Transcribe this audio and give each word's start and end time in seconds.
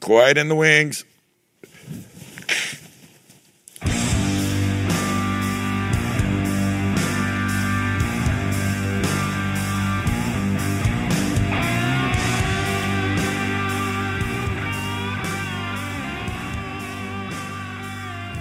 Quiet 0.00 0.38
in 0.38 0.48
the 0.48 0.54
wings. 0.54 1.04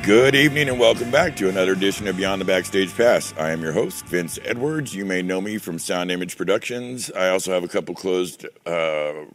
Good 0.04 0.36
evening 0.36 0.70
and 0.70 0.80
welcome 0.80 1.12
back 1.12 1.36
to 1.36 1.50
another 1.50 1.74
edition 1.74 2.08
of 2.08 2.16
Beyond 2.16 2.40
the 2.40 2.46
Backstage 2.46 2.96
Pass. 2.96 3.34
I 3.38 3.50
am 3.50 3.62
your 3.62 3.74
host, 3.74 4.06
Vince 4.06 4.40
Edwards. 4.46 4.96
You 4.96 5.04
may 5.04 5.22
know 5.22 5.42
me 5.42 5.58
from 5.58 5.80
Sound 5.80 6.12
Image 6.12 6.38
Productions. 6.38 7.12
I 7.12 7.28
also 7.28 7.52
have 7.52 7.66
a 7.66 7.68
couple 7.68 7.94
closed 7.94 8.46
uh, 8.66 9.26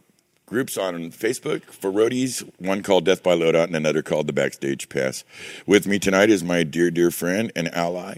groups 0.45 0.77
on 0.77 1.11
Facebook 1.11 1.63
for 1.65 1.91
roadies, 1.91 2.47
one 2.59 2.83
called 2.83 3.05
Death 3.05 3.23
by 3.23 3.35
Loadout 3.35 3.65
and 3.65 3.75
another 3.75 4.01
called 4.01 4.27
The 4.27 4.33
Backstage 4.33 4.89
Pass. 4.89 5.23
With 5.65 5.87
me 5.87 5.99
tonight 5.99 6.29
is 6.29 6.43
my 6.43 6.63
dear, 6.63 6.91
dear 6.91 7.11
friend 7.11 7.51
and 7.55 7.73
ally, 7.73 8.17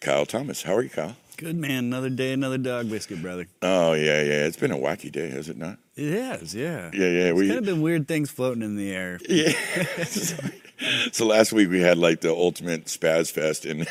Kyle 0.00 0.26
Thomas. 0.26 0.62
How 0.62 0.74
are 0.74 0.82
you, 0.82 0.90
Kyle? 0.90 1.16
Good 1.36 1.56
man. 1.56 1.84
Another 1.84 2.10
day, 2.10 2.32
another 2.32 2.58
dog 2.58 2.88
biscuit, 2.90 3.20
brother. 3.22 3.46
Oh, 3.62 3.94
yeah, 3.94 4.22
yeah. 4.22 4.46
It's 4.46 4.56
been 4.56 4.70
a 4.70 4.76
wacky 4.76 5.10
day, 5.10 5.28
has 5.30 5.48
it 5.48 5.56
not? 5.56 5.78
It 5.96 6.12
has, 6.12 6.54
yeah. 6.54 6.90
Yeah, 6.92 7.08
yeah. 7.08 7.24
It's 7.30 7.38
We, 7.38 7.48
kind 7.48 7.58
of 7.58 7.64
been 7.64 7.82
weird 7.82 8.06
things 8.06 8.30
floating 8.30 8.62
in 8.62 8.76
the 8.76 8.92
air. 8.92 9.18
Yeah. 9.28 9.52
so, 11.12 11.26
last 11.26 11.52
week 11.52 11.70
we 11.70 11.80
had 11.80 11.98
like 11.98 12.20
the 12.20 12.30
ultimate 12.30 12.86
spaz 12.86 13.30
fest, 13.30 13.64
and 13.64 13.86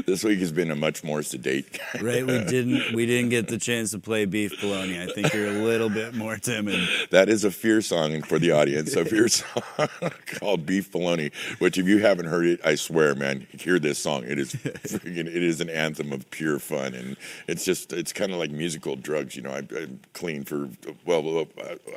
this 0.06 0.24
week 0.24 0.38
has 0.40 0.52
been 0.52 0.70
a 0.70 0.76
much 0.76 1.02
more 1.02 1.22
sedate. 1.22 1.78
Right? 2.00 2.26
We 2.26 2.44
didn't 2.44 2.94
we 2.94 3.06
didn't 3.06 3.30
get 3.30 3.48
the 3.48 3.58
chance 3.58 3.90
to 3.92 3.98
play 3.98 4.24
beef 4.24 4.60
bologna. 4.60 5.02
I 5.02 5.06
think 5.06 5.32
you're 5.32 5.48
a 5.48 5.62
little 5.62 5.88
bit 5.88 6.14
more 6.14 6.36
timid. 6.36 6.88
That 7.10 7.28
is 7.28 7.44
a 7.44 7.50
fear 7.50 7.80
song 7.80 8.22
for 8.22 8.38
the 8.38 8.52
audience. 8.52 8.94
A 8.94 9.04
fear 9.04 9.28
song 9.28 10.10
called 10.26 10.66
Beef 10.66 10.90
Bologna, 10.90 11.30
which 11.58 11.78
if 11.78 11.86
you 11.86 11.98
haven't 11.98 12.26
heard 12.26 12.46
it, 12.46 12.60
I 12.64 12.74
swear, 12.74 13.14
man, 13.14 13.46
hear 13.58 13.78
this 13.78 13.98
song. 13.98 14.24
It 14.24 14.38
is 14.38 14.54
freaking, 14.54 15.26
it 15.26 15.42
is 15.42 15.60
an 15.60 15.70
anthem 15.70 16.12
of 16.12 16.30
pure 16.30 16.58
fun, 16.58 16.94
and 16.94 17.16
it's 17.46 17.64
just 17.64 17.92
it's 17.92 18.12
kind 18.12 18.32
of 18.32 18.38
like 18.38 18.50
musical 18.50 18.96
drugs. 18.96 19.36
You 19.36 19.42
know, 19.42 19.52
I, 19.52 19.62
I'm 19.76 20.00
clean 20.12 20.44
for 20.44 20.68
well, 21.04 21.46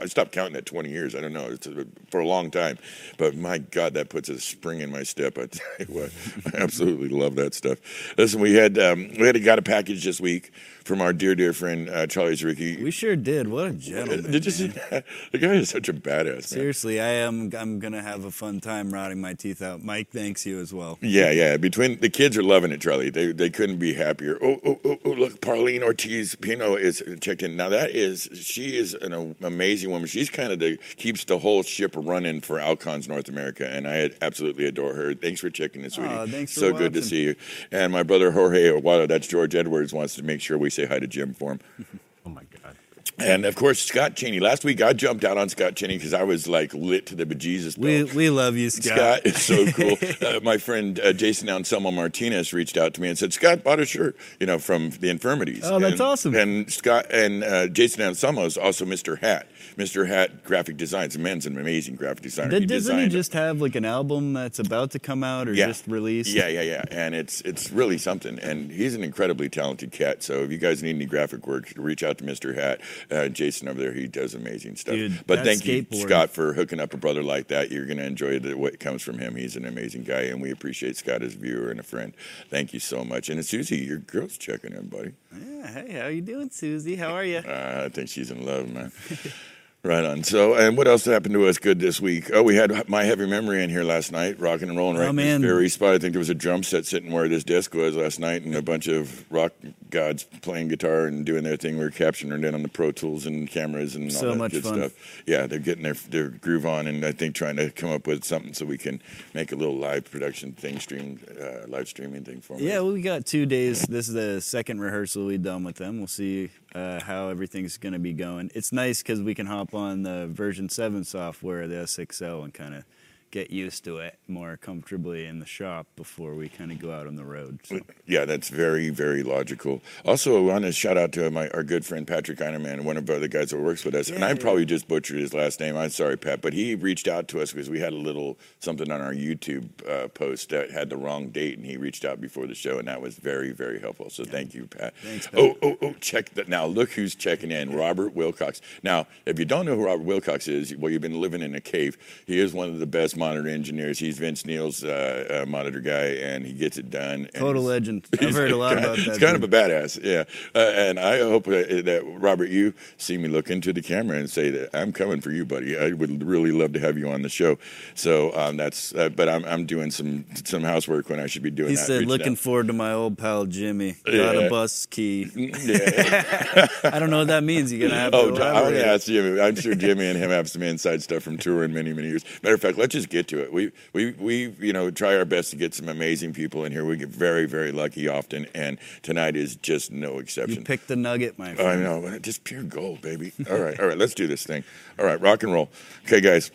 I 0.01 0.05
stopped 0.05 0.31
counting 0.31 0.55
at 0.55 0.65
20 0.65 0.89
years. 0.89 1.15
I 1.15 1.21
don't 1.21 1.33
know, 1.33 1.47
it's 1.47 1.67
a, 1.67 1.85
for 2.09 2.19
a 2.19 2.27
long 2.27 2.51
time, 2.51 2.77
but 3.17 3.35
my 3.43 3.59
God, 3.59 3.93
that 3.93 4.09
puts 4.09 4.29
a 4.29 4.39
spring 4.39 4.79
in 4.79 4.91
my 4.91 5.03
step. 5.03 5.37
I 5.37 5.45
tell 5.45 5.67
you 5.79 5.85
what, 5.85 6.11
I 6.53 6.63
absolutely 6.63 7.09
love 7.09 7.35
that 7.35 7.53
stuff. 7.53 7.77
Listen, 8.17 8.41
we 8.41 8.55
had 8.55 8.79
um, 8.79 9.09
we 9.19 9.27
had 9.27 9.43
got 9.43 9.59
a 9.59 9.61
package 9.61 10.03
this 10.03 10.19
week 10.19 10.51
from 10.83 11.01
our 11.01 11.13
dear 11.13 11.35
dear 11.35 11.53
friend 11.53 11.89
uh, 11.89 12.07
Charlie 12.07 12.33
Zericki. 12.33 12.81
We 12.81 12.91
sure 12.91 13.15
did. 13.15 13.47
What 13.47 13.67
a 13.67 13.73
gentleman. 13.73 14.31
Did 14.31 14.45
you 14.45 14.51
see 14.51 14.67
that? 14.67 15.05
The 15.31 15.37
guy 15.37 15.53
is 15.53 15.69
such 15.69 15.89
a 15.89 15.93
badass. 15.93 16.25
Man. 16.25 16.41
Seriously, 16.41 16.99
I 16.99 17.09
am 17.09 17.51
I'm 17.57 17.79
gonna 17.79 18.01
have 18.01 18.25
a 18.25 18.31
fun 18.31 18.59
time 18.59 18.93
rotting 18.93 19.21
my 19.21 19.33
teeth 19.33 19.61
out. 19.61 19.83
Mike 19.83 20.09
thanks 20.11 20.45
you 20.45 20.59
as 20.59 20.73
well. 20.73 20.97
Yeah, 21.01 21.31
yeah. 21.31 21.57
Between 21.57 21.99
the 21.99 22.09
kids 22.09 22.37
are 22.37 22.43
loving 22.43 22.71
it, 22.71 22.81
Charlie. 22.81 23.09
They 23.09 23.31
they 23.31 23.49
couldn't 23.49 23.77
be 23.77 23.93
happier. 23.93 24.37
Oh, 24.41 24.59
oh, 24.65 24.79
oh, 24.83 24.97
oh 25.05 25.09
look, 25.09 25.41
Parlene 25.41 25.83
Ortiz 25.83 26.35
Pino 26.35 26.75
is 26.75 27.03
checked 27.21 27.43
in. 27.43 27.55
Now 27.55 27.69
that 27.69 27.91
is 27.91 28.29
she 28.33 28.77
is 28.77 28.93
an 28.93 29.35
amazing 29.41 29.91
woman. 29.91 30.07
She's 30.07 30.29
kind 30.29 30.51
of 30.51 30.59
the 30.59 30.77
keeps 30.97 31.23
the 31.25 31.39
whole 31.39 31.63
ship 31.63 31.93
running 31.95 32.41
for 32.41 32.57
Alcons 32.57 33.07
North 33.07 33.29
America, 33.29 33.67
and 33.67 33.87
I 33.87 34.11
absolutely 34.21 34.65
adore 34.65 34.93
her. 34.93 35.13
Thanks 35.13 35.39
for 35.39 35.49
checking 35.49 35.83
in, 35.83 35.89
sweetie. 35.89 36.13
Aw, 36.13 36.25
thanks 36.27 36.53
for 36.53 36.59
so 36.59 36.73
good 36.73 36.93
to 36.93 37.01
see 37.01 37.23
you. 37.23 37.35
And 37.71 37.93
my 37.93 38.03
brother 38.03 38.31
Jorge 38.31 38.69
Aguado, 38.69 39.07
that's 39.07 39.27
George 39.27 39.55
Edwards, 39.55 39.93
wants 39.93 40.15
to 40.15 40.23
make 40.23 40.41
sure 40.41 40.57
we 40.57 40.69
say 40.73 40.85
hi 40.85 40.99
to 40.99 41.07
Jim 41.07 41.33
for 41.33 41.53
him. 41.53 41.59
Oh 42.25 42.29
my 42.29 42.43
God. 42.63 42.77
And 43.19 43.43
of 43.45 43.55
course, 43.57 43.79
Scott 43.81 44.15
Cheney. 44.15 44.39
Last 44.39 44.63
week 44.63 44.81
I 44.81 44.93
jumped 44.93 45.25
out 45.25 45.37
on 45.37 45.49
Scott 45.49 45.75
Cheney 45.75 45.97
because 45.97 46.13
I 46.13 46.23
was 46.23 46.47
like 46.47 46.73
lit 46.73 47.05
to 47.07 47.15
the 47.15 47.25
bejesus. 47.25 47.77
We 47.77 48.03
we 48.05 48.29
love 48.29 48.55
you, 48.55 48.69
Scott. 48.69 48.97
Scott 48.97 49.25
is 49.25 49.41
so 49.41 49.65
cool. 49.73 49.97
uh, 50.25 50.39
my 50.41 50.57
friend 50.57 50.99
uh, 51.01 51.11
Jason 51.11 51.49
Anselmo 51.49 51.91
Martinez 51.91 52.53
reached 52.53 52.77
out 52.77 52.93
to 52.93 53.01
me 53.01 53.09
and 53.09 53.17
said, 53.17 53.33
"Scott 53.33 53.61
bought 53.61 53.81
a 53.81 53.85
shirt, 53.85 54.15
you 54.39 54.47
know, 54.47 54.57
from 54.57 54.91
the 54.91 55.09
infirmities." 55.09 55.63
Oh, 55.65 55.79
that's 55.79 55.91
And- 55.93 56.01
awesome. 56.01 56.33
And 56.33 56.71
Scott 56.71 57.07
and 57.11 57.43
uh, 57.43 57.67
Jason 57.67 58.01
Anselmo 58.03 58.45
is 58.45 58.57
also 58.57 58.85
Mr. 58.85 59.19
Hat. 59.19 59.47
Mr. 59.77 60.07
Hat 60.07 60.43
Graphic 60.43 60.77
Designs. 60.77 61.13
The 61.13 61.19
man's 61.19 61.45
an 61.45 61.57
amazing 61.57 61.95
graphic 61.95 62.23
designer. 62.23 62.51
Did, 62.59 62.69
doesn't 62.69 62.99
he 62.99 63.07
just 63.07 63.33
have 63.33 63.61
like 63.61 63.75
an 63.75 63.85
album 63.85 64.33
that's 64.33 64.59
about 64.59 64.91
to 64.91 64.99
come 64.99 65.23
out 65.23 65.47
or 65.47 65.53
Yeah. 65.53 65.67
just 65.67 65.87
released? 65.87 66.29
Yeah, 66.33 66.47
yeah, 66.47 66.61
yeah, 66.61 66.83
and 66.91 67.15
it's 67.15 67.41
it's 67.41 67.71
really 67.71 67.97
something. 67.97 68.39
And 68.39 68.71
he's 68.71 68.95
an 68.95 69.03
incredibly 69.03 69.49
talented 69.49 69.91
cat. 69.91 70.23
So 70.23 70.43
if 70.43 70.51
you 70.51 70.57
guys 70.57 70.81
need 70.83 70.95
any 70.95 71.05
graphic 71.05 71.47
work, 71.47 71.71
reach 71.75 72.03
out 72.03 72.17
to 72.19 72.23
Mr. 72.23 72.55
Hat, 72.55 72.81
uh, 73.11 73.27
Jason 73.29 73.67
over 73.67 73.79
there. 73.79 73.93
He 73.93 74.07
does 74.07 74.33
amazing 74.33 74.75
stuff. 74.75 74.95
Dude, 74.95 75.25
but 75.27 75.37
that 75.37 75.45
thank 75.45 75.65
you. 75.65 75.85
Scott, 75.93 76.29
for 76.31 76.53
hooking 76.53 76.79
up 76.79 76.93
a 76.93 76.97
brother 76.97 77.23
like 77.23 77.47
that. 77.47 77.71
You're 77.71 77.85
going 77.85 77.97
to 77.97 78.05
enjoy 78.05 78.39
the, 78.39 78.55
what 78.57 78.79
comes 78.79 79.01
from 79.01 79.17
him. 79.19 79.35
He's 79.35 79.55
an 79.55 79.65
amazing 79.65 80.03
guy, 80.03 80.21
and 80.23 80.41
we 80.41 80.51
appreciate 80.51 80.97
Scott 80.97 81.21
as 81.23 81.35
a 81.35 81.37
viewer 81.37 81.69
and 81.71 81.79
a 81.79 81.83
friend. 81.83 82.13
Thank 82.49 82.73
you 82.73 82.79
so 82.79 83.03
much. 83.03 83.29
And 83.29 83.43
Susie, 83.45 83.77
your 83.77 83.97
girl's 83.99 84.37
checking 84.37 84.73
in, 84.73 84.87
buddy. 84.87 85.13
Yeah, 85.35 85.67
Hey, 85.67 85.91
how 85.99 86.07
you 86.07 86.21
doing, 86.21 86.49
Susie? 86.49 86.95
How 86.95 87.13
are 87.13 87.23
you? 87.25 87.37
Uh, 87.37 87.83
I 87.85 87.89
think 87.89 88.09
she's 88.09 88.29
in 88.31 88.45
love, 88.45 88.67
man. 88.69 88.91
Right 89.85 90.05
on. 90.05 90.23
So, 90.23 90.53
and 90.55 90.77
what 90.77 90.87
else 90.87 91.03
happened 91.03 91.33
to 91.33 91.45
us 91.49 91.57
good 91.57 91.77
this 91.81 91.99
week? 91.99 92.31
Oh, 92.33 92.41
we 92.41 92.55
had 92.55 92.87
my 92.87 93.03
heavy 93.03 93.27
memory 93.27 93.61
in 93.61 93.69
here 93.69 93.83
last 93.83 94.13
night, 94.13 94.39
rocking 94.39 94.69
and 94.69 94.77
rolling 94.77 94.95
right 94.97 95.07
Oh, 95.07 95.09
in 95.09 95.15
man. 95.17 95.41
this 95.41 95.49
very 95.51 95.67
spot. 95.67 95.93
I 95.93 95.97
think 95.97 96.13
there 96.13 96.19
was 96.19 96.29
a 96.29 96.33
drum 96.33 96.63
set 96.63 96.85
sitting 96.85 97.11
where 97.11 97.27
this 97.27 97.43
disc 97.43 97.73
was 97.73 97.93
last 97.97 98.17
night, 98.17 98.43
and 98.43 98.55
a 98.55 98.61
bunch 98.61 98.87
of 98.87 99.29
rock 99.29 99.51
gods 99.89 100.23
playing 100.41 100.69
guitar 100.69 101.07
and 101.07 101.25
doing 101.25 101.43
their 101.43 101.57
thing. 101.57 101.77
We 101.77 101.83
are 101.83 101.89
capturing 101.91 102.31
it 102.31 102.45
in 102.45 102.55
on 102.55 102.63
the 102.63 102.69
Pro 102.69 102.93
Tools 102.93 103.25
and 103.25 103.45
cameras 103.49 103.93
and 103.97 104.05
all 104.05 104.09
So 104.11 104.29
that 104.29 104.37
much 104.37 104.51
good 104.53 104.63
fun. 104.63 104.75
stuff. 104.77 105.23
Yeah, 105.27 105.47
they're 105.47 105.59
getting 105.59 105.83
their 105.83 105.95
their 105.95 106.29
groove 106.29 106.65
on, 106.65 106.87
and 106.87 107.03
I 107.05 107.11
think 107.11 107.35
trying 107.35 107.57
to 107.57 107.69
come 107.69 107.91
up 107.91 108.07
with 108.07 108.23
something 108.23 108.53
so 108.53 108.65
we 108.65 108.77
can 108.77 109.01
make 109.33 109.51
a 109.51 109.55
little 109.57 109.75
live 109.75 110.09
production 110.09 110.53
thing, 110.53 110.79
stream, 110.79 111.19
uh, 111.37 111.67
live 111.67 111.89
streaming 111.89 112.23
thing 112.23 112.39
for 112.39 112.55
them. 112.55 112.65
Yeah, 112.65 112.75
well, 112.79 112.93
we 112.93 113.01
got 113.01 113.25
two 113.25 113.45
days. 113.45 113.81
This 113.81 114.07
is 114.07 114.13
the 114.13 114.39
second 114.39 114.79
rehearsal 114.79 115.25
we've 115.25 115.43
done 115.43 115.65
with 115.65 115.75
them. 115.75 115.97
We'll 115.97 116.07
see 116.07 116.51
uh, 116.73 117.01
how 117.03 117.29
everything's 117.29 117.77
going 117.77 117.93
to 117.93 117.99
be 117.99 118.13
going. 118.13 118.51
It's 118.53 118.71
nice 118.71 119.01
because 119.01 119.21
we 119.21 119.35
can 119.35 119.45
hop 119.45 119.73
on 119.73 120.03
the 120.03 120.27
version 120.27 120.69
7 120.69 121.03
software, 121.03 121.67
the 121.67 121.75
SXL, 121.75 122.43
and 122.43 122.53
kind 122.53 122.75
of 122.75 122.83
get 123.33 123.49
used 123.49 123.83
to 123.83 123.97
it 123.97 124.19
more 124.27 124.57
comfortably 124.57 125.25
in 125.25 125.39
the 125.39 125.45
shop 125.45 125.87
before 125.95 126.35
we 126.35 126.47
kind 126.47 126.71
of 126.71 126.77
go 126.77 126.93
out 126.93 127.07
on 127.07 127.15
the 127.15 127.25
road. 127.25 127.59
So. 127.63 127.79
Yeah, 128.05 128.25
that's 128.25 128.49
very, 128.49 128.91
very 128.91 129.23
logical. 129.23 129.81
Also, 130.05 130.37
I 130.37 130.53
want 130.53 130.65
to 130.65 130.71
shout 130.71 130.99
out 130.99 131.11
to 131.13 131.31
my 131.31 131.49
our 131.49 131.63
good 131.63 131.83
friend 131.83 132.05
Patrick 132.05 132.37
Einerman, 132.37 132.81
one 132.83 132.95
of 132.95 133.07
the 133.07 133.27
guys 133.27 133.49
that 133.49 133.59
works 133.59 133.83
with 133.83 133.95
us. 133.95 134.09
and 134.09 134.19
Yeah, 134.19 134.27
I 134.27 134.29
yeah. 134.29 134.35
probably 134.39 134.65
just 134.65 134.87
butchered 134.87 135.17
his 135.17 135.33
last 135.33 135.59
name. 135.59 135.75
I'm 135.75 135.89
sorry, 135.89 136.15
Pat, 136.15 136.41
but 136.41 136.53
he 136.53 136.75
reached 136.75 137.07
out 137.07 137.27
to 137.29 137.41
us 137.41 137.51
because 137.51 137.71
we 137.71 137.79
had 137.79 137.91
a 137.91 137.97
little 137.97 138.37
something 138.59 138.91
on 138.91 139.01
our 139.01 139.13
YouTube 139.13 139.67
uh, 139.89 140.09
post 140.09 140.49
that 140.49 140.69
had 140.69 140.91
the 140.91 140.97
wrong 140.97 141.29
date, 141.29 141.57
and 141.57 141.65
he 141.65 141.75
reached 141.75 142.05
out 142.05 142.21
before 142.21 142.45
the 142.45 142.53
show, 142.53 142.77
and 142.77 142.87
that 142.87 143.01
was 143.01 143.15
very, 143.15 143.51
very 143.51 143.79
helpful. 143.79 144.11
So 144.11 144.25
thank 144.25 144.53
you, 144.53 144.67
Pat. 144.67 144.93
Thanks, 145.01 145.25
Pat. 145.25 145.39
Oh, 145.39 145.57
oh, 145.63 145.77
oh! 145.81 145.93
Check 146.01 146.35
that 146.35 146.47
now. 146.47 146.67
Look 146.67 146.91
who's 146.91 147.15
checking 147.15 147.51
in, 147.51 147.75
Robert 147.75 148.13
Wilcox. 148.13 148.61
Now, 148.83 149.07
if 149.25 149.39
you 149.39 149.45
don't 149.45 149.65
know 149.65 149.75
who 149.75 149.85
Robert 149.85 150.03
Wilcox 150.03 150.47
is, 150.47 150.75
well, 150.75 150.91
you've 150.91 151.01
been 151.01 151.19
living 151.19 151.41
in 151.41 151.55
a 151.55 151.61
cave. 151.61 151.97
He 152.27 152.39
is 152.39 152.53
one 152.53 152.69
of 152.69 152.77
the 152.77 152.85
best 152.85 153.17
monitor 153.23 153.47
engineers. 153.47 153.99
He's 153.99 154.17
Vince 154.19 154.45
Neil's 154.45 154.83
uh, 154.83 155.43
uh, 155.43 155.49
monitor 155.49 155.79
guy, 155.79 156.07
and 156.29 156.45
he 156.45 156.51
gets 156.53 156.77
it 156.77 156.89
done. 156.89 157.29
Total 157.33 157.63
legend. 157.63 158.05
I've 158.21 158.33
heard 158.35 158.51
a 158.51 158.57
lot 158.57 158.73
kind- 158.73 158.85
about 158.85 158.97
that. 158.97 159.03
He's 159.05 159.17
kind 159.17 159.39
dude. 159.39 159.43
of 159.43 159.53
a 159.53 159.55
badass, 159.55 160.03
yeah. 160.03 160.23
Uh, 160.53 160.71
and 160.75 160.99
I 160.99 161.19
hope 161.19 161.45
that, 161.45 161.85
that 161.85 162.03
Robert, 162.19 162.49
you 162.49 162.73
see 162.97 163.17
me 163.17 163.29
look 163.29 163.49
into 163.49 163.71
the 163.71 163.81
camera 163.81 164.17
and 164.17 164.29
say 164.29 164.49
that 164.49 164.69
I'm 164.73 164.91
coming 164.91 165.21
for 165.21 165.31
you, 165.31 165.45
buddy. 165.45 165.77
I 165.77 165.93
would 165.93 166.23
really 166.23 166.51
love 166.51 166.73
to 166.73 166.79
have 166.79 166.97
you 166.97 167.09
on 167.09 167.21
the 167.21 167.29
show. 167.29 167.57
So 167.95 168.35
um, 168.35 168.57
that's. 168.57 168.93
Uh, 168.93 169.09
but 169.09 169.29
I'm 169.29 169.45
I'm 169.45 169.65
doing 169.65 169.89
some 169.91 170.25
some 170.43 170.63
housework 170.63 171.09
when 171.09 171.19
I 171.19 171.27
should 171.27 171.43
be 171.43 171.51
doing 171.51 171.69
He 171.69 171.75
that. 171.75 171.85
said, 171.85 172.05
looking 172.05 172.33
out. 172.33 172.37
forward 172.39 172.67
to 172.67 172.73
my 172.73 172.91
old 172.93 173.17
pal 173.17 173.45
Jimmy. 173.45 173.95
Got 174.05 174.13
Yeah. 174.13 174.31
a 174.41 174.49
bus 174.49 174.85
key. 174.87 175.29
Yeah. 175.63 176.67
I 176.83 176.99
don't 176.99 177.09
know 177.09 177.19
what 177.19 177.27
that 177.27 177.43
means. 177.43 177.71
You're 177.71 177.89
to 177.89 177.95
have 177.95 178.11
to 178.11 178.17
Oh, 178.17 178.27
I'm 178.29 178.35
gonna 178.35 178.79
ask 178.79 179.07
Jimmy. 179.07 179.39
I'm 179.39 179.55
sure 179.55 179.75
Jimmy 179.75 180.07
and 180.07 180.17
him 180.17 180.29
have 180.31 180.49
some 180.49 180.61
inside 180.63 181.01
stuff 181.01 181.23
from 181.23 181.37
touring 181.37 181.73
many, 181.73 181.93
many 181.93 182.07
years. 182.09 182.23
Matter 182.41 182.55
of 182.55 182.61
fact, 182.61 182.77
let's 182.77 182.93
just 182.93 183.09
get 183.13 183.27
to 183.29 183.41
it. 183.41 183.53
We, 183.53 183.71
we, 183.93 184.11
we, 184.13 184.49
you 184.59 184.73
know, 184.73 184.91
try 184.91 185.15
our 185.15 185.23
best 185.23 185.51
to 185.51 185.55
get 185.55 185.73
some 185.73 185.87
amazing 185.87 186.33
people 186.33 186.65
in 186.65 186.71
here. 186.71 186.83
We 186.83 186.97
get 186.97 187.09
very, 187.09 187.45
very 187.45 187.71
lucky 187.71 188.07
often, 188.07 188.47
and 188.53 188.77
tonight 189.03 189.35
is 189.35 189.55
just 189.55 189.91
no 189.91 190.19
exception. 190.19 190.59
You 190.59 190.65
picked 190.65 190.87
the 190.87 190.95
nugget, 190.95 191.37
my 191.37 191.53
friend. 191.53 191.69
I 191.69 191.75
know, 191.75 192.19
just 192.19 192.43
pure 192.43 192.63
gold, 192.63 193.01
baby. 193.01 193.31
All 193.49 193.59
right, 193.59 193.79
all 193.79 193.87
right, 193.87 193.97
let's 193.97 194.15
do 194.15 194.27
this 194.27 194.43
thing. 194.45 194.63
All 194.99 195.05
right, 195.05 195.21
rock 195.21 195.43
and 195.43 195.53
roll. 195.53 195.69
Okay, 196.05 196.19
guys. 196.21 196.51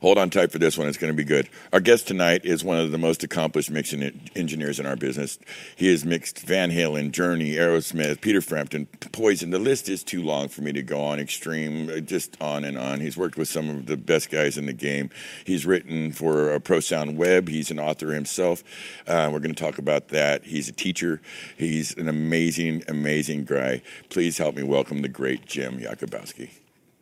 Hold 0.00 0.16
on 0.16 0.30
tight 0.30 0.52
for 0.52 0.60
this 0.60 0.78
one. 0.78 0.86
It's 0.86 0.96
going 0.96 1.12
to 1.12 1.16
be 1.16 1.24
good. 1.24 1.48
Our 1.72 1.80
guest 1.80 2.06
tonight 2.06 2.44
is 2.44 2.62
one 2.62 2.78
of 2.78 2.92
the 2.92 2.98
most 2.98 3.24
accomplished 3.24 3.68
mixing 3.68 4.30
engineers 4.36 4.78
in 4.78 4.86
our 4.86 4.94
business. 4.94 5.40
He 5.74 5.88
has 5.90 6.04
mixed 6.04 6.38
Van 6.40 6.70
Halen, 6.70 7.10
Journey, 7.10 7.54
Aerosmith, 7.54 8.20
Peter 8.20 8.40
Frampton, 8.40 8.86
Poison. 9.10 9.50
The 9.50 9.58
list 9.58 9.88
is 9.88 10.04
too 10.04 10.22
long 10.22 10.46
for 10.48 10.62
me 10.62 10.70
to 10.70 10.82
go 10.82 11.00
on. 11.00 11.18
Extreme, 11.18 12.06
just 12.06 12.40
on 12.40 12.62
and 12.62 12.78
on. 12.78 13.00
He's 13.00 13.16
worked 13.16 13.36
with 13.36 13.48
some 13.48 13.68
of 13.70 13.86
the 13.86 13.96
best 13.96 14.30
guys 14.30 14.56
in 14.56 14.66
the 14.66 14.72
game. 14.72 15.10
He's 15.44 15.66
written 15.66 16.12
for 16.12 16.60
Pro 16.60 16.78
Sound 16.78 17.18
Web. 17.18 17.48
He's 17.48 17.72
an 17.72 17.80
author 17.80 18.12
himself. 18.12 18.62
Uh, 19.04 19.28
we're 19.32 19.40
going 19.40 19.54
to 19.54 19.60
talk 19.60 19.78
about 19.78 20.08
that. 20.08 20.44
He's 20.44 20.68
a 20.68 20.72
teacher. 20.72 21.20
He's 21.56 21.96
an 21.96 22.08
amazing, 22.08 22.84
amazing 22.86 23.46
guy. 23.46 23.82
Please 24.10 24.38
help 24.38 24.54
me 24.54 24.62
welcome 24.62 25.02
the 25.02 25.08
great 25.08 25.44
Jim 25.44 25.80
Yakabuski. 25.80 26.50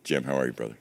Jim, 0.02 0.24
how 0.24 0.36
are 0.36 0.46
you, 0.46 0.52
brother? 0.54 0.76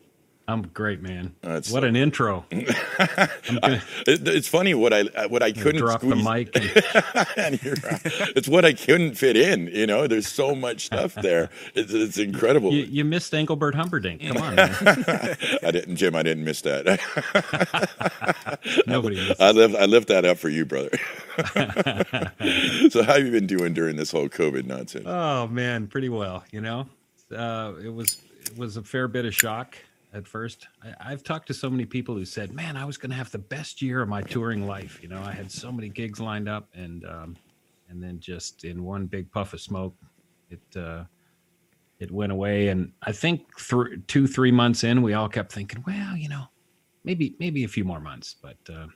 I'm 0.47 0.61
great, 0.67 1.01
man. 1.01 1.33
That's 1.41 1.71
what 1.71 1.81
so- 1.81 1.87
an 1.87 1.95
intro. 1.95 2.45
Gonna 2.51 3.81
It, 4.05 4.27
it's 4.27 4.47
funny 4.47 4.75
what 4.75 4.93
I 4.93 5.25
what 5.27 5.41
I 5.41 5.51
couldn't 5.51 5.81
drop 5.81 6.01
squeeze. 6.01 6.23
the 6.23 6.31
mic. 6.31 6.55
And, 7.37 7.59
and 7.63 7.83
right. 7.83 8.01
It's 8.35 8.47
what 8.47 8.63
I 8.63 8.73
couldn't 8.73 9.15
fit 9.15 9.35
in. 9.37 9.67
You 9.67 9.87
know, 9.87 10.07
there's 10.07 10.27
so 10.27 10.53
much 10.55 10.85
stuff 10.85 11.15
there. 11.15 11.49
It's, 11.73 11.91
it's 11.93 12.17
incredible. 12.17 12.71
you, 12.73 12.83
you 12.83 13.03
missed 13.03 13.33
Engelbert 13.33 13.73
Humperdinck. 13.75 14.21
Come 14.21 14.37
on. 14.37 14.59
I 14.59 15.71
didn't, 15.71 15.95
Jim. 15.95 16.15
I 16.15 16.23
didn't 16.23 16.43
miss 16.43 16.61
that. 16.61 16.85
Nobody 18.87 19.15
missed. 19.15 19.41
I 19.41 19.51
lift 19.51 19.75
I 19.75 19.85
lift 19.85 20.07
that 20.09 20.25
up 20.25 20.37
for 20.37 20.49
you, 20.49 20.65
brother. 20.65 20.91
so 22.89 23.03
how 23.03 23.13
have 23.13 23.25
you 23.25 23.31
been 23.31 23.47
doing 23.47 23.73
during 23.73 23.95
this 23.95 24.11
whole 24.11 24.29
COVID 24.29 24.65
nonsense? 24.65 25.05
Oh 25.07 25.47
man, 25.47 25.87
pretty 25.87 26.09
well. 26.09 26.43
You 26.51 26.61
know, 26.61 26.87
uh, 27.35 27.73
it 27.83 27.93
was 27.93 28.17
it 28.45 28.57
was 28.57 28.77
a 28.77 28.83
fair 28.83 29.07
bit 29.07 29.25
of 29.25 29.33
shock 29.33 29.77
at 30.15 30.27
first. 30.27 30.67
I, 30.81 31.11
I've 31.11 31.23
talked 31.23 31.47
to 31.47 31.53
so 31.53 31.69
many 31.69 31.85
people 31.85 32.15
who 32.15 32.25
said, 32.25 32.53
"Man, 32.53 32.77
I 32.77 32.85
was 32.85 32.97
going 32.97 33.11
to 33.11 33.15
have 33.15 33.31
the 33.31 33.37
best 33.37 33.81
year 33.81 34.01
of 34.01 34.09
my 34.09 34.21
touring 34.21 34.65
life." 34.65 34.99
You 35.03 35.09
know, 35.09 35.21
I 35.21 35.31
had 35.31 35.51
so 35.51 35.71
many 35.71 35.89
gigs 35.89 36.19
lined 36.19 36.49
up, 36.49 36.69
and 36.73 37.05
um, 37.05 37.35
and 37.89 38.01
then 38.01 38.19
just 38.19 38.63
in 38.63 38.83
one 38.83 39.05
big 39.05 39.31
puff 39.31 39.53
of 39.53 39.61
smoke, 39.61 39.95
it 40.49 40.77
uh, 40.77 41.03
it 41.99 42.09
went 42.09 42.31
away. 42.31 42.69
And 42.69 42.93
I 43.03 43.11
think 43.11 43.45
th- 43.57 43.99
two 44.07 44.25
three 44.25 44.51
months 44.51 44.83
in, 44.83 45.01
we 45.01 45.13
all 45.13 45.29
kept 45.29 45.51
thinking, 45.51 45.83
"Well, 45.85 46.15
you 46.15 46.29
know, 46.29 46.45
maybe 47.03 47.35
maybe 47.39 47.63
a 47.63 47.69
few 47.69 47.83
more 47.83 47.99
months," 47.99 48.35
but. 48.41 48.57
Uh, 48.69 48.87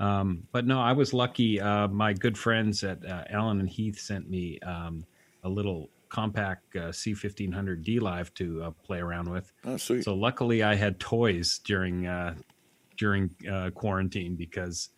um, 0.00 0.46
but 0.52 0.64
no, 0.64 0.80
I 0.80 0.92
was 0.92 1.12
lucky. 1.12 1.60
Uh, 1.60 1.88
my 1.88 2.12
good 2.12 2.38
friends 2.38 2.84
at 2.84 3.04
uh, 3.04 3.24
and 3.28 3.68
Heath 3.68 3.98
sent 3.98 4.30
me 4.30 4.60
um, 4.60 5.04
a 5.42 5.48
little 5.48 5.90
compact 6.08 6.76
uh, 6.76 6.88
C1500 6.88 7.82
D 7.82 8.00
Live 8.00 8.32
to 8.34 8.62
uh, 8.62 8.70
play 8.84 8.98
around 8.98 9.30
with. 9.30 9.52
Oh, 9.64 9.76
sweet. 9.76 10.04
So 10.04 10.14
luckily, 10.14 10.62
I 10.62 10.74
had 10.74 10.98
toys 10.98 11.60
during 11.64 12.06
uh, 12.06 12.34
during 12.96 13.30
uh, 13.50 13.70
quarantine 13.70 14.36
because 14.36 14.90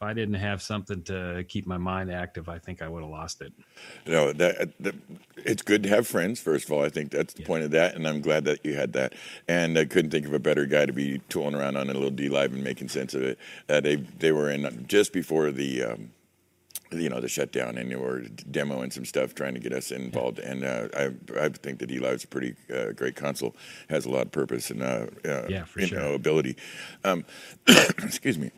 if 0.00 0.02
I 0.02 0.14
didn't 0.14 0.36
have 0.36 0.62
something 0.62 1.02
to 1.04 1.44
keep 1.46 1.66
my 1.66 1.76
mind 1.76 2.10
active, 2.10 2.48
I 2.48 2.58
think 2.58 2.80
I 2.80 2.88
would 2.88 3.02
have 3.02 3.10
lost 3.10 3.42
it. 3.42 3.52
No, 4.06 4.32
that, 4.32 4.70
that 4.80 4.94
it's 5.36 5.60
good 5.60 5.82
to 5.82 5.90
have 5.90 6.06
friends. 6.06 6.40
First 6.40 6.64
of 6.64 6.72
all, 6.72 6.82
I 6.82 6.88
think 6.88 7.10
that's 7.10 7.34
the 7.34 7.42
point 7.42 7.64
of 7.64 7.70
that, 7.72 7.96
and 7.96 8.08
I'm 8.08 8.22
glad 8.22 8.46
that 8.46 8.64
you 8.64 8.74
had 8.74 8.94
that. 8.94 9.14
And 9.46 9.78
I 9.78 9.84
couldn't 9.84 10.10
think 10.10 10.26
of 10.26 10.32
a 10.32 10.38
better 10.38 10.64
guy 10.64 10.86
to 10.86 10.92
be 10.92 11.20
tooling 11.28 11.54
around 11.54 11.76
on 11.76 11.90
a 11.90 11.92
little 11.92 12.08
D 12.08 12.30
Live 12.30 12.54
and 12.54 12.64
making 12.64 12.88
sense 12.88 13.12
of 13.12 13.22
it. 13.22 13.38
Uh, 13.68 13.80
they 13.80 13.96
they 13.96 14.32
were 14.32 14.50
in 14.50 14.86
just 14.86 15.12
before 15.12 15.50
the. 15.50 15.82
Um, 15.82 16.12
you 16.92 17.08
know 17.08 17.20
the 17.20 17.28
shutdown, 17.28 17.78
and 17.78 17.90
they 17.90 17.96
were 17.96 18.20
demoing 18.50 18.92
some 18.92 19.04
stuff, 19.04 19.34
trying 19.34 19.54
to 19.54 19.60
get 19.60 19.72
us 19.72 19.90
involved. 19.90 20.38
And 20.38 20.64
uh, 20.64 20.88
I, 20.96 21.10
I 21.40 21.48
think 21.50 21.78
that 21.80 21.86
D 21.86 21.98
Live's 21.98 22.24
a 22.24 22.28
pretty 22.28 22.54
uh, 22.74 22.92
great 22.92 23.16
console, 23.16 23.54
has 23.88 24.06
a 24.06 24.10
lot 24.10 24.22
of 24.22 24.32
purpose 24.32 24.70
and 24.70 24.82
uh, 24.82 25.06
uh, 25.24 25.46
Yeah, 25.48 25.64
for 25.64 25.80
you 25.80 25.86
sure. 25.86 25.98
know 26.00 26.14
ability. 26.14 26.56
Um, 27.04 27.24
excuse 27.66 28.38
me. 28.38 28.50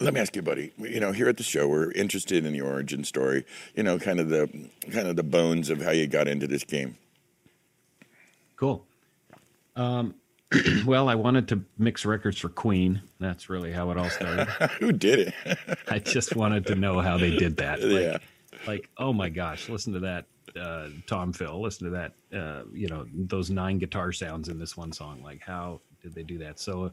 Let 0.00 0.12
me 0.12 0.20
ask 0.20 0.36
you, 0.36 0.42
buddy. 0.42 0.72
You 0.78 1.00
know, 1.00 1.12
here 1.12 1.28
at 1.30 1.38
the 1.38 1.42
show, 1.42 1.66
we're 1.66 1.92
interested 1.92 2.44
in 2.44 2.52
the 2.52 2.60
origin 2.60 3.04
story. 3.04 3.44
You 3.74 3.82
know, 3.82 3.98
kind 3.98 4.20
of 4.20 4.28
the 4.28 4.48
kind 4.90 5.08
of 5.08 5.16
the 5.16 5.22
bones 5.22 5.70
of 5.70 5.80
how 5.80 5.92
you 5.92 6.06
got 6.06 6.28
into 6.28 6.46
this 6.46 6.62
game. 6.64 6.98
Cool. 8.56 8.84
Um, 9.76 10.14
well, 10.86 11.08
I 11.08 11.14
wanted 11.14 11.48
to 11.48 11.62
mix 11.78 12.04
records 12.04 12.38
for 12.38 12.48
Queen. 12.48 13.02
That's 13.20 13.48
really 13.48 13.72
how 13.72 13.90
it 13.90 13.98
all 13.98 14.10
started. 14.10 14.46
Who 14.80 14.92
did 14.92 15.32
it? 15.46 15.58
I 15.88 15.98
just 15.98 16.36
wanted 16.36 16.66
to 16.66 16.74
know 16.74 17.00
how 17.00 17.16
they 17.18 17.36
did 17.36 17.56
that. 17.58 17.80
Like, 17.82 18.02
Yeah. 18.02 18.18
like 18.66 18.88
oh 18.98 19.12
my 19.12 19.28
gosh, 19.28 19.68
listen 19.68 19.92
to 19.94 20.00
that 20.00 20.26
uh, 20.60 20.88
Tom 21.06 21.32
Phil. 21.32 21.60
Listen 21.60 21.90
to 21.90 21.90
that. 22.30 22.36
Uh, 22.38 22.62
you 22.72 22.88
know 22.88 23.06
those 23.14 23.50
nine 23.50 23.78
guitar 23.78 24.12
sounds 24.12 24.48
in 24.48 24.58
this 24.58 24.76
one 24.76 24.92
song. 24.92 25.22
Like 25.22 25.40
how 25.42 25.80
did 26.02 26.14
they 26.14 26.22
do 26.22 26.38
that? 26.38 26.58
So 26.60 26.92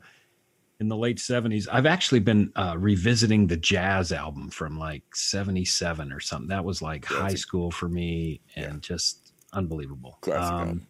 in 0.79 0.87
the 0.87 0.95
late 0.95 1.19
seventies, 1.19 1.67
I've 1.67 1.85
actually 1.85 2.21
been 2.21 2.53
uh, 2.55 2.75
revisiting 2.77 3.47
the 3.47 3.57
jazz 3.57 4.11
album 4.13 4.49
from 4.49 4.79
like 4.79 5.03
seventy 5.13 5.65
seven 5.65 6.13
or 6.13 6.21
something. 6.21 6.47
That 6.49 6.63
was 6.63 6.81
like 6.81 7.03
high 7.05 7.33
school 7.35 7.69
for 7.71 7.89
me 7.89 8.39
and 8.55 8.81
just 8.81 9.33
unbelievable. 9.51 10.17
Classic 10.21 10.53
Um. 10.69 10.87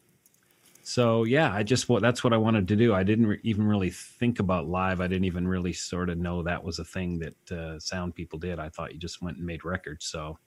So 0.89 1.23
yeah, 1.23 1.53
I 1.53 1.61
just 1.61 1.87
wa- 1.87 1.99
that's 1.99 2.23
what 2.23 2.33
I 2.33 2.37
wanted 2.37 2.67
to 2.69 2.75
do. 2.75 2.95
I 2.95 3.03
didn't 3.03 3.27
re- 3.27 3.39
even 3.43 3.67
really 3.67 3.91
think 3.91 4.39
about 4.39 4.67
live. 4.67 5.01
I 5.01 5.07
didn't 5.07 5.25
even 5.25 5.47
really 5.47 5.71
sort 5.71 6.09
of 6.09 6.17
know 6.17 6.41
that 6.41 6.63
was 6.63 6.79
a 6.79 6.83
thing 6.83 7.19
that 7.19 7.51
uh, 7.51 7.79
sound 7.79 8.15
people 8.15 8.39
did. 8.39 8.57
I 8.59 8.69
thought 8.69 8.91
you 8.91 8.97
just 8.97 9.21
went 9.21 9.37
and 9.37 9.45
made 9.45 9.63
records. 9.63 10.05
So 10.05 10.39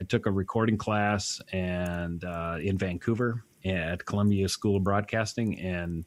I 0.00 0.04
took 0.04 0.26
a 0.26 0.32
recording 0.32 0.76
class 0.76 1.40
and 1.52 2.24
uh, 2.24 2.56
in 2.60 2.76
Vancouver 2.76 3.44
at 3.64 4.04
Columbia 4.04 4.48
School 4.48 4.78
of 4.78 4.82
Broadcasting, 4.82 5.60
and 5.60 6.04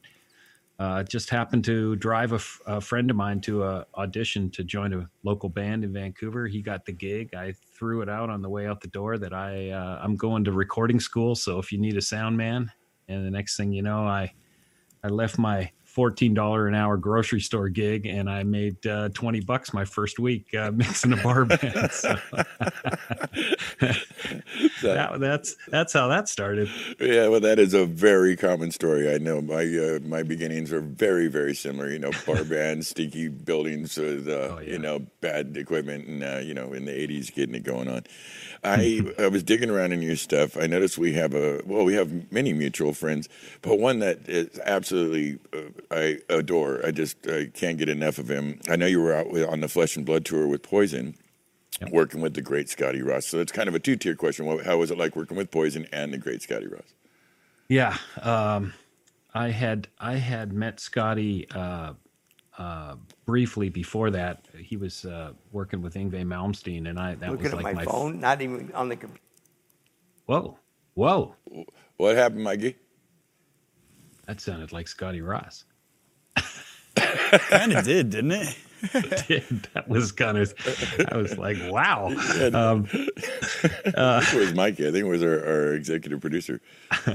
uh, 0.80 1.04
just 1.04 1.30
happened 1.30 1.64
to 1.64 1.96
drive 1.96 2.34
a, 2.34 2.36
f- 2.36 2.60
a 2.68 2.82
friend 2.82 3.10
of 3.10 3.16
mine 3.16 3.40
to 3.40 3.64
a 3.64 3.86
audition 3.96 4.52
to 4.52 4.66
join 4.66 4.92
a 4.92 5.10
local 5.24 5.48
band 5.48 5.86
in 5.86 5.94
Vancouver. 5.94 6.46
He 6.46 6.62
got 6.62 6.86
the 6.86 6.92
gig. 6.92 7.34
I 7.34 7.54
threw 7.74 8.02
it 8.02 8.10
out 8.10 8.30
on 8.30 8.42
the 8.42 8.50
way 8.50 8.68
out 8.68 8.82
the 8.82 8.90
door 8.90 9.18
that 9.18 9.34
I 9.34 9.70
uh, 9.70 10.02
I'm 10.04 10.18
going 10.18 10.44
to 10.44 10.52
recording 10.52 11.00
school. 11.00 11.36
So 11.36 11.58
if 11.58 11.72
you 11.72 11.78
need 11.78 11.96
a 11.96 12.02
sound 12.02 12.36
man, 12.36 12.70
and 13.08 13.26
the 13.26 13.32
next 13.32 13.58
thing 13.58 13.72
you 13.72 13.82
know, 13.82 14.06
I 14.06 14.34
I 15.04 15.08
left 15.08 15.38
my 15.38 15.72
fourteen 15.98 16.36
dollar 16.36 16.68
an 16.68 16.76
hour 16.76 16.96
grocery 16.96 17.42
store 17.42 17.70
gig, 17.70 18.06
and 18.06 18.30
I 18.30 18.44
made 18.44 18.86
uh, 18.86 19.10
twenty 19.16 19.40
bucks 19.40 19.74
my 19.74 19.84
first 19.84 20.20
week 20.20 20.54
uh, 20.54 20.70
mixing 20.76 21.12
a 21.12 21.18
bar 21.18 21.44
band. 21.44 21.92
So 21.92 22.16
that, 24.84 25.18
that's 25.20 25.56
that's 25.70 25.94
how 25.94 26.08
that 26.10 26.30
started. 26.30 26.70
Yeah, 27.00 27.30
well, 27.30 27.40
that 27.40 27.58
is 27.58 27.74
a 27.74 27.88
very 27.88 28.36
common 28.36 28.70
story. 28.70 29.12
I 29.12 29.18
know 29.18 29.42
my 29.42 29.64
uh, 29.64 30.00
my 30.04 30.22
beginnings 30.22 30.72
are 30.72 30.82
very 30.82 31.28
very 31.30 31.56
similar. 31.56 31.90
You 31.90 31.98
know, 31.98 32.12
bar 32.28 32.44
bands, 32.50 32.90
stinky 32.90 33.28
buildings 33.28 33.98
with 33.98 34.28
uh, 34.28 34.50
Oh, 34.50 34.60
yeah. 34.60 34.74
you 34.74 34.78
know 34.80 35.00
bad 35.22 35.58
equipment, 35.58 36.08
and 36.08 36.24
uh, 36.24 36.38
you 36.44 36.54
know 36.54 36.74
in 36.74 36.86
the 36.86 36.92
'80s 36.92 37.34
getting 37.34 37.56
it 37.56 37.64
going 37.64 37.88
on. 37.88 38.04
I 38.64 39.02
I 39.18 39.28
was 39.30 39.42
digging 39.44 39.70
around 39.72 39.94
in 39.94 40.02
your 40.04 40.16
stuff. 40.16 40.58
I 40.58 40.68
noticed 40.68 40.98
we 41.00 41.14
have 41.14 41.34
a 41.34 41.62
well, 41.66 41.84
we 41.84 41.94
have 41.96 42.32
many 42.32 42.54
mutual 42.54 42.94
friends, 42.94 43.28
but 43.64 43.80
one 43.80 44.00
that 44.00 44.28
is 44.30 44.60
absolutely 44.66 45.40
uh, 45.54 45.70
I 45.92 46.20
adore. 46.30 46.86
I 46.86 46.92
just 46.92 47.28
I 47.28 47.48
can't 47.54 47.78
get 47.78 47.90
enough 47.90 48.18
of 48.18 48.30
him. 48.30 48.60
I 48.70 48.76
know 48.76 48.86
you 48.86 49.02
were 49.02 49.14
out 49.14 49.32
with, 49.32 49.48
on 49.48 49.62
the 49.62 49.68
Flesh 49.68 49.96
and 49.96 50.06
Blood 50.06 50.26
tour 50.26 50.48
with 50.48 50.64
Poison. 50.64 51.16
Yep. 51.82 51.92
Working 51.92 52.22
with 52.22 52.34
the 52.34 52.42
great 52.42 52.70
Scotty 52.70 53.04
Ross, 53.04 53.28
so 53.28 53.40
it's 53.40 53.52
kind 53.52 53.70
of 53.70 53.76
a 53.76 53.80
two-tier 53.80 54.16
question. 54.16 54.48
How 54.66 54.78
was 54.78 54.90
it 54.90 54.98
like 54.98 55.16
working 55.16 55.38
with 55.38 55.52
Poison 55.52 55.86
and 55.92 56.12
the 56.12 56.18
great 56.18 56.42
Scotty 56.42 56.66
Ross? 56.66 56.96
Yeah, 57.68 57.96
um, 58.24 58.74
I 59.36 59.50
had 59.50 59.88
I 60.00 60.16
had 60.16 60.54
met 60.54 60.80
Scotty 60.80 61.48
uh, 61.52 61.94
uh, 62.58 62.96
briefly 63.26 63.70
before 63.70 64.10
that. 64.10 64.48
He 64.58 64.76
was 64.76 65.06
uh, 65.06 65.34
working 65.52 65.84
with 65.84 65.94
Yngwie 65.94 66.26
Malmsteen, 66.26 66.90
and 66.90 67.00
I 67.00 67.14
that 67.16 67.30
Looking 67.30 67.44
was 67.44 67.54
at 67.54 67.64
like 67.64 67.76
my, 67.76 67.86
my, 67.86 67.86
phone, 67.86 68.20
not 68.20 68.42
even 68.42 68.72
on 68.74 68.90
the 68.90 68.96
computer. 68.96 69.22
Whoa, 70.26 70.58
whoa, 70.96 71.36
What 71.98 72.16
happened, 72.16 72.44
Mikey? 72.44 72.76
that 74.28 74.42
sounded 74.42 74.74
like 74.74 74.88
Scotty 74.88 75.22
Ross. 75.22 75.66
Kind 76.96 77.74
of 77.74 77.86
did, 77.86 78.10
didn't 78.10 78.32
it? 78.32 78.58
that 79.74 79.86
was 79.88 80.12
kind 80.12 80.38
of 80.38 80.54
I 81.12 81.18
was 81.18 81.38
like, 81.38 81.58
wow. 81.70 82.08
Um, 82.54 82.88
I 82.92 84.22
think 84.22 84.34
it 84.34 84.40
was 84.40 84.54
Mikey. 84.54 84.88
I 84.88 84.92
think 84.92 85.06
it 85.06 85.10
was 85.10 85.24
our, 85.24 85.46
our 85.46 85.74
executive 85.74 86.22
producer. 86.22 86.62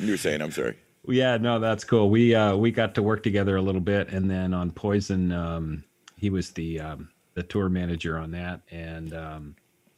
you 0.00 0.12
were 0.12 0.16
saying, 0.16 0.40
I'm 0.40 0.50
sorry. 0.50 0.76
Yeah, 1.06 1.36
no, 1.36 1.58
that's 1.60 1.84
cool. 1.84 2.08
We 2.08 2.34
uh 2.34 2.56
we 2.56 2.70
got 2.70 2.94
to 2.94 3.02
work 3.02 3.22
together 3.22 3.56
a 3.56 3.62
little 3.62 3.80
bit 3.80 4.08
and 4.08 4.30
then 4.30 4.54
on 4.54 4.70
Poison 4.70 5.32
um 5.32 5.84
he 6.16 6.30
was 6.30 6.52
the 6.52 6.80
um 6.80 7.10
the 7.34 7.42
tour 7.42 7.68
manager 7.68 8.16
on 8.16 8.30
that 8.30 8.62
and 8.70 9.12
um 9.12 9.56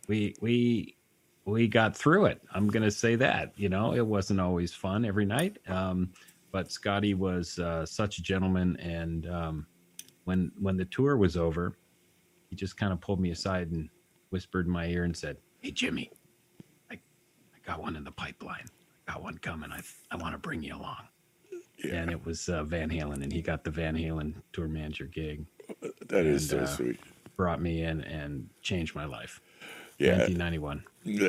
we 0.09 0.35
we 0.41 0.97
we 1.45 1.69
got 1.69 1.97
through 1.97 2.27
it. 2.27 2.43
I'm 2.53 2.67
going 2.69 2.83
to 2.83 2.91
say 2.91 3.15
that, 3.17 3.53
you 3.57 3.69
know, 3.69 3.95
it 3.95 4.05
wasn't 4.05 4.41
always 4.41 4.75
fun 4.75 5.05
every 5.05 5.25
night. 5.25 5.59
But 6.57 6.73
Scotty 6.73 7.13
was 7.13 7.59
uh 7.59 7.85
such 7.85 8.17
a 8.17 8.23
gentleman 8.23 8.79
and 8.81 9.27
um 9.29 9.67
when 10.25 10.51
when 10.59 10.79
the 10.79 10.87
tour 10.87 11.19
was 11.19 11.37
over, 11.37 11.77
he 12.49 12.57
just 12.57 12.79
kind 12.79 12.95
of 12.95 13.01
pulled 13.03 13.21
me 13.21 13.31
aside 13.31 13.71
and 13.73 13.91
whispered 14.31 14.65
in 14.65 14.73
my 14.73 14.87
ear 14.87 15.05
and 15.05 15.15
said, 15.15 15.37
"Hey 15.61 15.71
Jimmy, 15.71 16.11
I 16.91 16.95
I 16.95 17.59
got 17.63 17.83
one 17.83 17.95
in 17.95 18.05
the 18.05 18.11
pipeline. 18.11 18.65
I 19.07 19.13
got 19.13 19.23
one 19.23 19.37
coming. 19.37 19.71
I 19.71 19.83
I 20.11 20.17
want 20.17 20.33
to 20.33 20.39
bring 20.39 20.63
you 20.63 20.75
along." 20.77 21.03
Yeah, 21.85 21.97
and 21.97 22.11
it 22.11 22.25
was 22.25 22.49
uh, 22.49 22.65
Van 22.65 22.89
Halen, 22.89 23.23
and 23.23 23.31
he 23.31 23.43
got 23.43 23.63
the 23.63 23.71
Van 23.71 23.95
Halen 23.95 24.33
tour 24.55 24.67
manager 24.67 25.05
gig. 25.05 25.45
that 26.09 26.25
is 26.25 26.49
so 26.49 26.61
uh, 26.61 26.67
sweet. 26.67 26.99
Brought 27.37 27.61
me 27.61 27.83
in 27.83 28.01
and 28.01 28.49
changed 28.63 28.95
my 28.95 29.05
life. 29.05 29.43
Yeah. 29.99 30.17
1991. 30.17 30.85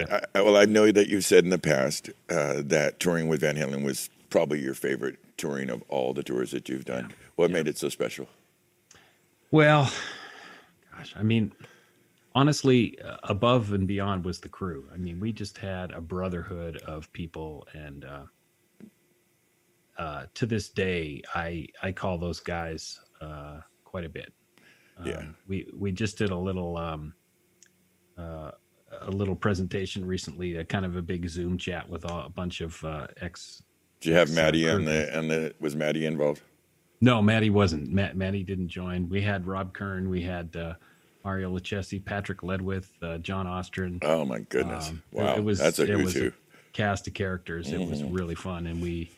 I, 0.09 0.21
I- 0.35 0.41
well, 0.41 0.55
I 0.55 0.63
know 0.63 0.89
that 0.89 1.09
you've 1.09 1.25
said 1.25 1.43
in 1.43 1.49
the 1.49 1.59
past 1.59 2.11
uh, 2.29 2.61
that 2.65 3.01
touring 3.01 3.27
with 3.27 3.41
Van 3.41 3.57
Halen 3.57 3.83
was 3.83 4.09
probably 4.29 4.59
your 4.59 4.73
favorite 4.73 5.17
touring 5.37 5.69
of 5.69 5.83
all 5.87 6.13
the 6.13 6.23
tours 6.23 6.51
that 6.51 6.69
you've 6.69 6.85
done. 6.85 7.13
What 7.35 7.51
made 7.51 7.67
it 7.67 7.77
so 7.77 7.89
special? 7.89 8.27
Well, 9.51 9.91
gosh, 10.95 11.13
I 11.15 11.23
mean, 11.23 11.53
honestly, 12.35 12.99
uh, 13.01 13.17
above 13.23 13.73
and 13.73 13.87
beyond 13.87 14.25
was 14.25 14.39
the 14.39 14.49
crew. 14.49 14.89
I 14.93 14.97
mean, 14.97 15.19
we 15.19 15.31
just 15.31 15.57
had 15.57 15.91
a 15.91 16.01
brotherhood 16.01 16.77
of 16.77 17.11
people, 17.13 17.67
and 17.73 18.05
uh, 18.05 18.23
uh, 19.97 20.25
to 20.33 20.45
this 20.45 20.69
day, 20.69 21.21
I 21.33 21.67
I 21.81 21.91
call 21.91 22.17
those 22.17 22.39
guys 22.39 22.99
uh, 23.21 23.61
quite 23.83 24.05
a 24.05 24.09
bit. 24.09 24.33
Yeah. 25.05 25.19
Um, 25.19 25.35
we 25.47 25.67
we 25.75 25.91
just 25.91 26.17
did 26.17 26.31
a 26.31 26.37
little 26.37 26.77
um, 26.77 27.13
uh, 28.17 28.51
a 29.01 29.11
little 29.11 29.35
presentation 29.35 30.05
recently, 30.05 30.55
a 30.55 30.65
kind 30.65 30.85
of 30.85 30.95
a 30.95 31.01
big 31.01 31.27
Zoom 31.27 31.57
chat 31.57 31.87
with 31.87 32.05
all, 32.05 32.25
a 32.25 32.29
bunch 32.29 32.61
of 32.61 32.83
uh, 32.83 33.07
ex. 33.21 33.63
Did 33.99 34.09
you 34.09 34.15
have 34.15 34.31
Maddie 34.31 34.69
on 34.69 34.85
perfect. 34.85 35.11
the 35.11 35.17
and 35.19 35.31
the 35.31 35.53
was 35.59 35.75
Maddie 35.75 36.05
involved? 36.05 36.41
No, 37.01 37.21
Maddie 37.21 37.49
wasn't. 37.51 37.91
Matt, 37.91 38.15
Maddie 38.17 38.43
didn't 38.43 38.69
join. 38.69 39.07
We 39.09 39.21
had 39.21 39.45
Rob 39.45 39.73
Kern, 39.73 40.09
we 40.09 40.21
had 40.21 40.55
uh, 40.55 40.73
Mario 41.23 41.55
Lachesi, 41.55 42.03
Patrick 42.03 42.41
Ledwith, 42.41 42.87
uh, 43.01 43.17
John 43.19 43.45
Ostrin. 43.45 43.99
Oh 44.03 44.25
my 44.25 44.39
goodness! 44.39 44.89
Um, 44.89 45.03
wow, 45.11 45.35
it 45.35 45.43
was 45.43 45.59
that's 45.59 45.79
a 45.79 45.91
it 45.91 45.95
was 46.03 46.15
a 46.15 46.31
cast 46.73 47.07
of 47.07 47.13
characters. 47.13 47.71
It 47.71 47.79
Mm-hmm. 47.79 47.89
was 47.89 48.03
really 48.03 48.35
fun, 48.35 48.67
and 48.67 48.81
we, 48.81 49.11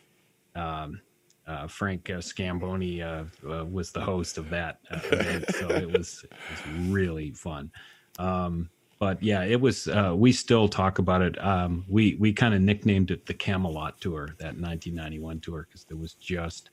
um, 0.55 1.01
uh, 1.47 1.67
Frank 1.67 2.09
uh, 2.09 2.19
Scamboni 2.21 3.01
uh, 3.01 3.23
uh, 3.49 3.65
was 3.65 3.91
the 3.91 4.01
host 4.01 4.37
of 4.37 4.49
that 4.49 4.79
uh, 4.91 4.99
event, 5.11 5.45
so 5.55 5.69
it 5.69 5.89
was, 5.91 6.23
it 6.25 6.31
was 6.51 6.89
really 6.89 7.31
fun. 7.31 7.71
Um, 8.17 8.69
but 8.99 9.23
yeah, 9.23 9.43
it 9.43 9.59
was. 9.61 9.87
Uh, 9.87 10.13
we 10.15 10.31
still 10.31 10.67
talk 10.67 10.99
about 10.99 11.21
it. 11.21 11.41
Um, 11.43 11.85
we 11.87 12.15
we 12.19 12.33
kind 12.33 12.53
of 12.53 12.61
nicknamed 12.61 13.11
it 13.11 13.25
the 13.25 13.33
Camelot 13.33 13.99
Tour, 14.01 14.35
that 14.39 14.59
1991 14.59 15.39
tour, 15.39 15.65
because 15.67 15.85
there 15.85 15.97
was 15.97 16.13
just 16.15 16.69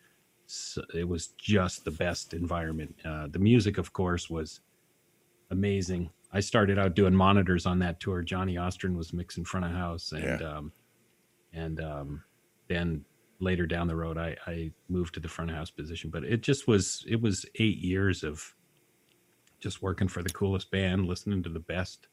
it 0.95 1.09
was 1.09 1.29
just 1.29 1.85
the 1.85 1.91
best 1.91 2.35
environment. 2.35 2.95
Uh, 3.05 3.29
the 3.31 3.39
music, 3.39 3.79
of 3.79 3.93
course, 3.93 4.29
was 4.29 4.61
amazing. 5.51 6.11
I 6.33 6.41
started 6.41 6.79
out 6.79 6.95
doing 6.95 7.15
monitors 7.15 7.65
on 7.67 7.79
that 7.79 8.01
tour. 8.01 8.23
Johnny 8.23 8.57
Ostrin 8.57 8.97
was 8.97 9.13
mixing 9.13 9.45
front 9.45 9.67
of 9.67 9.73
house, 9.73 10.13
and 10.13 10.41
Yeah. 10.41 10.57
um, 10.57 10.73
and 11.53 11.81
um, 11.81 12.25
then 12.69 13.05
later 13.39 13.67
down 13.67 13.87
the 13.87 13.97
road, 13.97 14.19
I, 14.19 14.37
I 14.47 14.73
moved 14.89 15.15
to 15.15 15.21
the 15.21 15.29
front 15.29 15.51
of 15.51 15.57
house 15.57 15.71
position. 15.71 16.11
But 16.11 16.25
it 16.25 16.43
just 16.43 16.67
was 16.67 17.05
it 17.09 17.21
was 17.21 17.47
eight 17.57 17.79
years 17.79 18.25
of 18.25 18.55
just 19.61 19.81
working 19.81 20.09
for 20.09 20.23
the 20.23 20.31
coolest 20.31 20.71
band, 20.73 21.07
listening 21.07 21.43
to 21.45 21.49
the 21.49 21.61
best 21.61 22.09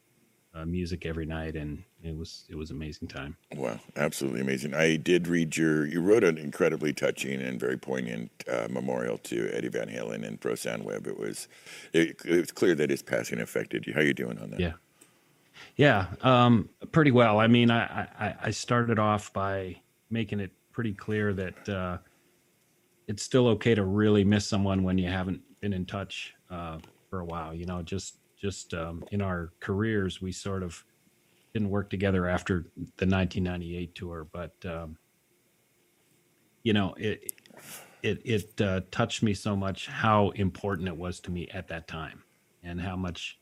uh, 0.54 0.66
music 0.66 1.06
every 1.06 1.26
night, 1.26 1.56
and 1.56 1.84
it 2.04 2.16
was 2.16 2.46
it 2.50 2.56
was 2.56 2.72
amazing 2.72 3.08
time. 3.08 3.36
Wow, 3.56 3.80
absolutely 3.96 4.42
amazing. 4.42 4.74
I 4.74 4.98
did 4.98 5.28
read 5.28 5.58
your. 5.58 5.86
You 5.86 6.02
wrote 6.02 6.24
an 6.24 6.38
incredibly 6.38 6.94
touching 6.94 7.42
and 7.42 7.60
very 7.60 7.78
poignant 7.78 8.32
uh, 8.52 8.68
memorial 8.70 9.18
to 9.20 9.50
Eddie 9.54 9.70
Van 9.70 9.88
Halen 9.88 10.26
and 10.26 10.40
Pro 10.40 10.56
Sound 10.56 10.84
Web. 10.84 11.08
It 11.08 11.18
was, 11.18 11.48
it, 11.92 12.22
it 12.26 12.40
was 12.40 12.52
clear 12.52 12.76
that 12.76 12.90
his 12.90 13.02
passing 13.02 13.40
affected 13.40 13.88
you. 13.88 13.94
How 13.94 14.02
are 14.02 14.04
you 14.04 14.14
doing 14.14 14.38
on 14.40 14.52
that? 14.52 14.60
Yeah. 14.60 14.74
Yeah, 15.76 16.08
um, 16.22 16.70
pretty 16.92 17.12
well. 17.12 17.40
I 17.40 17.48
mean, 17.48 17.72
I, 17.72 18.08
I, 18.20 18.36
I 18.44 18.50
started 18.52 19.00
off 19.00 19.32
by 19.34 19.78
making 20.10 20.40
it 20.40 20.52
pretty 20.72 20.94
clear 20.94 21.34
that 21.34 21.70
uh, 21.70 21.98
it's 23.08 23.24
still 23.24 23.48
okay 23.50 23.74
to 23.76 23.84
really 23.86 24.24
miss 24.24 24.48
someone 24.48 24.84
when 24.84 24.98
you 24.98 25.10
haven't 25.10 25.42
been 25.62 25.74
in 25.74 25.86
touch 25.86 26.34
uh, 26.50 26.80
for 27.10 27.22
a 27.22 27.26
while. 27.26 27.54
You 27.54 27.66
know, 27.66 27.82
just 27.82 28.18
just 28.44 28.74
um, 28.74 29.04
in 29.12 29.22
our 29.22 29.54
careers, 29.62 30.22
we 30.22 30.32
sort 30.34 30.64
of 30.64 30.84
didn't 31.54 31.70
work 31.70 31.90
together 31.90 32.28
after 32.28 32.66
the 32.76 33.06
1998 33.08 33.96
tour, 33.96 34.28
but 34.34 34.54
um, 34.66 34.98
you 36.64 36.74
know, 36.74 36.94
it 36.98 37.32
it 38.02 38.22
it 38.26 38.62
uh, 38.62 38.82
touched 38.92 39.24
me 39.24 39.34
so 39.34 39.56
much 39.56 39.88
how 39.88 40.32
important 40.32 40.90
it 40.90 40.98
was 40.98 41.22
to 41.22 41.32
me 41.32 41.48
at 41.54 41.70
that 41.70 41.88
time, 41.88 42.24
and 42.64 42.82
how 42.82 42.98
much 42.98 43.40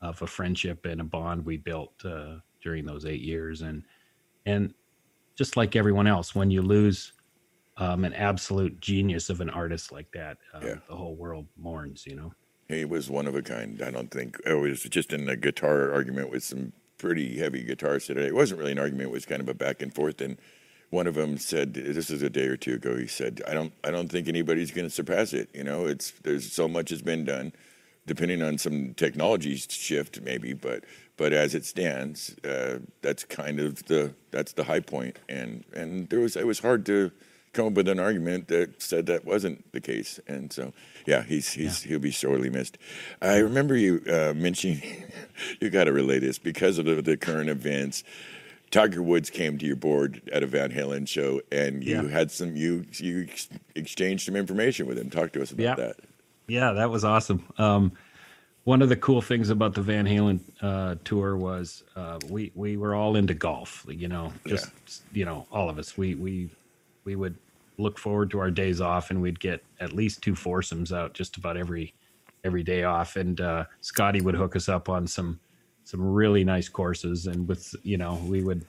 of 0.00 0.22
a 0.22 0.26
friendship 0.26 0.86
and 0.86 1.00
a 1.00 1.04
bond 1.04 1.44
we 1.44 1.56
built 1.56 2.04
uh, 2.04 2.36
during 2.62 2.84
those 2.84 3.06
eight 3.06 3.22
years, 3.22 3.62
and 3.62 3.84
and 4.46 4.72
just 5.36 5.56
like 5.56 5.74
everyone 5.74 6.06
else, 6.06 6.32
when 6.34 6.50
you 6.50 6.62
lose 6.62 7.12
um, 7.76 8.04
an 8.04 8.12
absolute 8.14 8.78
genius 8.80 9.30
of 9.30 9.40
an 9.40 9.50
artist 9.50 9.90
like 9.90 10.10
that, 10.12 10.38
um, 10.52 10.62
Yeah. 10.62 10.74
the 10.88 10.94
whole 10.94 11.16
world 11.16 11.48
mourns. 11.56 12.06
You 12.06 12.14
know. 12.16 12.34
He 12.68 12.84
was 12.84 13.10
one 13.10 13.26
of 13.26 13.34
a 13.34 13.42
kind. 13.42 13.82
I 13.82 13.90
don't 13.90 14.10
think 14.10 14.38
it 14.46 14.54
was 14.54 14.82
just 14.84 15.12
in 15.12 15.28
a 15.28 15.36
guitar 15.36 15.92
argument 15.92 16.30
with 16.30 16.42
some 16.42 16.72
pretty 16.98 17.38
heavy 17.38 17.62
guitars 17.62 18.06
today. 18.06 18.26
It 18.26 18.34
wasn't 18.34 18.60
really 18.60 18.72
an 18.72 18.78
argument; 18.78 19.10
it 19.10 19.12
was 19.12 19.26
kind 19.26 19.42
of 19.42 19.48
a 19.48 19.54
back 19.54 19.82
and 19.82 19.94
forth. 19.94 20.20
And 20.20 20.38
one 20.90 21.06
of 21.06 21.14
them 21.14 21.36
said, 21.36 21.74
"This 21.74 22.10
is 22.10 22.22
a 22.22 22.30
day 22.30 22.46
or 22.46 22.56
two 22.56 22.74
ago." 22.74 22.96
He 22.96 23.06
said, 23.06 23.42
"I 23.46 23.52
don't, 23.52 23.72
I 23.82 23.90
don't 23.90 24.08
think 24.08 24.28
anybody's 24.28 24.70
going 24.70 24.86
to 24.86 24.94
surpass 24.94 25.32
it. 25.32 25.50
You 25.52 25.64
know, 25.64 25.86
it's 25.86 26.12
there's 26.22 26.52
so 26.52 26.66
much 26.66 26.88
has 26.90 27.02
been 27.02 27.24
done, 27.26 27.52
depending 28.06 28.42
on 28.42 28.56
some 28.56 28.94
technology 28.94 29.56
shift, 29.56 30.22
maybe, 30.22 30.54
but 30.54 30.84
but 31.16 31.32
as 31.32 31.54
it 31.54 31.66
stands, 31.66 32.36
uh, 32.44 32.78
that's 33.02 33.24
kind 33.24 33.60
of 33.60 33.84
the 33.86 34.14
that's 34.30 34.52
the 34.54 34.64
high 34.64 34.80
point. 34.80 35.18
And 35.28 35.64
and 35.74 36.08
there 36.08 36.20
was 36.20 36.36
it 36.36 36.46
was 36.46 36.60
hard 36.60 36.86
to." 36.86 37.10
Come 37.54 37.66
up 37.68 37.72
with 37.72 37.88
an 37.88 37.98
argument 37.98 38.48
that 38.48 38.82
said 38.82 39.06
that 39.06 39.24
wasn't 39.24 39.70
the 39.72 39.80
case. 39.80 40.20
And 40.26 40.52
so, 40.52 40.72
yeah, 41.06 41.22
he's 41.22 41.52
he's 41.52 41.82
he'll 41.82 41.98
be 41.98 42.10
sorely 42.10 42.50
missed. 42.50 42.76
I 43.22 43.38
remember 43.38 43.76
you 43.76 44.02
uh, 44.10 44.34
mentioning 44.36 44.82
you 45.60 45.70
got 45.70 45.84
to 45.84 45.92
relate 45.92 46.20
this 46.20 46.38
because 46.38 46.78
of 46.78 46.84
the, 46.84 47.00
the 47.00 47.16
current 47.16 47.48
events. 47.48 48.04
Tiger 48.70 49.02
Woods 49.02 49.30
came 49.30 49.56
to 49.58 49.66
your 49.66 49.76
board 49.76 50.20
at 50.32 50.42
a 50.42 50.46
Van 50.48 50.72
Halen 50.72 51.06
show, 51.06 51.40
and 51.52 51.84
you 51.84 51.94
Yeah. 52.02 52.08
had 52.08 52.30
some 52.30 52.56
you 52.56 52.84
you 52.94 53.26
ex- 53.30 53.48
exchanged 53.74 54.26
some 54.26 54.36
information 54.36 54.86
with 54.86 54.98
him. 54.98 55.10
Talk 55.10 55.32
to 55.32 55.42
us 55.42 55.52
about 55.52 55.62
Yeah. 55.62 55.74
that. 55.76 55.96
Yeah, 56.48 56.72
that 56.72 56.90
was 56.90 57.04
awesome. 57.04 57.44
Um, 57.56 57.92
one 58.64 58.82
of 58.82 58.88
the 58.88 58.96
cool 58.96 59.20
things 59.22 59.50
about 59.50 59.74
the 59.74 59.82
Van 59.82 60.06
Halen 60.06 60.40
uh, 60.60 60.96
tour 61.04 61.36
was 61.36 61.84
uh, 61.96 62.18
we 62.28 62.50
we 62.54 62.76
were 62.76 62.94
all 62.94 63.14
into 63.14 63.34
golf. 63.34 63.86
You 63.88 64.08
know, 64.08 64.32
just 64.46 64.70
you 65.12 65.24
know, 65.24 65.46
all 65.52 65.68
of 65.70 65.78
us. 65.78 65.96
We 65.96 66.14
we 66.16 66.48
we 67.04 67.14
would 67.14 67.36
look 67.78 67.98
forward 67.98 68.30
to 68.30 68.38
our 68.38 68.50
days 68.50 68.80
off, 68.80 69.10
and 69.10 69.20
we'd 69.20 69.40
get 69.40 69.64
at 69.80 69.92
least 69.92 70.22
two 70.22 70.34
foursomes 70.34 70.92
out 70.92 71.14
just 71.14 71.36
about 71.36 71.56
every 71.56 71.94
every 72.44 72.62
day 72.62 72.84
off. 72.84 73.16
And 73.16 73.40
uh, 73.40 73.64
Scotty 73.80 74.20
would 74.20 74.34
hook 74.34 74.56
us 74.56 74.68
up 74.68 74.88
on 74.88 75.06
some 75.06 75.40
some 75.84 76.00
really 76.00 76.44
nice 76.44 76.68
courses, 76.68 77.26
and 77.26 77.46
with 77.48 77.74
you 77.82 77.96
know, 77.96 78.20
we 78.26 78.42
would. 78.42 78.64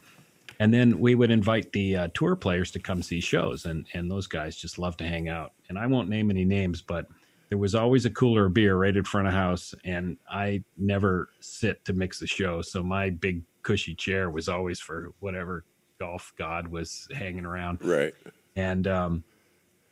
And 0.57 0.73
then 0.73 0.99
we 0.99 1.15
would 1.15 1.31
invite 1.31 1.73
the 1.73 1.97
uh, 1.97 2.07
tour 2.13 2.33
players 2.37 2.71
to 2.71 2.79
come 2.79 3.03
see 3.03 3.19
shows, 3.19 3.65
and 3.65 3.85
and 3.93 4.09
those 4.09 4.27
guys 4.27 4.55
just 4.55 4.79
love 4.79 4.95
to 4.97 5.07
hang 5.07 5.27
out. 5.27 5.51
And 5.67 5.77
I 5.77 5.85
won't 5.85 6.09
name 6.09 6.29
any 6.29 6.45
names, 6.45 6.81
but 6.81 7.07
there 7.49 7.57
was 7.57 7.75
always 7.75 8.05
a 8.05 8.09
cooler 8.09 8.49
beer 8.49 8.77
right 8.77 8.95
in 8.95 9.03
front 9.03 9.27
of 9.27 9.33
house, 9.33 9.75
and 9.83 10.17
I 10.29 10.63
never 10.77 11.29
sit 11.41 11.83
to 11.85 11.93
mix 11.93 12.19
the 12.19 12.27
show. 12.27 12.61
So 12.61 12.81
my 12.83 13.09
big 13.09 13.43
cushy 13.63 13.95
chair 13.95 14.29
was 14.29 14.47
always 14.47 14.79
for 14.79 15.11
whatever 15.19 15.65
golf 15.99 16.33
god 16.37 16.67
was 16.67 17.07
hanging 17.13 17.45
around. 17.45 17.83
Right. 17.83 18.13
And 18.55 18.87
um, 18.87 19.23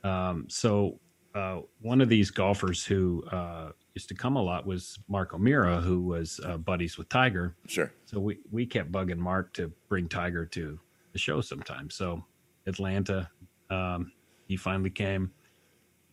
um, 0.03 0.45
so 0.49 0.99
uh, 1.35 1.59
one 1.81 2.01
of 2.01 2.09
these 2.09 2.31
golfers 2.31 2.85
who 2.85 3.23
uh, 3.31 3.71
used 3.95 4.07
to 4.09 4.15
come 4.15 4.35
a 4.35 4.41
lot 4.41 4.65
was 4.65 4.99
Mark 5.07 5.33
O'Meara, 5.33 5.81
who 5.81 6.01
was 6.01 6.39
uh, 6.45 6.57
buddies 6.57 6.97
with 6.97 7.09
Tiger. 7.09 7.55
Sure. 7.67 7.91
So 8.05 8.19
we, 8.19 8.39
we 8.51 8.65
kept 8.65 8.91
bugging 8.91 9.17
Mark 9.17 9.53
to 9.53 9.71
bring 9.89 10.07
Tiger 10.07 10.45
to 10.47 10.79
the 11.11 11.19
show 11.19 11.41
sometime. 11.41 11.89
So 11.89 12.23
Atlanta, 12.67 13.29
um, 13.69 14.11
he 14.47 14.55
finally 14.57 14.89
came, 14.89 15.31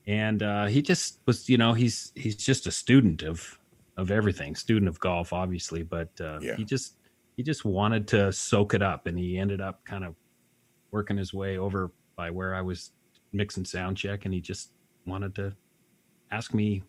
and 0.07 0.43
uh, 0.43 0.67
he 0.67 0.83
just 0.83 1.21
was, 1.27 1.49
you 1.49 1.59
know, 1.59 1.73
he's 1.73 2.13
he's 2.15 2.37
just 2.37 2.67
a 2.67 2.71
student 2.73 3.23
of 3.23 3.59
of 3.97 4.11
everything, 4.11 4.55
student 4.55 4.89
of 4.89 4.99
golf, 5.01 5.33
obviously, 5.33 5.83
but 5.83 6.09
uh, 6.21 6.39
Yeah. 6.41 6.57
he 6.57 6.65
just 6.65 6.97
he 7.37 7.43
just 7.43 7.65
wanted 7.65 8.09
to 8.09 8.33
soak 8.33 8.73
it 8.75 8.83
up, 8.83 9.07
and 9.07 9.19
he 9.19 9.37
ended 9.39 9.61
up 9.61 9.85
kind 9.85 10.05
of 10.05 10.15
working 10.91 11.17
his 11.17 11.33
way 11.35 11.59
over 11.59 11.93
by 12.21 12.31
where 12.31 12.55
I 12.55 12.61
was 12.61 12.91
mixing 13.33 13.65
sound 13.65 13.97
check, 13.97 14.27
and 14.27 14.35
he 14.35 14.43
just 14.43 14.73
wanted 15.07 15.35
to 15.37 15.55
ask 16.31 16.53
me 16.53 16.83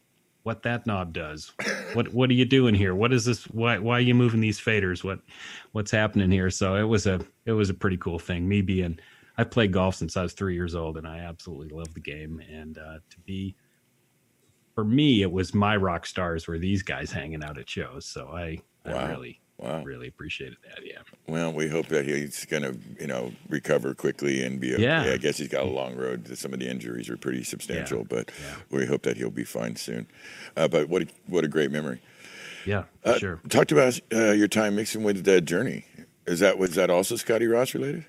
what 0.43 0.61
that 0.63 0.85
knob 0.85 1.13
does. 1.13 1.53
what 1.93 2.13
what 2.13 2.29
are 2.29 2.33
you 2.33 2.43
doing 2.43 2.75
here? 2.75 2.93
What 2.93 3.13
is 3.13 3.23
this? 3.23 3.45
Why 3.45 3.77
why 3.77 3.93
are 3.95 4.01
you 4.01 4.13
moving 4.13 4.41
these 4.41 4.59
faders? 4.59 5.05
What 5.05 5.19
what's 5.71 5.91
happening 5.91 6.31
here? 6.31 6.49
So 6.49 6.75
it 6.75 6.83
was 6.83 7.07
a 7.07 7.21
it 7.45 7.53
was 7.53 7.69
a 7.69 7.73
pretty 7.73 7.95
cool 7.95 8.19
thing. 8.19 8.45
Me 8.45 8.61
being 8.61 8.99
I 9.37 9.45
played 9.45 9.71
golf 9.71 9.95
since 9.95 10.17
I 10.17 10.23
was 10.23 10.33
three 10.33 10.53
years 10.53 10.75
old, 10.75 10.97
and 10.97 11.07
I 11.07 11.19
absolutely 11.19 11.69
love 11.69 11.93
the 11.93 12.01
game. 12.01 12.41
And 12.51 12.77
uh, 12.77 12.97
to 13.09 13.19
be 13.25 13.55
for 14.75 14.83
me, 14.83 15.21
it 15.21 15.31
was 15.31 15.53
my 15.53 15.77
rock 15.77 16.05
stars 16.05 16.45
were 16.45 16.59
these 16.59 16.83
guys 16.83 17.09
hanging 17.09 17.41
out 17.41 17.57
at 17.57 17.69
shows. 17.69 18.05
So 18.05 18.27
I 18.27 18.59
Wow. 18.83 18.95
I 18.95 19.09
really 19.11 19.39
Wow. 19.61 19.83
really 19.83 20.07
appreciated 20.07 20.57
that. 20.63 20.85
Yeah. 20.85 20.99
Well, 21.27 21.53
we 21.53 21.69
hope 21.69 21.87
that 21.87 22.05
he's 22.05 22.45
going 22.45 22.63
to, 22.63 22.75
you 22.99 23.05
know, 23.07 23.31
recover 23.47 23.93
quickly 23.93 24.43
and 24.43 24.59
be. 24.59 24.73
A, 24.73 24.79
Yeah. 24.79 25.03
I 25.03 25.17
guess 25.17 25.37
he's 25.37 25.47
got 25.49 25.63
a 25.63 25.67
long 25.69 25.95
road. 25.95 26.35
Some 26.37 26.51
of 26.53 26.59
the 26.59 26.67
injuries 26.69 27.09
are 27.09 27.17
pretty 27.17 27.43
substantial, 27.43 28.03
but 28.03 28.31
Yeah. 28.41 28.55
we 28.71 28.85
hope 28.87 29.03
that 29.03 29.17
he'll 29.17 29.29
be 29.29 29.43
fine 29.43 29.75
soon. 29.75 30.07
Uh, 30.57 30.67
but 30.67 30.89
what 30.89 31.03
a, 31.03 31.07
what 31.27 31.43
a 31.43 31.47
great 31.47 31.69
memory. 31.71 32.01
Yeah, 32.65 32.83
for 33.03 33.09
Uh, 33.09 33.17
sure. 33.19 33.41
Talked 33.49 33.71
about 33.71 33.99
uh, 34.13 34.31
your 34.31 34.47
time 34.47 34.75
mixing 34.75 35.03
with 35.03 35.27
uh, 35.27 35.41
Journey. 35.41 35.85
Is 36.27 36.39
that 36.39 36.57
was 36.57 36.75
that 36.75 36.89
also 36.89 37.15
Scotty 37.15 37.47
Ross 37.47 37.73
related? 37.73 38.05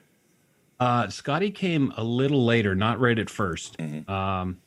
Uh, 0.80 1.08
Scotty 1.08 1.50
came 1.50 1.92
a 1.96 2.02
little 2.04 2.44
later, 2.44 2.74
not 2.74 2.98
right 2.98 3.18
at 3.18 3.28
1st 3.28 3.76
Mm-hmm. 3.76 4.10
Um, 4.10 4.58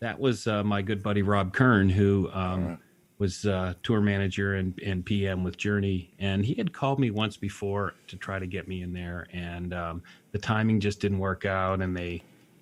that 0.00 0.18
was 0.18 0.46
uh, 0.48 0.64
my 0.64 0.82
good 0.82 1.02
buddy 1.02 1.22
Rob 1.22 1.52
Kern, 1.54 1.88
who 1.88 2.28
um, 2.32 2.78
was 3.22 3.46
uh, 3.46 3.72
tour 3.84 4.00
manager 4.00 4.56
and, 4.56 4.76
and 4.84 5.04
PM 5.06 5.44
with 5.44 5.56
Journey, 5.56 6.12
and 6.18 6.44
he 6.44 6.54
had 6.54 6.72
called 6.72 6.98
me 6.98 7.12
once 7.12 7.36
before 7.36 7.94
to 8.08 8.16
try 8.16 8.40
to 8.40 8.48
get 8.48 8.66
me 8.66 8.82
in 8.82 8.92
there, 8.92 9.28
and 9.32 9.72
um, 9.72 10.02
the 10.32 10.38
timing 10.40 10.80
just 10.80 11.00
didn't 11.00 11.20
work 11.20 11.44
out, 11.44 11.80
and 11.80 11.96
they 11.96 12.20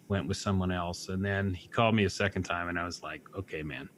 went 0.08 0.28
with 0.28 0.36
someone 0.36 0.70
else. 0.70 1.08
And 1.08 1.24
then 1.24 1.54
he 1.54 1.66
called 1.66 1.94
me 1.94 2.04
a 2.04 2.10
second 2.10 2.42
time, 2.42 2.68
and 2.68 2.78
I 2.78 2.84
was 2.84 3.02
like, 3.02 3.22
okay, 3.34 3.62
man, 3.62 3.88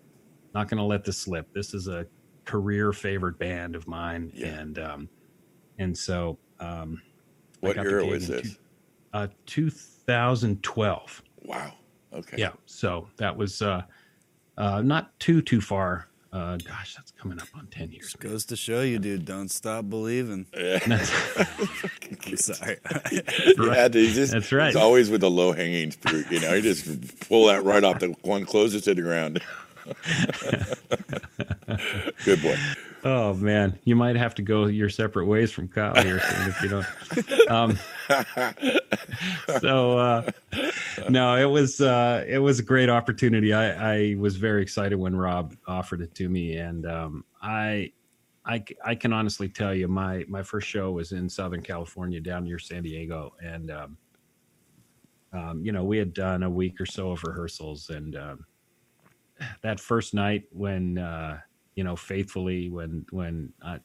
not 0.54 0.68
going 0.68 0.78
to 0.78 0.84
let 0.84 1.02
this 1.04 1.18
slip. 1.18 1.52
This 1.52 1.74
is 1.74 1.88
a 1.88 2.06
career 2.44 2.92
favorite 2.92 3.40
band 3.40 3.74
of 3.74 3.88
mine, 3.88 4.30
Yeah. 4.32 4.46
and 4.60 4.78
um, 4.78 5.08
and 5.80 5.98
so 5.98 6.38
um, 6.60 7.02
What 7.58 7.76
era 7.76 8.06
was 8.06 8.28
this? 8.28 8.42
two- 8.52 8.56
uh, 9.14 9.26
2012. 9.46 11.22
Wow. 11.42 11.72
Okay. 12.12 12.36
Yeah, 12.38 12.52
so 12.66 13.08
that 13.16 13.36
was 13.36 13.60
uh, 13.62 13.82
uh, 14.58 14.80
not 14.80 15.18
too 15.18 15.42
too 15.42 15.60
far. 15.60 16.06
Uh, 16.32 16.56
gosh, 16.56 16.94
that's 16.94 17.10
coming 17.12 17.38
up 17.38 17.48
on 17.54 17.66
10 17.66 17.92
years. 17.92 18.14
Goes 18.14 18.46
to 18.46 18.56
show 18.56 18.80
you, 18.80 18.98
dude. 18.98 19.26
Don't 19.26 19.50
stop 19.50 19.90
believing. 19.90 20.46
That's, 20.52 21.10
Sorry. 22.56 22.78
Yeah, 23.58 23.88
they 23.88 24.06
just, 24.12 24.32
That's 24.32 24.50
right. 24.50 24.68
It's 24.68 24.76
always 24.76 25.10
with 25.10 25.20
the 25.20 25.30
low 25.30 25.52
hanging 25.52 25.90
fruit. 25.90 26.26
You 26.30 26.40
know, 26.40 26.54
you 26.54 26.62
just 26.62 27.28
pull 27.28 27.48
that 27.48 27.64
right 27.64 27.84
off 27.84 27.98
the 27.98 28.14
one 28.22 28.46
closest 28.46 28.84
to 28.86 28.94
the 28.94 29.02
ground. 29.02 29.42
Good 32.24 32.42
boy. 32.42 32.56
Oh 33.04 33.34
man, 33.34 33.78
you 33.82 33.96
might 33.96 34.14
have 34.14 34.36
to 34.36 34.42
go 34.42 34.66
your 34.66 34.88
separate 34.88 35.26
ways 35.26 35.50
from 35.50 35.66
Kyle 35.66 36.00
here 36.00 36.20
if 36.22 36.62
you 36.62 36.68
don't. 36.68 37.50
Um, 37.50 37.78
so 39.60 39.98
uh, 39.98 40.30
no, 41.08 41.34
it 41.34 41.50
was 41.50 41.80
uh, 41.80 42.24
it 42.28 42.38
was 42.38 42.60
a 42.60 42.62
great 42.62 42.88
opportunity. 42.88 43.52
I, 43.52 44.10
I 44.10 44.14
was 44.14 44.36
very 44.36 44.62
excited 44.62 44.94
when 44.94 45.16
Rob 45.16 45.56
offered 45.66 46.00
it 46.00 46.14
to 46.16 46.28
me, 46.28 46.58
and 46.58 46.86
um, 46.86 47.24
I, 47.42 47.90
I 48.46 48.64
I 48.84 48.94
can 48.94 49.12
honestly 49.12 49.48
tell 49.48 49.74
you 49.74 49.88
my 49.88 50.24
my 50.28 50.44
first 50.44 50.68
show 50.68 50.92
was 50.92 51.10
in 51.10 51.28
Southern 51.28 51.62
California, 51.62 52.20
down 52.20 52.44
near 52.44 52.60
San 52.60 52.84
Diego, 52.84 53.34
and 53.42 53.72
um, 53.72 53.96
um, 55.32 55.64
you 55.64 55.72
know 55.72 55.82
we 55.82 55.98
had 55.98 56.14
done 56.14 56.44
a 56.44 56.50
week 56.50 56.80
or 56.80 56.86
so 56.86 57.10
of 57.10 57.24
rehearsals, 57.24 57.90
and 57.90 58.14
um, 58.14 58.46
that 59.62 59.80
first 59.80 60.14
night 60.14 60.44
when. 60.52 60.98
Uh, 60.98 61.40
you 61.74 61.84
know 61.84 61.96
faithfully 61.96 62.68
when 62.68 63.04
when 63.10 63.52
uh, 63.62 63.78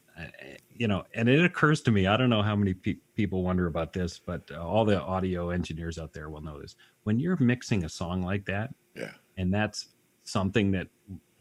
you 0.75 0.87
know 0.87 1.03
and 1.13 1.29
it 1.29 1.43
occurs 1.43 1.81
to 1.81 1.91
me 1.91 2.05
i 2.07 2.17
don't 2.17 2.29
know 2.29 2.41
how 2.41 2.55
many 2.55 2.73
pe- 2.73 2.97
people 3.15 3.43
wonder 3.43 3.67
about 3.67 3.93
this 3.93 4.19
but 4.19 4.41
uh, 4.51 4.61
all 4.61 4.83
the 4.85 4.99
audio 5.01 5.49
engineers 5.51 5.97
out 5.97 6.11
there 6.13 6.29
will 6.29 6.41
know 6.41 6.59
this 6.59 6.75
when 7.03 7.19
you're 7.19 7.37
mixing 7.37 7.85
a 7.85 7.89
song 7.89 8.21
like 8.21 8.45
that 8.45 8.73
Yeah. 8.95 9.11
and 9.37 9.53
that's 9.53 9.87
something 10.25 10.71
that 10.71 10.87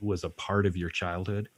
was 0.01 0.23
a 0.25 0.31
part 0.31 0.67
of 0.67 0.77
your 0.77 0.91
childhood 0.91 1.49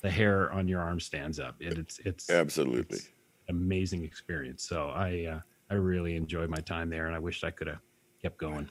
the 0.00 0.10
hair 0.10 0.50
on 0.52 0.66
your 0.68 0.80
arm 0.80 1.00
stands 1.00 1.38
up 1.38 1.56
it, 1.60 1.76
it's 1.76 1.98
it's 2.06 2.30
Absolutely. 2.30 2.96
it's 2.96 3.08
amazing 3.50 4.04
experience 4.04 4.62
so 4.64 4.88
i 4.88 5.26
uh, 5.26 5.40
i 5.70 5.74
really 5.74 6.16
enjoyed 6.16 6.48
my 6.48 6.60
time 6.60 6.88
there 6.88 7.06
and 7.06 7.14
i 7.14 7.18
wished 7.18 7.44
i 7.44 7.50
could 7.50 7.66
have 7.66 7.80
kept 8.22 8.38
going 8.38 8.70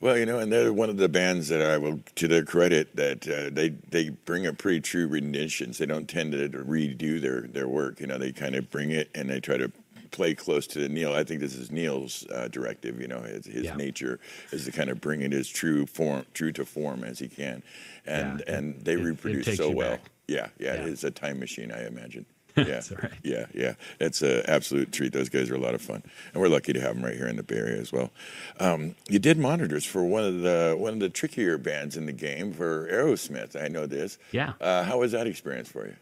Well, 0.00 0.16
you 0.16 0.24
know, 0.24 0.38
and 0.38 0.50
they're 0.50 0.72
one 0.72 0.88
of 0.88 0.96
the 0.96 1.10
bands 1.10 1.48
that 1.48 1.60
I 1.60 1.76
will, 1.76 2.00
to 2.16 2.26
their 2.26 2.42
credit, 2.44 2.96
that 2.96 3.28
uh, 3.28 3.50
they 3.52 3.68
they 3.90 4.08
bring 4.08 4.46
a 4.46 4.52
pretty 4.52 4.80
true 4.80 5.06
renditions. 5.06 5.76
They 5.76 5.84
don't 5.86 6.08
tend 6.08 6.32
to 6.32 6.48
redo 6.48 7.20
their 7.20 7.42
their 7.42 7.68
work. 7.68 8.00
You 8.00 8.06
know, 8.06 8.16
they 8.16 8.32
kind 8.32 8.54
of 8.54 8.70
bring 8.70 8.92
it 8.92 9.10
and 9.14 9.28
they 9.28 9.40
try 9.40 9.58
to 9.58 9.70
play 10.10 10.34
close 10.34 10.66
to 10.68 10.88
Neil. 10.88 11.12
I 11.12 11.22
think 11.22 11.40
this 11.40 11.54
is 11.54 11.70
Neil's 11.70 12.26
uh, 12.32 12.48
directive. 12.48 12.98
You 13.00 13.08
know, 13.08 13.20
his, 13.20 13.44
his 13.44 13.64
Yeah. 13.64 13.76
nature 13.76 14.18
is 14.52 14.64
to 14.64 14.72
kind 14.72 14.88
of 14.88 15.00
bring 15.02 15.20
it 15.20 15.34
as 15.34 15.46
true 15.48 15.84
form, 15.86 16.24
true 16.32 16.50
to 16.52 16.64
form 16.64 17.04
as 17.04 17.18
he 17.18 17.28
can, 17.28 17.62
and 18.06 18.42
Yeah, 18.46 18.54
and 18.56 18.80
they 18.84 18.94
it- 18.94 19.00
it 19.00 19.04
reproduce 19.04 19.44
takes 19.44 19.58
so 19.58 19.70
well. 19.70 19.98
Yeah, 20.26 20.48
yeah, 20.58 20.74
Yeah. 20.76 20.86
it's 20.86 21.04
a 21.04 21.10
time 21.10 21.38
machine, 21.40 21.70
I 21.72 21.86
imagine. 21.86 22.24
Yeah, 22.56 22.80
right. 23.02 23.12
yeah, 23.22 23.46
yeah. 23.54 23.74
It's 24.00 24.22
an 24.22 24.42
absolute 24.46 24.92
treat. 24.92 25.12
Those 25.12 25.28
guys 25.28 25.50
are 25.50 25.54
a 25.54 25.60
lot 25.60 25.74
of 25.74 25.82
fun, 25.82 26.02
and 26.32 26.40
we're 26.40 26.48
lucky 26.48 26.72
to 26.72 26.80
have 26.80 26.94
them 26.94 27.04
right 27.04 27.16
here 27.16 27.28
in 27.28 27.36
the 27.36 27.42
Bay 27.42 27.56
Area 27.56 27.80
as 27.80 27.92
well. 27.92 28.10
Um, 28.58 28.94
you 29.08 29.18
did 29.18 29.38
monitors 29.38 29.84
for 29.84 30.04
one 30.04 30.24
of 30.24 30.40
the 30.40 30.74
one 30.78 30.92
of 30.92 31.00
the 31.00 31.08
trickier 31.08 31.58
bands 31.58 31.96
in 31.96 32.06
the 32.06 32.12
game 32.12 32.52
for 32.52 32.88
Aerosmith. 32.90 33.60
I 33.60 33.68
know 33.68 33.86
this. 33.86 34.18
Yeah. 34.32 34.52
Uh, 34.60 34.84
how 34.84 34.98
was 34.98 35.12
that 35.12 35.26
experience 35.26 35.68
for 35.68 35.86
you? 35.86 35.94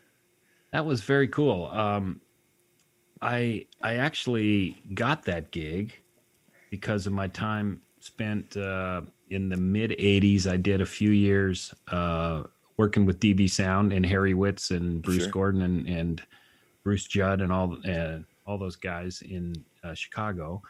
That 0.72 0.84
was 0.84 1.02
very 1.02 1.28
cool. 1.28 1.66
Um, 1.66 2.20
I 3.20 3.66
I 3.82 3.96
actually 3.96 4.80
got 4.94 5.24
that 5.24 5.50
gig 5.50 5.92
because 6.70 7.06
of 7.06 7.12
my 7.12 7.28
time 7.28 7.82
spent 8.00 8.56
uh, 8.56 9.02
in 9.30 9.48
the 9.48 9.56
mid 9.56 9.92
'80s. 9.92 10.46
I 10.46 10.56
did 10.56 10.80
a 10.80 10.86
few 10.86 11.10
years 11.10 11.74
uh, 11.88 12.44
working 12.78 13.04
with 13.04 13.20
DB 13.20 13.50
Sound 13.50 13.92
and 13.92 14.06
Harry 14.06 14.32
Witz 14.32 14.70
and 14.70 15.02
Bruce 15.02 15.24
Sure. 15.24 15.32
Gordon 15.32 15.62
and, 15.62 15.86
and 15.86 16.22
Bruce 16.84 17.04
Judd 17.04 17.42
and 17.42 17.52
all 17.52 17.76
uh, 17.86 18.18
all 18.46 18.56
those 18.56 18.76
guys 18.76 19.20
in 19.22 19.54
uh, 19.84 19.92
Chicago, 19.92 20.62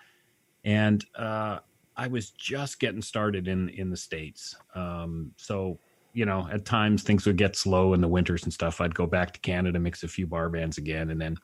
and 0.65 1.05
uh, 1.17 1.61
I 1.97 2.09
was 2.09 2.31
just 2.31 2.81
getting 2.81 3.03
started 3.03 3.47
in 3.47 3.69
in 3.69 3.91
the 3.91 3.97
states. 3.97 4.57
Um, 4.75 5.33
so 5.37 5.79
you 6.15 6.25
know, 6.25 6.49
at 6.51 6.65
times 6.65 7.03
things 7.03 7.27
would 7.27 7.37
get 7.37 7.55
slow 7.55 7.93
in 7.95 8.01
the 8.01 8.09
winters 8.09 8.43
and 8.43 8.53
stuff. 8.53 8.81
I'd 8.81 8.95
go 8.95 9.07
back 9.07 9.33
to 9.35 9.41
Canada, 9.41 9.79
mix 9.79 10.03
a 10.03 10.09
few 10.09 10.27
bar 10.27 10.49
bands 10.49 10.79
again, 10.79 11.11
and 11.11 11.21
then 11.21 11.37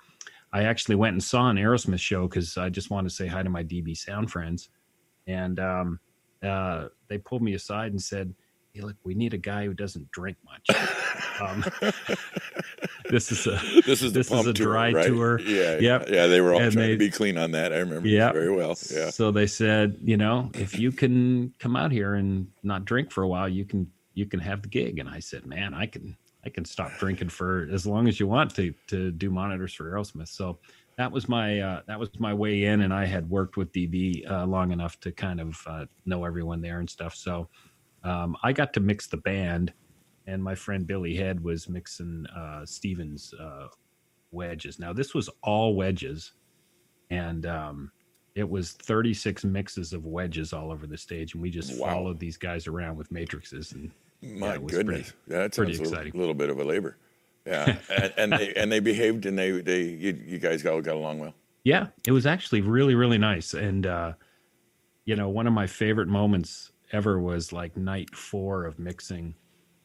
I 0.52 0.64
actually 0.64 0.96
went 0.96 1.12
and 1.12 1.22
saw 1.22 1.50
an 1.50 1.56
Aerosmith 1.56 2.00
show 2.00 2.26
because 2.26 2.56
I 2.56 2.70
just 2.70 2.90
wanted 2.90 3.10
to 3.10 3.14
say 3.14 3.26
hi 3.26 3.42
to 3.42 3.50
my 3.50 3.62
DB 3.62 3.96
Sound 3.96 4.32
friends, 4.32 4.70
and 5.26 5.60
um, 5.60 6.00
uh, 6.42 6.88
they 7.08 7.18
pulled 7.18 7.42
me 7.42 7.54
aside 7.54 7.92
and 7.92 8.02
said, 8.02 8.34
"Hey, 8.74 8.80
look, 8.82 8.96
we 9.04 9.14
need 9.14 9.32
a 9.34 9.38
guy 9.38 9.64
who 9.66 9.72
doesn't 9.72 10.10
drink 10.10 10.36
much." 10.44 10.68
um, 11.40 11.64
this 13.10 13.30
is 13.30 13.46
a 13.46 13.60
This 13.86 14.02
is 14.02 14.12
This 14.12 14.30
is 14.32 14.46
a 14.46 14.52
tour, 14.52 14.66
dry 14.66 14.92
right? 14.92 15.06
tour. 15.06 15.40
Yeah, 15.40 15.78
Yep. 15.78 16.08
yeah. 16.10 16.26
They 16.26 16.40
were 16.40 16.54
all 16.54 16.60
And 16.60 16.72
trying 16.72 16.86
they- 16.86 16.92
to 16.92 16.98
be 16.98 17.10
clean 17.10 17.38
on 17.38 17.52
that. 17.52 17.72
I 17.72 17.78
remember 17.78 18.08
Yeah. 18.08 18.32
very 18.32 18.54
well. 18.54 18.76
Yeah. 18.92 19.10
So 19.10 19.30
they 19.30 19.46
said, 19.46 19.96
you 20.02 20.16
know, 20.16 20.50
if 20.54 20.76
you 20.78 20.90
can 20.90 21.54
come 21.60 21.76
out 21.76 21.92
here 21.92 22.14
and 22.14 22.48
not 22.64 22.84
drink 22.84 23.12
for 23.12 23.22
a 23.22 23.28
while, 23.28 23.48
you 23.48 23.64
can 23.64 23.90
you 24.14 24.26
can 24.26 24.38
have 24.40 24.62
the 24.62 24.68
gig. 24.68 24.98
And 24.98 25.08
I 25.08 25.18
said, 25.20 25.46
man, 25.46 25.72
I 25.74 25.86
can 25.86 26.16
I 26.44 26.48
can 26.50 26.64
stop 26.64 26.90
drinking 26.98 27.28
for 27.30 27.68
as 27.72 27.86
long 27.86 28.08
as 28.08 28.18
you 28.18 28.26
want 28.26 28.54
to 28.56 28.74
to 28.88 29.10
do 29.12 29.30
monitors 29.30 29.72
for 29.72 29.84
Aerosmith. 29.90 30.28
So 30.28 30.58
that 30.96 31.10
was 31.10 31.28
my 31.28 31.60
uh, 31.60 31.80
that 31.86 31.98
was 31.98 32.10
my 32.20 32.32
way 32.34 32.64
in, 32.64 32.82
and 32.82 32.92
I 32.94 33.04
had 33.06 33.28
worked 33.30 33.56
with 33.56 33.72
DB 33.72 34.28
uh, 34.30 34.46
long 34.46 34.70
enough 34.72 34.98
to 35.00 35.10
kind 35.12 35.40
of 35.40 35.60
uh, 35.66 35.86
know 36.06 36.24
everyone 36.24 36.60
there 36.60 36.78
and 36.80 36.88
stuff. 36.88 37.14
So 37.16 37.48
um, 38.04 38.36
I 38.42 38.52
got 38.52 38.72
to 38.74 38.80
mix 38.80 39.06
the 39.06 39.16
band, 39.16 39.72
and 40.26 40.42
my 40.42 40.54
friend 40.54 40.86
Billy 40.86 41.14
Head 41.14 41.42
was 41.42 41.68
mixing 41.68 42.26
uh, 42.36 42.64
Stevens 42.66 43.32
uh, 43.40 43.68
wedges. 44.30 44.78
Now 44.78 44.92
this 44.92 45.14
was 45.14 45.28
all 45.42 45.74
wedges, 45.74 46.32
and 47.10 47.46
um, 47.46 47.90
it 48.34 48.48
was 48.48 48.72
36 48.72 49.44
mixes 49.44 49.92
of 49.92 50.04
wedges 50.06 50.52
all 50.52 50.70
over 50.72 50.86
the 50.86 50.98
stage, 50.98 51.34
and 51.34 51.42
we 51.42 51.50
just 51.50 51.78
Wow. 51.78 51.88
followed 51.88 52.18
these 52.20 52.36
guys 52.36 52.66
around 52.66 52.96
with 52.96 53.10
matrices. 53.12 53.72
And 53.72 53.90
My 54.22 54.52
yeah, 54.54 54.58
goodness, 54.58 55.12
pretty- 55.12 55.12
that 55.28 55.54
pretty 55.54 55.74
sounds 55.74 55.92
a 55.92 55.94
little, 55.96 56.18
little 56.20 56.34
bit 56.34 56.50
of 56.50 56.58
a 56.58 56.64
labor. 56.64 56.96
Yeah, 57.46 57.76
and, 57.90 58.12
and 58.16 58.32
they 58.32 58.54
and 58.54 58.72
they 58.72 58.80
behaved 58.80 59.26
and 59.26 59.38
they 59.38 59.50
they 59.60 59.82
you, 59.82 60.18
you 60.26 60.38
guys 60.38 60.64
all 60.64 60.80
got 60.80 60.96
along 60.96 61.18
well. 61.18 61.34
Yeah, 61.62 61.88
it 62.06 62.12
was 62.12 62.24
actually 62.26 62.60
really, 62.62 62.94
really 62.94 63.16
nice. 63.18 63.52
And, 63.54 63.86
uh, 63.86 64.12
you 65.06 65.14
know, 65.16 65.28
one 65.30 65.46
of 65.46 65.52
my 65.54 65.66
favorite 65.66 66.08
moments 66.08 66.72
ever 66.94 67.18
was 67.18 67.52
like 67.52 67.76
night 67.76 68.14
four 68.14 68.64
of 68.64 68.78
mixing. 68.78 69.34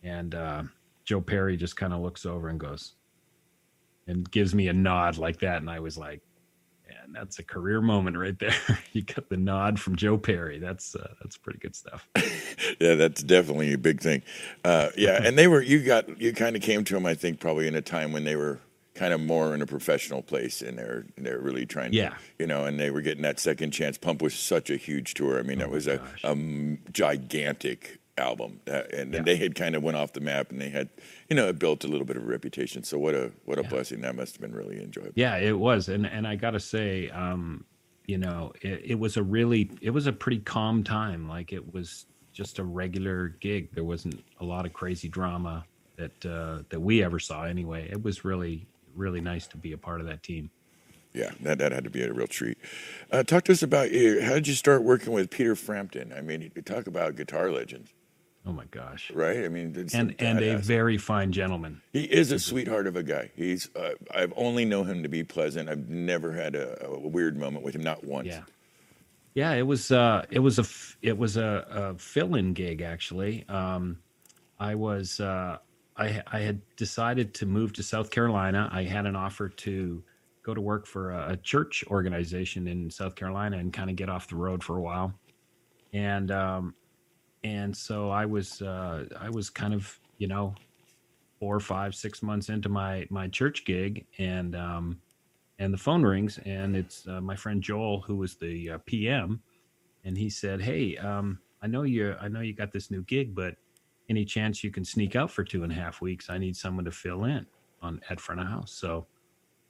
And 0.04 0.36
uh, 0.36 0.64
Joe 1.04 1.20
Perry 1.20 1.58
just 1.58 1.76
kind 1.76 1.94
of 1.94 2.02
looks 2.02 2.26
over 2.26 2.50
and 2.50 2.60
goes, 2.60 2.94
and 4.08 4.30
gives 4.32 4.56
me 4.56 4.70
a 4.70 4.74
nod 4.74 5.18
like 5.18 5.40
that. 5.40 5.58
And 5.58 5.70
I 5.70 5.80
was 5.80 5.98
like, 5.98 6.22
man, 6.88 7.12
that's 7.12 7.40
a 7.40 7.44
career 7.44 7.82
moment 7.82 8.18
right 8.18 8.38
there. 8.40 8.56
you 8.94 9.02
got 9.02 9.28
the 9.28 9.38
nod 9.38 9.80
from 9.80 9.96
Joe 9.96 10.18
Perry. 10.18 10.60
That's 10.60 10.96
uh, 10.96 11.14
that's 11.22 11.36
pretty 11.36 11.60
good 11.60 11.76
stuff. 11.76 12.08
Yeah, 12.80 12.96
that's 12.96 13.24
definitely 13.24 13.74
a 13.74 13.78
big 13.78 14.00
thing. 14.00 14.22
Uh, 14.64 14.90
yeah, 14.96 15.22
and 15.22 15.38
they 15.38 15.48
were 15.48 15.62
you 15.62 15.84
got 15.84 16.22
you 16.22 16.34
kind 16.34 16.56
of 16.56 16.62
came 16.62 16.84
to 16.86 16.94
them. 16.94 17.06
I 17.06 17.14
think 17.14 17.40
probably 17.40 17.68
in 17.68 17.76
a 17.76 17.82
time 17.82 18.14
when 18.14 18.24
they 18.24 18.36
were 18.36 18.60
kind 19.00 19.14
of 19.14 19.22
more 19.22 19.56
in 19.56 19.62
a 19.62 19.66
professional 19.66 20.22
place 20.22 20.62
and 20.62 20.78
they're 20.78 21.06
they're 21.18 21.40
really 21.40 21.66
trying. 21.66 21.94
Yeah. 21.94 22.10
to, 22.10 22.16
you 22.40 22.48
know, 22.48 22.66
and 22.66 22.78
they 22.80 22.92
were 22.92 23.02
getting 23.02 23.24
that 23.24 23.40
second 23.40 23.72
chance. 23.72 23.98
Pump 23.98 24.22
was 24.22 24.34
such 24.34 24.70
a 24.70 24.76
huge 24.76 25.14
tour. 25.14 25.40
I 25.40 25.44
mean, 25.44 25.60
that 25.60 25.68
Oh, 25.68 25.72
was 25.72 25.88
my 25.88 26.00
a, 26.24 26.32
a 26.34 26.36
gigantic 26.92 28.00
album, 28.18 28.60
uh, 28.68 28.82
and, 28.94 29.14
Yeah. 29.14 29.20
and 29.20 29.26
they 29.26 29.38
had 29.38 29.56
kind 29.56 29.76
of 29.76 29.84
went 29.84 29.96
off 29.96 30.12
the 30.12 30.20
map, 30.20 30.52
and 30.52 30.60
they 30.60 30.70
had 30.70 30.90
you 31.30 31.36
know 31.38 31.54
built 31.54 31.86
a 31.86 31.88
little 31.88 32.06
bit 32.06 32.18
of 32.18 32.24
a 32.24 32.28
reputation. 32.28 32.84
So 32.84 32.98
what 33.00 33.16
a 33.16 33.32
what 33.46 33.58
a 33.58 33.64
Yeah. 33.64 33.70
blessing 33.70 34.02
that 34.02 34.16
must 34.16 34.34
have 34.36 34.42
been 34.42 34.54
really 34.54 34.84
enjoyable. 34.84 35.14
Yeah, 35.16 35.38
it 35.38 35.58
was, 35.58 35.88
and 35.90 36.06
and 36.06 36.28
I 36.28 36.36
got 36.36 36.52
to 36.52 36.60
say, 36.60 37.10
um, 37.12 37.64
you 38.06 38.18
know, 38.18 38.52
it, 38.62 38.82
it 38.92 39.00
was 39.00 39.16
a 39.18 39.24
really, 39.24 39.72
it 39.82 39.92
was 39.92 40.08
a 40.08 40.12
pretty 40.14 40.40
calm 40.40 40.84
time. 40.84 41.30
Like 41.30 41.54
it 41.54 41.74
was 41.74 42.06
just 42.34 42.60
a 42.60 42.64
regular 42.64 43.30
gig. 43.40 43.74
There 43.74 43.84
wasn't 43.86 44.22
a 44.42 44.44
lot 44.46 44.66
of 44.66 44.74
crazy 44.74 45.08
drama 45.08 45.64
that 45.96 46.26
uh, 46.26 46.64
that 46.70 46.80
we 46.82 47.02
ever 47.04 47.20
saw. 47.20 47.46
Anyway, 47.46 47.88
it 47.90 48.02
was 48.04 48.26
really, 48.26 48.68
really 49.00 49.22
nice 49.22 49.48
to 49.48 49.58
be 49.58 49.72
a 49.72 49.78
part 49.78 50.02
of 50.02 50.08
that 50.08 50.22
team. 50.22 50.52
Yeah, 51.14 51.32
that, 51.42 51.58
that 51.58 51.72
had 51.72 51.84
to 51.86 51.90
be 51.90 52.04
a 52.04 52.14
real 52.14 52.28
treat. 52.28 52.58
Uh, 53.12 53.24
talk 53.24 53.46
to 53.46 53.52
us 53.52 53.64
about 53.64 53.92
you. 53.92 54.22
How 54.22 54.36
did 54.36 54.48
you 54.48 54.54
start 54.54 54.84
working 54.84 55.12
with 55.12 55.32
Peter 55.32 55.56
Frampton? 55.56 56.14
I 56.16 56.22
mean, 56.22 56.52
talk 56.66 56.86
about 56.86 57.16
guitar 57.16 57.52
legends, 57.52 57.92
Oh 58.46 58.54
my 58.54 58.66
gosh, 58.72 59.12
right? 59.12 59.44
I 59.44 59.50
mean, 59.50 59.76
and 59.94 60.16
and 60.18 60.40
a 60.40 60.58
very 60.58 60.98
fine 60.98 61.32
gentleman. 61.32 61.82
he 61.92 62.04
is 62.04 62.32
a 62.32 62.40
sweetheart 62.40 62.88
of 62.88 62.96
a 62.96 63.04
guy. 63.04 63.32
He's 63.36 63.70
uh, 63.76 63.92
I've 64.14 64.34
only 64.36 64.66
known 64.66 64.88
him 64.88 65.04
to 65.04 65.10
be 65.10 65.24
pleasant. 65.24 65.70
I've 65.70 65.90
never 65.90 66.32
had 66.32 66.56
a, 66.56 66.86
a 66.86 67.08
weird 67.08 67.38
moment 67.38 67.66
with 67.66 67.76
him, 67.76 67.84
not 67.84 68.04
once. 68.04 68.28
Yeah, 68.28 68.44
Yeah, 69.34 69.54
it 69.54 69.64
was 69.64 69.92
uh, 69.92 70.26
it 70.32 70.40
was 70.40 70.58
a 70.58 70.66
it 71.02 71.18
was 71.18 71.36
a, 71.36 71.68
a 71.70 72.00
fill-in 72.00 72.54
gig 72.54 72.82
actually. 72.82 73.46
Um, 73.50 74.00
I 74.58 74.76
was 74.76 75.20
uh, 75.20 75.58
I 76.00 76.24
I 76.32 76.40
had 76.40 76.62
decided 76.78 77.34
to 77.36 77.46
move 77.46 77.74
to 77.74 77.84
South 77.84 78.10
Carolina. 78.10 78.70
I 78.72 78.84
had 78.84 79.06
an 79.06 79.16
offer 79.16 79.50
to 79.50 80.04
go 80.44 80.54
to 80.54 80.62
work 80.62 80.88
for 80.88 81.12
a, 81.12 81.34
a 81.34 81.38
church 81.38 81.84
organization 81.88 82.68
in 82.68 82.90
South 82.90 83.16
Carolina 83.16 83.58
and 83.58 83.74
kind 83.74 83.90
of 83.90 83.96
get 83.96 84.10
off 84.10 84.28
the 84.30 84.38
road 84.38 84.64
for 84.64 84.78
a 84.78 84.82
while, 84.82 85.14
and 85.94 86.32
um, 86.32 86.76
and 87.44 87.76
so 87.76 88.10
I 88.10 88.26
was 88.26 88.62
uh, 88.62 89.06
I 89.20 89.30
was 89.30 89.50
kind 89.50 89.74
of 89.74 90.00
you 90.18 90.28
know 90.28 90.56
four, 91.40 91.60
five, 91.60 91.96
six 91.96 92.22
months 92.22 92.50
into 92.50 92.70
my 92.70 93.06
my 93.10 93.28
church 93.28 93.66
gig, 93.66 94.06
and 94.18 94.56
um, 94.56 95.02
and 95.60 95.74
the 95.74 95.78
phone 95.78 96.04
rings, 96.04 96.40
and 96.46 96.76
it's 96.76 97.08
uh, 97.08 97.22
my 97.22 97.36
friend 97.36 97.62
Joel, 97.62 98.02
who 98.02 98.16
was 98.16 98.36
the 98.36 98.72
uh, 98.72 98.78
PM, 98.86 99.42
and 100.06 100.18
he 100.18 100.30
said, 100.30 100.62
"Hey, 100.62 100.98
um, 100.98 101.40
I 101.62 101.68
know 101.68 101.84
you, 101.84 102.16
I 102.20 102.28
know 102.28 102.42
you 102.42 102.54
got 102.54 102.72
this 102.72 102.92
new 102.92 103.04
gig, 103.04 103.36
but 103.36 103.56
any 104.10 104.26
chance 104.26 104.64
you 104.64 104.72
can 104.72 104.84
sneak 104.84 105.16
out 105.16 105.32
for 105.32 105.44
two 105.44 105.64
and 105.64 105.72
a 105.72 105.76
half 105.76 106.02
weeks? 106.02 106.30
I 106.30 106.38
need 106.38 106.56
someone 106.56 106.86
to 106.86 106.92
fill 106.92 107.26
in 107.26 107.46
on 107.82 108.02
at 108.10 108.20
front 108.20 108.42
of 108.42 108.48
house." 108.48 108.72
So, 108.72 109.08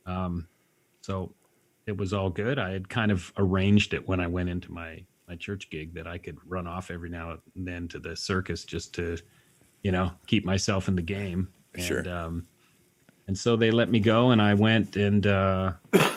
um, 0.06 0.47
so 1.02 1.34
it 1.86 1.97
was 1.97 2.13
all 2.13 2.30
good. 2.30 2.60
I 2.60 2.71
had 2.71 2.89
kind 2.89 3.12
of 3.12 3.32
arranged 3.38 3.93
it 3.93 4.08
when 4.08 4.19
I 4.19 4.28
went 4.28 4.49
into 4.49 4.71
my 4.71 5.04
my 5.28 5.36
church 5.36 5.69
gig 5.69 5.93
that 5.93 6.08
I 6.08 6.17
could 6.17 6.38
run 6.47 6.67
off 6.67 6.89
every 6.89 7.10
now 7.10 7.38
and 7.56 7.67
then 7.67 7.88
to 7.89 7.99
the 7.99 8.15
circus 8.15 8.63
just 8.63 8.95
to, 8.95 9.17
you 9.84 9.91
know, 9.91 10.12
keep 10.25 10.43
myself 10.43 10.88
in 10.88 10.95
the 10.95 11.04
game. 11.04 11.49
And, 11.75 11.84
Sure. 11.84 12.10
Um, 12.10 12.47
and 13.28 13.38
so 13.38 13.56
they 13.56 13.69
let 13.69 13.91
me 13.91 13.99
go, 13.99 14.32
and 14.32 14.41
I 14.41 14.56
went 14.56 14.95
and 14.95 15.28
uh, 15.28 15.73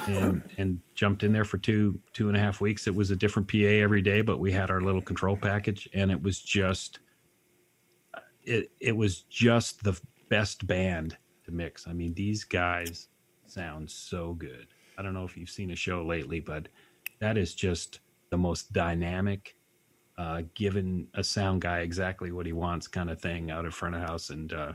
and 0.07 0.43
and 0.57 0.81
jumped 0.95 1.23
in 1.25 1.31
there 1.31 1.45
for 1.45 1.59
two 1.59 2.01
two 2.15 2.29
and 2.29 2.37
a 2.37 2.41
half 2.41 2.63
weeks. 2.63 2.87
It 2.87 2.95
was 2.95 3.11
a 3.11 3.17
different 3.17 3.49
PA 3.49 3.59
every 3.59 4.01
day, 4.01 4.23
but 4.23 4.39
we 4.39 4.51
had 4.51 4.71
our 4.71 4.81
little 4.81 5.03
control 5.03 5.37
package, 5.37 5.87
and 5.93 6.11
it 6.11 6.23
was 6.23 6.41
just 6.41 7.01
it 8.45 8.71
it 8.81 8.97
was 8.97 9.23
just 9.23 9.83
the 9.85 9.99
best 10.29 10.67
band 10.67 11.17
to 11.45 11.51
mix. 11.51 11.87
I 11.87 11.93
mean, 11.93 12.15
these 12.15 12.45
guys 12.45 13.09
sound 13.47 13.91
so 13.91 14.35
good. 14.35 14.69
I 14.99 15.03
don't 15.03 15.15
know 15.15 15.25
if 15.25 15.37
you've 15.37 15.51
seen 15.51 15.71
a 15.71 15.77
show 15.77 16.05
lately, 16.05 16.41
but 16.41 16.69
that 17.21 17.37
is 17.37 17.55
just 17.55 18.01
the 18.31 18.39
most 18.39 18.73
dynamic, 18.73 19.57
uh, 20.19 20.43
giving 20.55 21.07
a 21.15 21.25
sound 21.25 21.61
guy 21.61 21.81
exactly 21.81 22.33
what 22.33 22.47
he 22.47 22.53
wants 22.53 22.89
kind 22.89 23.11
of 23.11 23.21
thing 23.21 23.51
out 23.51 23.65
of 23.65 23.75
front 23.75 23.95
of 23.95 24.03
house. 24.03 24.31
And 24.31 24.53
uh, 24.53 24.73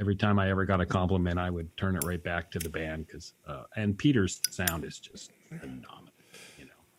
every 0.00 0.16
time 0.16 0.38
I 0.38 0.50
ever 0.50 0.64
got 0.64 0.80
a 0.80 0.86
compliment, 0.86 1.38
I 1.38 1.50
would 1.50 1.76
turn 1.76 1.96
it 1.96 2.04
right 2.04 2.22
back 2.22 2.50
to 2.52 2.58
the 2.58 2.68
band 2.68 3.06
because 3.06 3.34
uh, 3.46 3.64
and 3.76 3.96
Peter's 3.96 4.40
sound 4.50 4.84
is 4.84 4.98
just 4.98 5.32
phenomenal. 5.48 6.09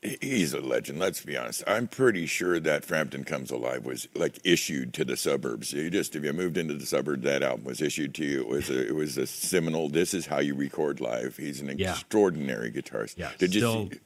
You 0.03 0.17
He's 0.21 0.53
a 0.53 0.61
legend. 0.61 0.99
Let's 0.99 1.23
be 1.23 1.37
honest. 1.37 1.63
I'm 1.67 1.87
pretty 1.87 2.25
sure 2.25 2.59
that 2.59 2.83
Frampton 2.85 3.23
Comes 3.23 3.51
Alive 3.51 3.85
was 3.85 4.07
like 4.15 4.39
issued 4.43 4.93
to 4.95 5.05
the 5.05 5.15
suburbs. 5.15 5.73
You 5.73 5.89
just 5.91 6.15
if 6.15 6.23
you 6.23 6.33
moved 6.33 6.57
into 6.57 6.73
the 6.73 6.85
suburbs, 6.85 7.23
that 7.23 7.43
album 7.43 7.65
was 7.65 7.81
issued 7.81 8.15
to 8.15 8.25
you. 8.25 8.41
It 8.41 8.47
was 8.47 8.69
a, 8.69 8.87
it 8.87 8.95
was 8.95 9.17
a 9.17 9.27
seminal. 9.27 9.89
This 9.89 10.13
is 10.13 10.25
how 10.25 10.39
you 10.39 10.55
record 10.55 10.99
live. 11.01 11.37
He's 11.37 11.61
an 11.61 11.77
Yeah. 11.77 11.91
extraordinary 11.91 12.71
guitarist. 12.71 13.17
Yeah, 13.17 13.31
Did 13.37 13.53
you 13.53 13.61
still- 13.61 13.89
see? 13.91 13.99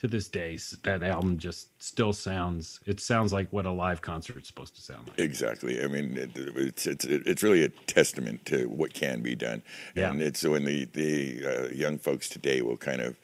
to 0.00 0.08
this 0.08 0.26
day, 0.26 0.58
that 0.82 1.04
album 1.04 1.38
just 1.38 1.68
still 1.80 2.12
sounds. 2.12 2.80
It 2.86 2.98
sounds 2.98 3.32
like 3.32 3.52
what 3.52 3.66
a 3.66 3.70
live 3.70 4.02
concert 4.02 4.36
is 4.42 4.48
supposed 4.48 4.74
to 4.74 4.82
sound 4.82 5.06
like. 5.06 5.20
Exactly. 5.20 5.80
I 5.82 5.86
mean, 5.86 6.16
it, 6.16 6.30
it's 6.34 6.86
it's 6.88 7.04
it's 7.04 7.42
really 7.44 7.62
a 7.62 7.68
testament 7.68 8.44
to 8.46 8.68
what 8.68 8.94
can 8.94 9.22
be 9.22 9.36
done, 9.36 9.62
Yeah. 9.94 10.10
and 10.10 10.20
it's 10.20 10.42
when 10.42 10.64
the 10.64 10.86
the 10.86 11.46
uh, 11.46 11.68
young 11.68 11.98
folks 11.98 12.28
today 12.28 12.62
will 12.62 12.76
kind 12.76 13.00
of 13.00 13.16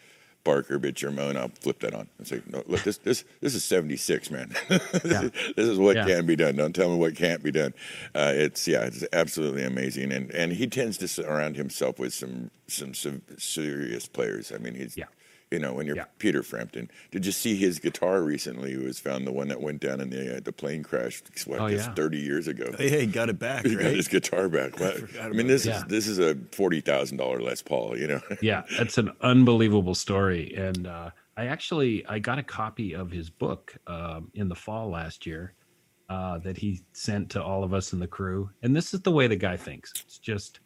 bark 0.45 0.71
or 0.71 0.79
bitch 0.79 1.03
or 1.03 1.11
moan. 1.11 1.37
I'll 1.37 1.49
flip 1.61 1.81
that 1.81 1.95
on 1.95 2.09
and 2.19 2.27
say, 2.27 2.41
no, 2.49 2.63
look, 2.67 2.83
this 2.83 2.99
this 2.99 3.25
this 3.41 3.55
is 3.55 3.65
seventy 3.65 3.97
six, 3.97 4.31
man. 4.31 4.55
this, 4.69 4.81
Yeah. 5.05 5.23
is, 5.25 5.31
this 5.57 5.67
is 5.69 5.79
what 5.79 5.97
Yeah. 5.97 6.07
can 6.07 6.27
be 6.27 6.37
done. 6.37 6.57
Don't 6.57 6.75
tell 6.75 6.89
me 6.91 6.97
what 6.97 7.15
can't 7.17 7.43
be 7.43 7.51
done. 7.51 7.75
Uh, 8.15 8.33
it's 8.35 8.67
yeah, 8.67 8.83
it's 8.85 9.05
absolutely 9.13 9.65
amazing, 9.65 10.13
and 10.13 10.31
and 10.33 10.53
he 10.53 10.67
tends 10.67 10.97
to 10.99 11.09
surround 11.09 11.57
himself 11.57 11.99
with 11.99 12.15
some 12.15 12.51
some, 12.67 12.95
some 12.95 13.23
serious 13.39 14.07
players. 14.07 14.53
I 14.53 14.59
mean, 14.59 14.75
he's 14.75 14.97
Yeah. 14.97 15.07
You 15.51 15.59
know, 15.59 15.73
when 15.73 15.87
you're 15.87 15.97
Yeah. 15.97 16.05
Peter 16.19 16.43
Frampton, 16.43 16.91
did 17.11 17.25
you 17.25 17.33
see 17.33 17.57
his 17.57 17.79
guitar 17.79 18.21
recently? 18.23 18.73
It 18.75 18.83
was 18.83 18.99
found 19.01 19.27
the 19.27 19.33
one 19.33 19.49
that 19.49 19.61
went 19.63 19.81
down 19.81 20.01
in 20.01 20.11
the 20.11 20.37
uh, 20.37 20.41
the 20.41 20.53
plane 20.53 20.83
crash. 20.83 21.23
What, 21.47 21.61
Oh, 21.61 21.67
yeah. 21.67 21.95
thirty 21.95 22.19
years 22.19 22.49
ago. 22.49 22.75
Oh, 22.79 22.83
yeah, 22.83 22.99
he 22.99 23.07
got 23.07 23.31
it 23.31 23.39
back, 23.39 23.65
He 23.67 23.75
got 23.75 23.85
his 23.93 24.09
guitar 24.09 24.49
back. 24.51 24.79
What- 24.79 24.97
forgot 24.99 25.25
I 25.25 25.29
mean, 25.31 25.41
about 25.41 25.49
this 25.49 25.65
that. 25.65 25.77
is 25.77 25.85
this 25.85 26.07
is 26.07 26.19
a 26.19 26.37
forty 26.53 26.81
thousand 26.83 27.17
dollar 27.17 27.41
Les 27.41 27.63
Paul. 27.63 27.97
You 27.99 28.09
know, 28.09 28.21
yeah, 28.43 28.65
it's 28.73 28.99
an 28.99 29.11
unbelievable 29.23 29.95
story, 29.95 30.55
and 30.55 30.87
uh, 30.87 31.11
I 31.39 31.47
actually 31.47 32.05
I 32.07 32.19
got 32.19 32.39
a 32.39 32.43
copy 32.43 32.95
of 32.95 33.11
his 33.11 33.31
book 33.31 33.75
um, 33.87 34.31
in 34.35 34.49
the 34.49 34.55
fall 34.57 34.91
last 34.91 35.25
year 35.25 35.55
uh, 36.11 36.39
that 36.41 36.59
he 36.59 36.83
sent 36.93 37.31
to 37.31 37.43
all 37.43 37.65
of 37.65 37.73
us 37.73 37.95
in 37.95 38.01
the 38.01 38.07
crew. 38.07 38.51
And 38.63 38.77
this 38.77 38.93
is 38.93 39.01
the 39.01 39.13
way 39.13 39.27
the 39.29 39.37
guy 39.37 39.57
thinks. 39.57 39.93
It's 40.05 40.19
just, 40.19 40.61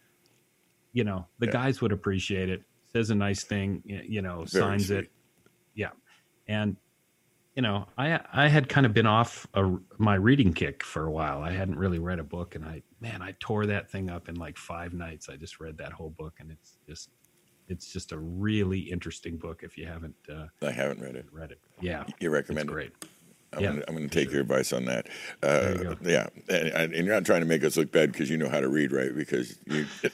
you 0.92 1.04
know, 1.04 1.26
the 1.38 1.46
Yeah. 1.46 1.52
guys 1.52 1.80
would 1.80 1.92
appreciate 1.92 2.48
it. 2.48 2.62
Says 2.94 3.10
a 3.10 3.14
nice 3.14 3.44
thing, 3.44 3.82
you 3.86 4.20
know, 4.22 4.44
Very 4.44 4.46
signs 4.46 4.86
sweet. 4.86 4.98
it. 5.04 5.10
Yeah, 5.74 5.90
and 6.46 6.76
you 7.54 7.62
know, 7.62 7.86
I 7.98 8.20
I 8.32 8.48
had 8.48 8.68
kind 8.68 8.86
of 8.86 8.92
been 8.94 9.06
off 9.06 9.46
a, 9.54 9.76
my 9.98 10.14
reading 10.14 10.52
kick 10.52 10.84
for 10.84 11.04
a 11.06 11.10
while. 11.10 11.42
I 11.42 11.52
hadn't 11.52 11.78
really 11.78 11.98
read 11.98 12.18
a 12.18 12.24
book, 12.24 12.54
and 12.54 12.64
I 12.64 12.82
man, 13.00 13.22
I 13.22 13.34
tore 13.40 13.66
that 13.66 13.90
thing 13.90 14.10
up 14.10 14.28
in 14.28 14.36
like 14.36 14.58
five 14.58 14.92
nights. 14.92 15.28
I 15.28 15.36
just 15.36 15.60
read 15.60 15.78
that 15.78 15.92
whole 15.92 16.10
book, 16.10 16.34
and 16.40 16.50
it's 16.50 16.78
just 16.86 17.10
it's 17.68 17.92
just 17.92 18.12
a 18.12 18.18
really 18.18 18.78
interesting 18.80 19.36
book 19.38 19.62
if 19.62 19.78
you 19.78 19.86
haven't 19.86 20.16
uh, 20.30 20.46
I 20.62 20.70
haven't 20.70 21.00
read 21.00 21.16
it. 21.16 21.26
read 21.32 21.52
it. 21.52 21.60
Yeah, 21.80 22.04
You 22.20 22.30
recommend 22.30 22.68
it? 22.68 22.72
great. 22.72 22.92
I'm 23.54 23.60
Yeah, 23.62 23.70
gonna, 23.70 23.84
I'm 23.88 23.94
gonna 23.94 24.08
take 24.08 24.32
your 24.32 24.40
advice 24.40 24.72
on 24.72 24.86
that. 24.86 25.08
There 25.60 25.76
you 25.76 25.88
Uh, 25.90 25.94
yeah, 26.02 26.26
and, 26.48 26.94
and 26.94 27.06
you're 27.06 27.14
not 27.14 27.26
trying 27.26 27.40
to 27.40 27.46
make 27.46 27.64
us 27.64 27.76
look 27.76 27.92
bad 27.92 28.12
because 28.12 28.30
you 28.30 28.38
know 28.38 28.48
how 28.48 28.60
to 28.60 28.68
read, 28.68 28.92
right? 28.92 29.14
Because 29.14 29.58
you 29.66 29.84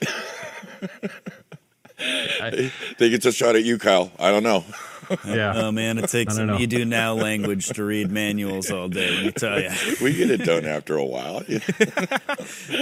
I, 2.41 2.71
think 2.97 3.13
it's 3.13 3.25
a 3.25 3.31
shot 3.31 3.55
at 3.55 3.63
you, 3.63 3.77
Kyle. 3.77 4.11
I 4.19 4.31
don't 4.31 4.43
know. 4.43 4.63
yeah. 5.25 5.53
Oh 5.55 5.71
man, 5.71 5.97
it 5.97 6.09
takes 6.09 6.37
I 6.37 6.57
you 6.57 6.67
do 6.67 6.85
now 6.85 7.13
language 7.13 7.67
to 7.69 7.83
read 7.83 8.11
manuals 8.11 8.69
all 8.69 8.87
day. 8.89 9.09
Let 9.09 9.25
me 9.25 9.31
tell 9.31 9.59
you, 9.59 9.69
We 10.01 10.13
get 10.13 10.29
it 10.29 10.45
done 10.45 10.65
after 10.65 10.97
a 10.97 11.05
while. 11.05 11.43
it 11.47 11.63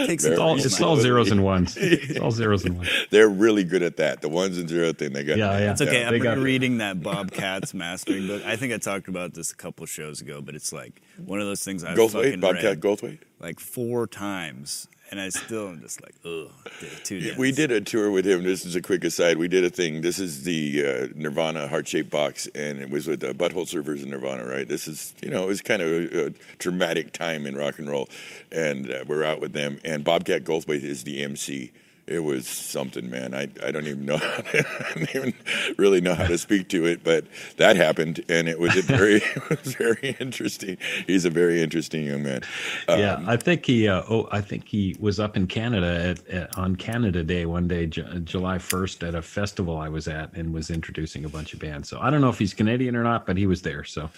takes 0.07 0.25
It's 0.25 0.37
all, 0.37 0.57
it's 0.57 0.81
all 0.81 0.97
zeros 0.97 1.31
and 1.31 1.43
ones. 1.43 1.77
It's 1.77 2.19
all 2.19 2.31
zeros 2.31 2.65
and 2.65 2.77
ones. 2.77 2.89
They're 3.11 3.29
really 3.29 3.63
good 3.63 3.81
at 3.81 3.97
that. 3.97 4.21
The 4.21 4.29
ones 4.29 4.57
and 4.57 4.67
zero 4.67 4.91
thing 4.93 5.13
they 5.13 5.23
got. 5.23 5.37
Yeah, 5.37 5.57
yeah. 5.57 5.71
It's 5.71 5.81
okay. 5.81 6.03
They 6.09 6.17
I'm 6.17 6.21
got 6.21 6.37
it. 6.37 6.41
reading 6.41 6.79
that 6.79 7.01
Bob 7.01 7.31
Katz 7.31 7.73
mastering 7.73 8.27
book. 8.27 8.43
I 8.45 8.55
think 8.57 8.73
I 8.73 8.77
talked 8.77 9.07
about 9.07 9.33
this 9.33 9.51
a 9.51 9.55
couple 9.55 9.85
shows 9.85 10.19
ago, 10.21 10.41
but 10.41 10.53
it's 10.53 10.73
like 10.73 11.01
one 11.23 11.39
of 11.39 11.45
those 11.47 11.63
things 11.63 11.83
I've 11.83 11.97
Goldthwait, 11.97 12.25
fucking 12.25 12.39
Bobcat 12.41 12.63
read 12.63 12.81
Goldthwait. 12.81 13.19
like 13.39 13.59
four 13.59 14.05
times, 14.05 14.87
and 15.09 15.19
I 15.19 15.29
still 15.29 15.67
am 15.67 15.81
just 15.81 16.01
like, 16.01 16.15
ugh, 16.25 16.51
did 16.79 16.91
it 16.91 17.05
too 17.05 17.15
Yeah, 17.15 17.33
we 17.37 17.51
did 17.51 17.71
a 17.71 17.81
tour 17.81 18.11
with 18.11 18.25
him. 18.25 18.43
This 18.43 18.65
is 18.65 18.75
a 18.75 18.81
quick 18.81 19.03
aside. 19.03 19.37
We 19.37 19.47
did 19.47 19.63
a 19.63 19.69
thing. 19.69 20.01
This 20.01 20.19
is 20.19 20.43
the 20.43 20.85
uh, 20.85 21.07
Nirvana 21.15 21.67
heart 21.67 21.87
shaped 21.87 22.09
box, 22.09 22.47
and 22.55 22.79
it 22.79 22.89
was 22.89 23.07
with 23.07 23.21
the 23.21 23.33
Butthole 23.33 23.67
Surfers 23.67 24.03
in 24.03 24.09
Nirvana, 24.09 24.45
right? 24.45 24.67
This 24.67 24.87
is, 24.87 25.13
you 25.21 25.29
know, 25.29 25.43
it 25.43 25.47
was 25.47 25.61
kind 25.61 25.81
of 25.81 25.89
a, 25.89 26.27
a 26.27 26.29
dramatic 26.57 27.13
time 27.13 27.45
in 27.45 27.55
rock 27.55 27.79
and 27.79 27.89
roll, 27.89 28.09
and 28.51 28.91
uh, 28.91 29.05
we're 29.07 29.23
out 29.23 29.39
with 29.39 29.53
them. 29.53 29.79
And 29.83 30.03
Bobcat 30.03 30.43
Goldthwait 30.43 30.83
is 30.83 31.03
the 31.03 31.23
MC. 31.23 31.71
It 32.07 32.19
was 32.19 32.47
something, 32.47 33.09
man. 33.09 33.33
I, 33.33 33.49
I 33.61 33.71
don't 33.71 33.85
even 33.85 34.05
know. 34.05 34.15
I 34.21 34.63
don't 34.95 35.15
even 35.15 35.33
really 35.77 35.99
know 35.99 36.15
how 36.15 36.25
to 36.25 36.37
speak 36.37 36.69
to 36.69 36.85
it, 36.85 37.03
but 37.03 37.25
that 37.57 37.75
happened, 37.75 38.23
and 38.29 38.47
it 38.47 38.59
was 38.59 38.77
a 38.77 38.81
very, 38.81 39.15
it 39.35 39.49
was 39.49 39.75
very 39.75 40.15
interesting. 40.19 40.77
He's 41.05 41.25
a 41.25 41.29
very 41.29 41.61
interesting 41.61 42.05
young 42.05 42.23
man. 42.23 42.41
Um, 42.87 42.99
yeah, 42.99 43.23
I 43.27 43.35
think 43.35 43.65
he. 43.65 43.87
Uh, 43.87 44.03
oh, 44.09 44.29
I 44.31 44.39
think 44.39 44.67
he 44.67 44.95
was 44.99 45.19
up 45.19 45.35
in 45.35 45.47
Canada 45.47 46.09
at, 46.09 46.27
at, 46.33 46.57
on 46.57 46.77
Canada 46.77 47.23
Day 47.23 47.45
one 47.45 47.67
day, 47.67 47.85
Ju- 47.85 48.19
July 48.21 48.57
first, 48.57 49.03
at 49.03 49.13
a 49.13 49.21
festival 49.21 49.77
I 49.77 49.89
was 49.89 50.07
at, 50.07 50.31
and 50.33 50.53
was 50.53 50.69
introducing 50.69 51.25
a 51.25 51.29
bunch 51.29 51.53
of 51.53 51.59
bands. 51.59 51.89
So 51.89 51.99
I 51.99 52.09
don't 52.09 52.21
know 52.21 52.29
if 52.29 52.39
he's 52.39 52.53
Canadian 52.53 52.95
or 52.95 53.03
not, 53.03 53.25
but 53.25 53.35
he 53.35 53.47
was 53.47 53.61
there. 53.61 53.83
So 53.83 54.09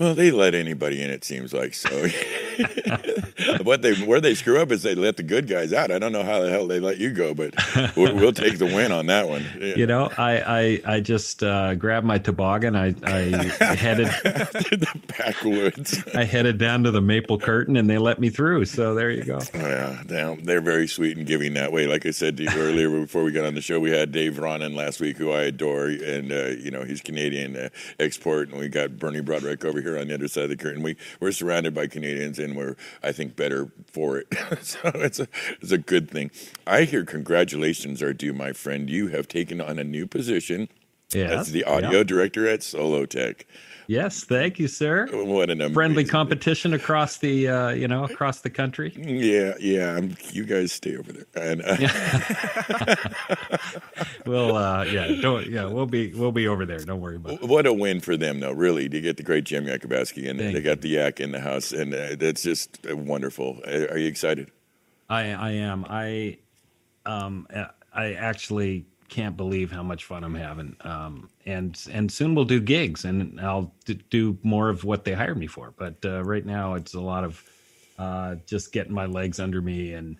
Well, 0.00 0.14
they 0.14 0.30
let 0.30 0.54
anybody 0.54 1.02
in. 1.02 1.10
It 1.10 1.24
seems 1.24 1.52
like 1.52 1.74
so. 1.74 1.90
what 3.62 3.82
they 3.82 3.92
where 3.96 4.18
they 4.18 4.34
screw 4.34 4.58
up 4.58 4.72
is 4.72 4.82
they 4.82 4.94
let 4.94 5.18
the 5.18 5.22
good 5.22 5.46
guys 5.46 5.74
out. 5.74 5.90
I 5.90 5.98
don't 5.98 6.12
know 6.12 6.22
how 6.22 6.40
the 6.40 6.48
hell 6.48 6.66
they 6.66 6.80
let 6.80 6.96
you 6.96 7.10
go, 7.10 7.34
but 7.34 7.54
we'll, 7.96 8.14
we'll 8.14 8.32
take 8.32 8.56
the 8.56 8.64
win 8.64 8.92
on 8.92 9.04
that 9.06 9.28
one. 9.28 9.44
Yeah. 9.60 9.74
you 9.74 9.86
know, 9.86 10.10
I 10.16 10.80
I, 10.86 10.94
I 10.94 11.00
just 11.00 11.42
uh, 11.42 11.74
grabbed 11.74 12.06
my 12.06 12.16
toboggan. 12.16 12.76
I 12.76 12.94
I 13.02 13.20
headed 13.74 14.06
the 14.06 14.88
backwoods. 15.18 16.02
I 16.14 16.24
headed 16.24 16.56
down 16.56 16.82
to 16.84 16.90
the 16.90 17.02
Maple 17.02 17.38
Curtain, 17.38 17.76
and 17.76 17.90
they 17.90 17.98
let 17.98 18.18
me 18.18 18.30
through. 18.30 18.64
So 18.64 18.94
there 18.94 19.10
you 19.10 19.24
go. 19.24 19.40
Yeah, 19.52 20.02
damn, 20.06 20.44
they're 20.44 20.62
very 20.62 20.88
sweet 20.88 21.18
and 21.18 21.26
giving 21.26 21.52
that 21.54 21.72
way. 21.72 21.86
Like 21.86 22.06
I 22.06 22.10
said 22.12 22.38
to 22.38 22.44
you 22.44 22.50
earlier 22.56 22.88
before 23.02 23.22
we 23.22 23.32
got 23.32 23.44
on 23.44 23.54
the 23.54 23.60
show, 23.60 23.78
we 23.78 23.90
had 23.90 24.12
Dave 24.12 24.38
Ronan 24.38 24.74
last 24.74 24.98
week, 24.98 25.18
who 25.18 25.30
I 25.30 25.42
adore, 25.42 25.88
and 25.88 26.32
uh, 26.32 26.46
you 26.58 26.70
know 26.70 26.84
he's 26.84 27.02
Canadian 27.02 27.54
uh, 27.54 27.68
export, 27.98 28.48
and 28.48 28.58
we 28.58 28.70
got 28.70 28.98
Bernie 28.98 29.20
Broderick 29.20 29.62
over 29.62 29.78
here 29.82 29.89
on 29.98 30.08
the 30.08 30.14
other 30.14 30.28
side 30.28 30.44
of 30.44 30.50
the 30.50 30.56
curtain. 30.56 30.82
We 30.82 30.96
we're 31.20 31.32
surrounded 31.32 31.74
by 31.74 31.86
Canadians, 31.86 32.38
and 32.38 32.56
we're 32.56 32.76
I 33.02 33.12
think 33.12 33.36
better 33.36 33.70
for 33.92 34.18
it. 34.18 34.28
so 34.62 34.80
it's 34.94 35.20
a 35.20 35.28
it's 35.60 35.72
a 35.72 35.78
good 35.78 36.10
thing. 36.10 36.30
I 36.66 36.82
hear 36.84 37.04
congratulations 37.04 38.02
are 38.02 38.12
due, 38.12 38.32
my 38.32 38.52
friend. 38.52 38.88
You 38.90 39.08
have 39.08 39.28
taken 39.28 39.60
on 39.60 39.78
a 39.78 39.84
new 39.84 40.06
position 40.06 40.68
Yeah, 41.12 41.28
That's 41.28 41.50
the 41.50 41.64
audio 41.64 42.04
director 42.04 42.46
at 42.48 42.60
Solotech. 42.60 43.42
Yes, 43.90 44.22
thank 44.22 44.60
you, 44.60 44.68
sir. 44.68 45.08
What 45.10 45.50
an 45.50 45.72
Friendly 45.72 46.04
competition 46.04 46.74
across 46.74 47.16
the 47.16 47.48
uh, 47.48 47.70
you 47.70 47.88
know 47.88 48.04
across 48.04 48.40
the 48.40 48.48
country. 48.48 48.92
Yeah, 48.96 49.54
yeah. 49.58 49.96
I'm, 49.96 50.16
you 50.30 50.44
guys 50.44 50.70
stay 50.70 50.96
over 50.96 51.12
there. 51.12 51.26
And 51.34 51.60
uh, 51.64 52.94
We'll 54.26 54.56
uh, 54.56 54.84
yeah, 54.84 55.20
don't 55.20 55.44
yeah, 55.50 55.64
we'll 55.64 55.86
be 55.86 56.14
we'll 56.14 56.30
be 56.30 56.46
over 56.46 56.64
there. 56.64 56.78
Don't 56.78 57.00
worry 57.00 57.16
about 57.16 57.32
it. 57.32 57.42
what 57.42 57.66
a 57.66 57.72
win 57.72 57.98
for 57.98 58.16
them, 58.16 58.38
though. 58.38 58.52
Really, 58.52 58.88
to 58.88 59.00
get 59.00 59.16
the 59.16 59.24
great 59.24 59.42
Jim 59.42 59.66
Yakabuski. 59.66 60.24
Thank 60.24 60.38
They 60.38 60.62
got 60.62 60.82
the 60.82 60.90
yak 60.90 61.18
in 61.18 61.32
the 61.32 61.40
house, 61.40 61.72
and 61.72 61.92
uh, 61.92 62.14
that's 62.16 62.44
just 62.44 62.86
uh, 62.88 62.96
wonderful. 62.96 63.60
Uh, 63.66 63.88
Are 63.90 63.98
you 63.98 64.06
excited? 64.06 64.52
I 65.08 65.32
I 65.32 65.50
am 65.50 65.84
I 65.90 66.38
um 67.06 67.48
I 67.92 68.12
actually 68.12 68.86
can't 69.10 69.36
believe 69.36 69.70
how 69.70 69.82
much 69.82 70.04
fun 70.04 70.24
I'm 70.24 70.34
having. 70.34 70.76
Um 70.80 71.28
and 71.44 71.78
and 71.90 72.10
soon 72.10 72.34
we'll 72.34 72.44
do 72.44 72.60
gigs 72.60 73.04
and 73.04 73.40
I'll 73.40 73.74
do 74.08 74.38
more 74.42 74.70
of 74.70 74.84
what 74.84 75.04
they 75.04 75.12
hired 75.12 75.36
me 75.36 75.46
for. 75.46 75.74
But 75.76 75.96
uh, 76.04 76.22
right 76.24 76.46
now 76.46 76.74
it's 76.74 76.94
a 76.94 77.00
lot 77.00 77.24
of 77.24 77.42
uh, 78.00 78.36
just 78.46 78.72
getting 78.72 78.94
my 78.94 79.04
legs 79.04 79.38
under 79.38 79.60
me 79.60 79.92
and 79.92 80.16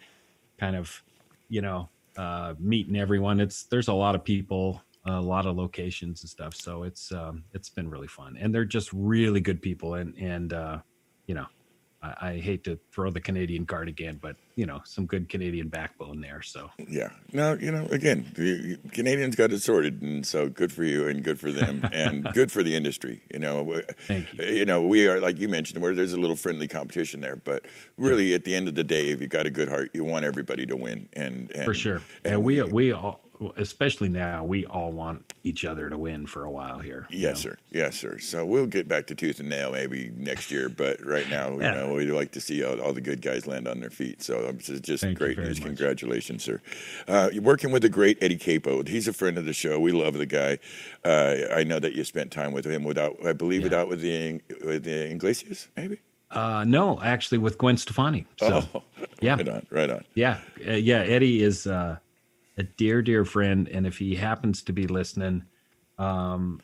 kind 0.59 0.77
of 0.77 1.03
you 1.49 1.63
know 1.63 1.89
uh, 2.17 2.55
meeting 2.59 2.97
everyone. 2.97 3.41
It's 3.41 3.65
there's 3.65 3.89
a 3.89 3.95
lot 3.95 4.15
of 4.15 4.23
people, 4.23 4.83
a 5.07 5.21
lot 5.21 5.47
of 5.47 5.57
locations 5.57 6.23
and 6.23 6.29
stuff. 6.29 6.55
So 6.55 6.83
it's 6.83 7.11
um, 7.11 7.45
it's 7.55 7.71
been 7.71 7.89
really 7.89 8.07
fun, 8.07 8.37
and 8.39 8.55
they're 8.55 8.67
just 8.67 8.91
really 8.93 9.41
good 9.41 9.63
people. 9.63 9.95
And 9.95 10.15
and 10.19 10.53
uh, 10.53 10.79
you 11.27 11.35
know, 11.35 11.47
I, 12.03 12.15
I 12.21 12.39
hate 12.39 12.65
to 12.65 12.79
throw 12.93 13.11
the 13.11 13.21
Canadian 13.21 13.67
card 13.67 13.89
again, 13.89 14.19
but 14.21 14.37
you 14.57 14.67
know, 14.67 14.81
some 14.85 15.07
good 15.07 15.29
Canadian 15.29 15.69
backbone 15.69 16.21
there. 16.21 16.43
So 16.43 16.71
Yeah. 16.89 17.11
No, 17.33 17.55
you 17.55 17.71
know, 17.71 17.87
again, 17.87 18.31
the 18.35 18.79
Canadians 18.93 19.37
got 19.37 19.53
it 19.53 19.61
sorted, 19.61 20.03
and 20.03 20.27
so 20.27 20.49
good 20.49 20.73
for 20.73 20.85
you, 20.85 21.09
and 21.09 21.23
good 21.23 21.39
for 21.39 21.53
them, 21.53 21.89
and 21.93 22.25
good 22.33 22.51
for 22.51 22.63
the 22.63 22.75
industry. 22.75 23.23
You 23.33 23.41
know, 23.41 23.83
Thank 24.07 24.33
you. 24.35 24.45
You 24.45 24.65
know, 24.65 24.83
we 24.83 25.09
are 25.09 25.21
like 25.21 25.39
you 25.39 25.49
mentioned, 25.49 25.83
where 25.83 25.95
there's 25.95 26.13
a 26.13 26.21
little 26.21 26.37
friendly 26.37 26.69
competition 26.69 27.21
there, 27.21 27.37
but 27.37 27.67
really, 27.97 28.35
at 28.35 28.45
the 28.45 28.55
end 28.55 28.69
of 28.69 28.75
the 28.75 28.85
day, 28.85 29.09
if 29.11 29.21
you 29.21 29.27
got 29.27 29.47
a 29.47 29.51
good 29.51 29.69
heart, 29.69 29.91
you 29.95 30.05
want 30.05 30.25
everybody 30.25 30.67
to 30.67 30.77
win, 30.77 31.09
and, 31.15 31.51
and 31.53 31.65
for 31.65 31.75
sure, 31.75 32.01
And 32.25 32.35
and 32.35 32.45
we 32.45 32.63
we 32.63 32.93
all, 32.93 33.21
especially 33.57 34.09
now, 34.09 34.45
we 34.45 34.67
all 34.67 34.93
want 34.93 35.33
each 35.45 35.65
other 35.65 35.89
to 35.89 35.97
win 35.97 36.27
for 36.27 36.45
a 36.45 36.51
while 36.51 36.79
here. 36.79 37.07
Yes, 37.11 37.45
know? 37.45 37.51
sir. 37.53 37.57
Yes, 37.71 37.97
sir. 37.97 38.19
So 38.19 38.45
we'll 38.45 38.67
get 38.67 38.87
back 38.89 39.07
to 39.09 39.15
tooth 39.15 39.41
and 39.41 39.49
nail 39.49 39.73
maybe 39.73 40.11
next 40.17 40.51
year, 40.51 40.69
but 40.69 41.05
right 41.05 41.29
now, 41.31 41.53
you 41.53 41.61
Yeah. 41.63 41.73
know, 41.75 41.95
we'd 41.95 42.11
like 42.11 42.33
to 42.33 42.41
see 42.41 42.63
all, 42.63 42.81
all 42.81 42.93
the 42.93 43.01
good 43.01 43.23
guys 43.23 43.47
land 43.47 43.67
on 43.67 43.81
their 43.81 43.91
feet. 43.91 44.23
So 44.23 44.49
um, 44.49 44.57
this 44.59 44.69
is 44.69 44.81
just 44.81 45.03
Thank 45.03 45.19
great 45.19 45.39
news. 45.39 45.59
much. 45.59 45.67
Congratulations, 45.67 46.45
sir. 46.45 46.61
Uh, 47.09 47.31
you're 47.33 47.43
working 47.43 47.71
with 47.71 47.83
the 47.83 47.89
great 47.89 48.19
Eddie 48.23 48.37
Capo. 48.37 48.83
He's 48.85 49.09
a 49.09 49.13
friend 49.13 49.39
of 49.39 49.45
the 49.45 49.53
show. 49.53 49.81
We 49.81 49.93
love 49.93 50.15
the 50.15 50.27
guy. 50.27 50.59
Uh, 51.05 51.37
I 51.55 51.65
know 51.65 51.79
that 51.79 51.95
you 51.95 52.05
spent 52.05 52.31
time 52.31 52.53
with 52.53 52.65
him 52.67 52.85
without, 52.85 53.17
I 53.27 53.33
believe, 53.33 53.61
Yeah. 53.63 53.65
without 53.67 53.89
with 53.89 54.01
the 54.03 54.41
with 54.65 54.85
the 54.85 55.11
Iglesias, 55.13 55.69
maybe. 55.77 55.99
Uh, 56.31 56.65
no, 56.65 57.01
actually, 57.03 57.39
with 57.39 57.59
Gwen 57.59 57.77
Stefani. 57.77 58.25
So 58.39 58.63
oh, 58.75 58.83
yeah. 59.21 59.35
right 59.35 59.49
on, 59.49 59.67
right 59.71 59.91
on. 59.91 60.05
Yeah, 60.15 60.39
uh, 60.69 60.73
yeah. 60.75 60.99
Eddie 61.01 61.43
is 61.43 61.67
uh, 61.67 61.97
a 62.59 62.63
dear, 62.63 63.03
dear 63.03 63.25
friend, 63.25 63.69
and 63.69 63.87
if 63.87 63.99
he 63.99 64.15
happens 64.15 64.63
to 64.65 64.73
be 64.73 64.87
listening, 64.87 65.45
um, 65.99 66.61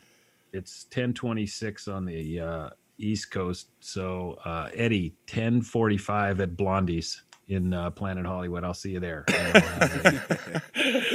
it's 0.52 0.84
ten 0.84 1.12
twenty 1.12 1.46
six 1.46 1.88
on 1.88 2.04
the 2.04 2.40
uh, 2.40 2.70
East 2.98 3.30
Coast. 3.30 3.68
So 3.80 4.38
uh, 4.44 4.70
Eddie, 4.74 5.14
ten 5.26 5.62
forty 5.62 5.98
five 5.98 6.40
at 6.40 6.56
Blondie's 6.56 7.22
in 7.48 7.72
uh, 7.72 7.90
Planet 7.90 8.26
Hollywood. 8.26 8.64
I'll 8.64 8.74
see 8.74 8.90
you 8.92 9.00
there. 9.00 9.24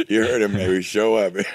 You 0.09 0.23
heard 0.23 0.41
him. 0.41 0.53
Maybe 0.53 0.81
show 0.81 1.15
up. 1.15 1.33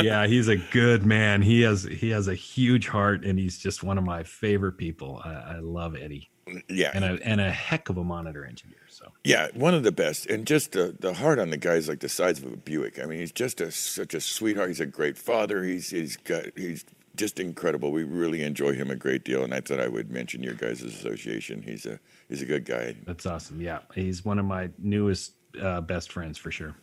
yeah, 0.00 0.26
he's 0.26 0.48
a 0.48 0.56
good 0.56 1.04
man. 1.04 1.42
He 1.42 1.62
has 1.62 1.84
he 1.84 2.10
has 2.10 2.28
a 2.28 2.34
huge 2.34 2.88
heart, 2.88 3.24
and 3.24 3.38
he's 3.38 3.58
just 3.58 3.82
one 3.82 3.98
of 3.98 4.04
my 4.04 4.22
favorite 4.22 4.78
people. 4.78 5.20
I, 5.24 5.30
I 5.30 5.58
love 5.60 5.96
Eddie, 5.96 6.30
yeah, 6.68 6.90
and 6.94 7.04
a 7.04 7.18
and 7.24 7.40
a 7.40 7.50
heck 7.50 7.88
of 7.88 7.96
a 7.96 8.04
monitor 8.04 8.44
engineer. 8.44 8.78
So 8.88 9.12
Yeah, 9.24 9.48
one 9.54 9.74
of 9.74 9.82
the 9.82 9.92
best, 9.92 10.26
and 10.26 10.46
just 10.46 10.72
the, 10.72 10.96
the 10.98 11.14
heart 11.14 11.38
on 11.38 11.50
the 11.50 11.56
guy's 11.56 11.88
like 11.88 12.00
the 12.00 12.08
size 12.08 12.38
of 12.42 12.52
a 12.52 12.56
Buick. 12.56 12.98
I 12.98 13.06
mean, 13.06 13.18
he's 13.18 13.32
just 13.32 13.60
a, 13.60 13.70
such 13.70 14.14
a 14.14 14.20
sweetheart. 14.20 14.68
He's 14.68 14.80
a 14.80 14.86
great 14.86 15.18
father. 15.18 15.64
He's 15.64 15.90
he's 15.90 16.16
got 16.16 16.44
he's 16.56 16.84
just 17.16 17.38
incredible. 17.38 17.92
We 17.92 18.04
really 18.04 18.42
enjoy 18.42 18.74
him 18.74 18.90
a 18.90 18.96
great 18.96 19.24
deal, 19.24 19.44
and 19.44 19.52
I 19.54 19.60
thought 19.60 19.80
I 19.80 19.88
would 19.88 20.10
mention 20.10 20.42
your 20.42 20.54
guys' 20.54 20.82
association. 20.82 21.62
He's 21.62 21.86
a 21.86 21.98
he's 22.28 22.42
a 22.42 22.46
good 22.46 22.64
guy. 22.64 22.96
that's 23.06 23.26
awesome. 23.26 23.60
Yeah, 23.60 23.80
he's 23.94 24.24
one 24.24 24.38
of 24.38 24.44
my 24.44 24.70
newest 24.78 25.32
uh, 25.60 25.80
best 25.80 26.12
friends 26.12 26.38
for 26.38 26.50
sure. 26.50 26.74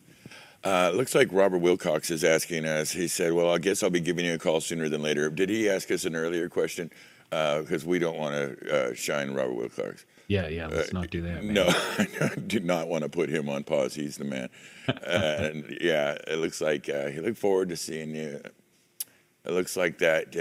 Uh, 0.62 0.90
looks 0.94 1.14
like 1.14 1.28
Robert 1.32 1.58
Wilcox 1.58 2.10
is 2.10 2.22
asking 2.22 2.66
us. 2.66 2.90
He 2.92 3.08
said, 3.08 3.32
"Well, 3.32 3.50
I 3.52 3.58
guess 3.58 3.82
I'll 3.82 3.90
be 3.90 4.00
giving 4.00 4.24
you 4.26 4.34
a 4.34 4.38
call 4.38 4.60
sooner 4.60 4.88
than 4.88 5.02
later." 5.02 5.30
Did 5.30 5.48
he 5.48 5.68
ask 5.70 5.90
us 5.90 6.04
an 6.04 6.14
earlier 6.14 6.48
question? 6.48 6.90
Because 7.30 7.86
we 7.86 7.98
don't 7.98 8.18
want 8.18 8.34
to 8.34 8.90
uh, 8.90 8.94
shine 8.94 9.32
Robert 9.32 9.54
Wilcox. 9.54 10.04
Yeah, 10.26 10.48
yeah. 10.48 10.66
Let's 10.66 10.92
not 10.92 11.10
do 11.10 11.22
that. 11.22 11.44
man. 11.44 11.54
No, 11.54 11.66
I 11.98 12.34
do 12.46 12.60
not 12.60 12.88
want 12.88 13.04
to 13.04 13.08
put 13.08 13.28
him 13.30 13.48
on 13.48 13.64
pause. 13.64 13.94
He's 13.94 14.16
the 14.16 14.24
man. 14.24 14.48
and 15.06 15.78
yeah, 15.80 16.16
it 16.26 16.38
looks 16.38 16.60
like 16.60 16.88
uh, 16.88 17.06
he 17.08 17.20
looked 17.20 17.38
forward 17.38 17.68
to 17.70 17.76
seeing 17.76 18.14
you. 18.14 18.40
It 19.44 19.52
looks 19.52 19.76
like 19.76 19.98
that. 19.98 20.36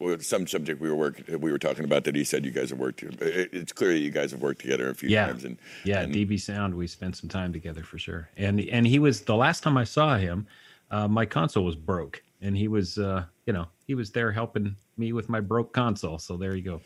Uh, 0.00 0.04
well, 0.04 0.18
some 0.20 0.46
subject 0.46 0.80
we 0.80 0.88
were 0.88 0.96
work, 0.96 1.22
we 1.28 1.52
were 1.52 1.58
talking 1.58 1.84
about 1.84 2.04
that 2.04 2.14
he 2.14 2.24
said 2.24 2.44
you 2.44 2.50
guys 2.50 2.70
have 2.70 2.78
worked. 2.78 3.02
It, 3.02 3.50
it's 3.52 3.72
clear 3.72 3.92
that 3.92 3.98
you 3.98 4.10
guys 4.10 4.30
have 4.32 4.40
worked 4.40 4.60
together 4.60 4.88
a 4.88 4.94
few 4.94 5.08
Yeah. 5.08 5.26
times. 5.26 5.44
And 5.44 5.58
Yeah, 5.84 6.00
and- 6.02 6.14
DB 6.14 6.38
Sound. 6.40 6.74
We 6.74 6.86
spent 6.86 7.16
some 7.16 7.28
time 7.28 7.52
together 7.52 7.82
for 7.82 7.98
sure. 7.98 8.28
And 8.36 8.60
and 8.60 8.86
he 8.86 8.98
was 8.98 9.22
the 9.22 9.36
last 9.36 9.62
time 9.62 9.76
I 9.76 9.84
saw 9.84 10.16
him, 10.16 10.46
uh, 10.90 11.08
my 11.08 11.26
console 11.26 11.64
was 11.64 11.76
broke, 11.76 12.22
and 12.40 12.56
he 12.56 12.68
was, 12.68 12.98
uh, 12.98 13.24
you 13.46 13.52
know, 13.52 13.68
he 13.86 13.94
was 13.94 14.10
there 14.12 14.32
helping 14.32 14.76
me 14.96 15.12
with 15.14 15.28
my 15.30 15.40
broke 15.40 15.72
console. 15.72 16.18
So 16.18 16.36
there 16.36 16.54
you 16.54 16.62
go. 16.62 16.80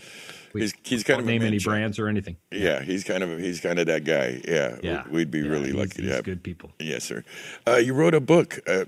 We 0.53 0.61
He's- 0.62 0.72
he's 0.85 1.03
kind 1.03 1.18
of 1.20 1.27
name 1.27 1.42
any 1.42 1.59
brands 1.59 1.98
or 1.98 2.07
anything. 2.09 2.37
yeah, 2.53 2.81
he's 2.83 3.03
kind 3.03 3.22
of 3.24 3.38
he's 3.40 3.61
kind 3.61 3.79
of 3.79 3.87
that 3.87 4.05
guy. 4.05 4.40
Yeah, 4.46 4.79
Yeah, 4.83 5.09
we'd 5.09 5.31
be 5.31 5.40
Yeah, 5.40 5.48
really 5.48 5.72
lucky 5.72 6.03
to 6.03 6.09
have. 6.11 6.24
good 6.24 6.42
people. 6.42 6.72
Yes, 6.79 7.05
sir. 7.05 7.24
Uh, 7.66 7.77
you 7.77 7.92
wrote 7.94 8.14
a 8.14 8.20
book. 8.20 8.61
Uh, 8.68 8.85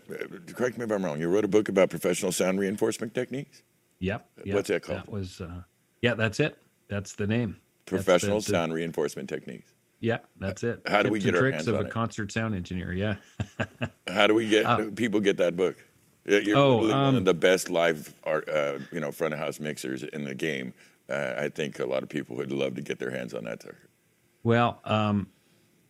correct 0.54 0.78
me 0.78 0.84
if 0.84 0.90
I'm 0.92 1.04
wrong. 1.04 1.20
You 1.20 1.28
wrote 1.28 1.44
a 1.44 1.48
book 1.48 1.68
about 1.68 1.90
professional 1.90 2.30
sound 2.32 2.58
reinforcement 2.60 3.14
techniques. 3.14 3.62
Yep. 4.00 4.28
yep. 4.44 4.54
What's 4.54 4.68
that 4.68 4.82
called? 4.82 4.98
That 5.00 5.10
was, 5.10 5.40
uh, 5.40 5.62
yeah, 6.02 6.14
that's 6.14 6.40
it. 6.40 6.58
That's 6.88 7.14
the 7.14 7.26
name. 7.26 7.56
The- 7.86 7.90
Professional 7.90 8.40
the- 8.40 8.44
sound 8.50 8.72
reinforcement 8.72 9.28
techniques. 9.28 9.72
Yeah, 10.00 10.18
that's 10.38 10.62
it. 10.62 10.82
How 10.86 11.02
do 11.02 11.10
we 11.10 11.18
Tips 11.18 11.24
get 11.24 11.34
our 11.36 11.40
tricks 11.40 11.54
hands 11.56 11.68
of 11.68 11.76
on 11.76 11.84
a 11.84 11.86
it? 11.86 11.90
concert 11.90 12.30
sound 12.30 12.54
engineer? 12.54 12.92
Yeah. 12.92 13.16
How 14.08 14.26
do 14.26 14.34
we 14.34 14.46
get 14.48 14.94
people 14.94 15.20
get 15.20 15.38
that 15.38 15.56
book? 15.56 15.76
Yeah, 16.26 16.40
You're 16.40 16.56
Oh, 16.58 16.70
literally 16.76 16.92
one 16.92 17.04
um, 17.04 17.16
of 17.16 17.24
the 17.24 17.32
best 17.34 17.70
live 17.70 18.12
art, 18.24 18.46
uh, 18.48 18.78
you 18.92 19.00
know, 19.00 19.10
front 19.10 19.32
of 19.32 19.40
house 19.40 19.58
mixers 19.58 20.02
in 20.02 20.24
the 20.24 20.34
game. 20.34 20.74
Uh, 21.08 21.34
I 21.38 21.48
think 21.48 21.78
a 21.78 21.86
lot 21.86 22.02
of 22.02 22.08
people 22.10 22.36
would 22.36 22.52
love 22.52 22.74
to 22.74 22.82
get 22.82 22.98
their 22.98 23.10
hands 23.10 23.32
on 23.32 23.44
that. 23.44 23.62
sucker. 23.62 23.88
Well, 24.42 24.80
um, 24.84 25.28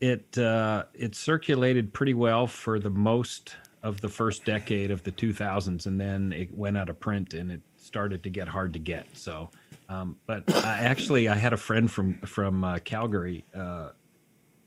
it 0.01 0.38
uh, 0.38 0.85
it 0.95 1.14
circulated 1.16 1.92
pretty 1.92 2.14
well 2.14 2.47
for 2.47 2.79
the 2.79 2.90
most 2.90 3.57
of 3.83 4.01
the 4.03 4.09
first 4.09 4.45
decade 4.45 4.90
of 4.90 5.03
the 5.03 5.12
2000s, 5.12 5.87
and 5.87 6.01
then 6.01 6.33
it 6.33 6.55
went 6.55 6.77
out 6.77 6.88
of 6.90 7.01
print, 7.01 7.35
and 7.35 7.51
it 7.51 7.61
started 7.87 8.22
to 8.25 8.31
get 8.31 8.49
hard 8.49 8.72
to 8.72 8.79
get. 8.79 9.07
So, 9.14 9.51
um, 9.88 10.16
but 10.27 10.42
I, 10.55 10.81
actually, 10.81 11.29
I 11.29 11.35
had 11.35 11.53
a 11.53 11.57
friend 11.57 11.90
from 11.90 12.18
from 12.22 12.64
uh, 12.64 12.79
Calgary 12.81 13.44
uh, 13.55 13.90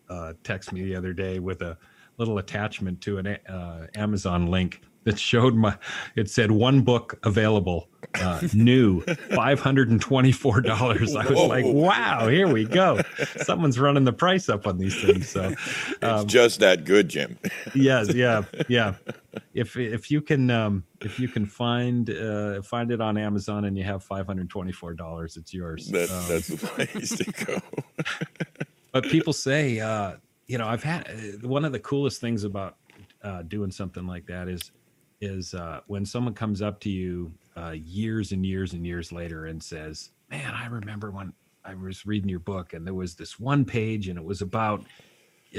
uh, 0.10 0.34
text 0.43 0.71
me 0.71 0.84
the 0.84 0.95
other 0.95 1.13
day 1.13 1.39
with 1.39 1.62
a 1.62 1.77
little 2.17 2.38
attachment 2.38 3.01
to 3.01 3.17
an 3.17 3.27
uh, 3.27 3.88
Amazon 3.95 4.47
link 4.47 4.82
that 5.03 5.19
showed 5.19 5.55
my. 5.55 5.77
It 6.15 6.29
said 6.29 6.51
one 6.51 6.81
book 6.81 7.19
available, 7.23 7.89
uh, 8.15 8.41
new, 8.53 9.01
five 9.33 9.59
hundred 9.59 9.89
and 9.89 10.01
twenty 10.01 10.31
four 10.31 10.62
dollars. 10.62 11.15
I 11.15 11.25
was 11.25 11.39
like, 11.39 11.65
wow, 11.65 12.27
here 12.27 12.47
we 12.47 12.65
go. 12.65 13.01
Someone's 13.38 13.79
running 13.79 14.03
the 14.03 14.13
price 14.13 14.49
up 14.49 14.67
on 14.67 14.77
these 14.77 14.99
things. 15.01 15.29
So, 15.29 15.53
It's 15.89 16.03
um, 16.03 16.27
just 16.27 16.59
that 16.59 16.83
good, 16.85 17.09
Jim. 17.09 17.38
yes, 17.75 18.13
yeah, 18.13 18.43
yeah. 18.67 18.95
If 19.53 19.77
if 19.77 20.12
you 20.12 20.21
can 20.21 20.49
um, 20.49 20.83
if 21.01 21.19
you 21.19 21.27
can 21.27 21.45
find 21.45 22.09
uh, 22.09 22.62
find 22.62 22.91
it 22.91 23.01
on 23.01 23.17
Amazon 23.17 23.65
and 23.65 23.77
you 23.77 23.83
have 23.83 24.03
five 24.03 24.27
hundred 24.27 24.49
twenty 24.49 24.71
four 24.71 24.93
dollars, 24.93 25.38
it's 25.38 25.53
yours. 25.53 25.88
That, 25.89 26.09
Um, 26.09 26.25
that's 26.27 26.47
the 26.47 26.67
place 26.67 27.09
to 27.17 27.45
go. 27.45 27.59
but 28.91 29.03
people 29.05 29.33
say, 29.33 29.79
uh, 29.79 30.13
you 30.47 30.57
know, 30.57 30.67
I've 30.67 30.83
had 30.83 31.07
uh, 31.07 31.47
one 31.47 31.63
of 31.63 31.71
the 31.71 31.79
coolest 31.79 32.19
things 32.19 32.43
about 32.43 32.77
uh, 33.23 33.43
doing 33.43 33.71
something 33.71 34.07
like 34.07 34.25
that 34.27 34.47
is 34.47 34.71
is 35.21 35.53
uh, 35.53 35.82
when 35.88 36.05
someone 36.05 36.34
comes 36.34 36.62
up 36.62 36.79
to 36.82 36.89
you 36.89 37.32
uh, 37.58 37.71
years 37.71 38.32
and 38.32 38.45
years 38.45 38.73
and 38.73 38.86
years 38.86 39.12
later 39.12 39.45
and 39.45 39.62
says, 39.62 40.12
"Man, 40.29 40.53
I 40.53 40.67
remember 40.67 41.12
when 41.12 41.34
I 41.65 41.73
was 41.75 42.05
reading 42.05 42.29
your 42.29 42.39
book 42.39 42.73
and 42.73 42.86
there 42.86 42.93
was 42.93 43.15
this 43.15 43.39
one 43.39 43.65
page 43.65 44.08
and 44.08 44.17
it 44.17 44.23
was 44.23 44.41
about 44.41 44.86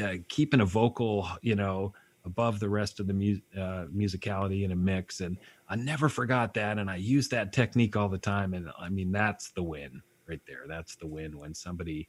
uh, 0.03 0.15
keeping 0.29 0.61
a 0.61 0.67
vocal, 0.67 1.29
you 1.43 1.57
know." 1.57 1.93
above 2.27 2.61
the 2.61 2.69
rest 2.69 3.01
of 3.01 3.07
the 3.07 3.15
mu- 3.15 3.41
uh, 3.57 3.87
musicality 3.87 4.65
in 4.65 4.73
a 4.73 4.77
mix 4.77 5.21
and 5.21 5.39
i 5.69 5.75
never 5.75 6.07
forgot 6.09 6.53
that 6.53 6.79
and 6.79 6.91
i 6.91 6.97
use 6.97 7.29
that 7.29 7.53
technique 7.53 7.97
all 7.97 8.11
the 8.11 8.19
time 8.19 8.53
and 8.53 8.69
i 8.79 8.89
mean 8.89 9.11
that's 9.11 9.53
the 9.53 9.63
win 9.63 10.03
right 10.29 10.43
there 10.47 10.65
that's 10.69 10.97
the 10.97 11.07
win 11.07 11.39
when 11.39 11.55
somebody 11.55 12.09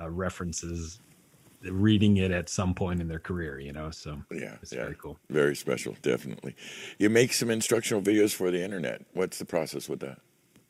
uh, 0.00 0.08
references 0.08 1.00
reading 1.62 2.16
it 2.18 2.30
at 2.30 2.48
some 2.48 2.74
point 2.74 3.00
in 3.00 3.08
their 3.08 3.18
career, 3.18 3.60
you 3.60 3.72
know. 3.72 3.90
So 3.90 4.22
Yeah, 4.30 4.56
it's 4.62 4.72
yeah. 4.72 4.84
very 4.84 4.96
cool. 4.96 5.18
Very 5.28 5.56
special, 5.56 5.96
definitely. 6.02 6.56
You 6.98 7.10
make 7.10 7.32
some 7.32 7.50
instructional 7.50 8.02
videos 8.02 8.34
for 8.34 8.50
the 8.50 8.62
internet. 8.62 9.02
What's 9.12 9.38
the 9.38 9.44
process 9.44 9.88
with 9.88 10.00
that? 10.00 10.18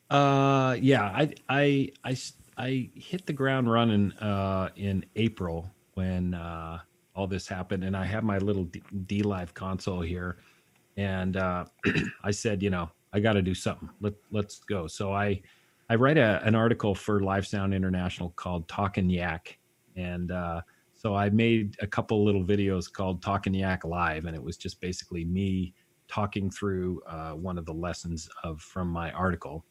Uh, 0.09 0.77
yeah, 0.81 1.05
I 1.05 1.33
I 1.49 1.89
I 2.03 2.17
I 2.57 2.89
hit 2.95 3.25
the 3.25 3.33
ground 3.33 3.71
running 3.71 4.11
uh, 4.13 4.69
in 4.75 5.05
April 5.15 5.71
when 5.93 6.33
uh, 6.33 6.79
all 7.15 7.27
this 7.27 7.47
happened, 7.47 7.83
and 7.83 7.95
I 7.95 8.05
have 8.05 8.23
my 8.23 8.37
little 8.37 8.65
D, 9.05 9.23
Live 9.23 9.53
console 9.53 10.01
here, 10.01 10.37
and 10.97 11.37
uh, 11.37 11.65
I 12.23 12.31
said, 12.31 12.61
you 12.61 12.69
know, 12.69 12.89
I 13.13 13.19
got 13.19 13.33
to 13.33 13.41
do 13.41 13.55
something. 13.55 13.89
Let 14.01 14.13
Let's 14.31 14.59
go. 14.59 14.87
So 14.87 15.13
I, 15.13 15.41
I 15.89 15.95
write 15.95 16.17
a, 16.17 16.41
an 16.43 16.55
article 16.55 16.93
for 16.95 17.21
Live 17.21 17.47
Sound 17.47 17.73
International 17.73 18.31
called 18.31 18.67
Talkin' 18.67 19.09
Yak, 19.09 19.57
and 19.95 20.31
uh, 20.31 20.61
so 21.01 21.15
I 21.15 21.31
made 21.31 21.77
a 21.81 21.87
couple 21.87 22.23
little 22.23 22.43
videos 22.45 22.91
called 22.91 23.23
Talking 23.23 23.55
Yak 23.55 23.83
Live, 23.83 24.25
and 24.25 24.35
it 24.35 24.43
was 24.43 24.55
just 24.55 24.79
basically 24.79 25.25
me 25.25 25.73
talking 26.07 26.51
through 26.51 27.01
uh, 27.07 27.31
one 27.31 27.57
of 27.57 27.65
the 27.65 27.73
lessons 27.73 28.29
of 28.43 28.61
from 28.61 28.87
my 28.87 29.11
article 29.13 29.65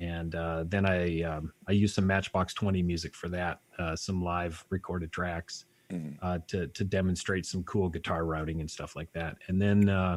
and 0.00 0.34
uh, 0.34 0.64
then 0.66 0.86
I 0.86 1.22
um, 1.22 1.52
I 1.68 1.72
used 1.72 1.94
some 1.94 2.06
Matchbox 2.06 2.54
Twenty 2.54 2.82
music 2.82 3.14
for 3.14 3.28
that, 3.28 3.60
uh, 3.78 3.94
some 3.94 4.22
live 4.22 4.64
recorded 4.70 5.12
tracks 5.12 5.66
Mhm. 5.90 6.16
uh, 6.22 6.38
to 6.48 6.68
to 6.68 6.84
demonstrate 6.84 7.44
some 7.44 7.62
cool 7.64 7.90
guitar 7.90 8.24
routing 8.24 8.60
and 8.60 8.70
stuff 8.70 8.96
like 8.96 9.12
that. 9.12 9.36
And 9.48 9.60
then 9.60 9.90
uh, 9.90 10.16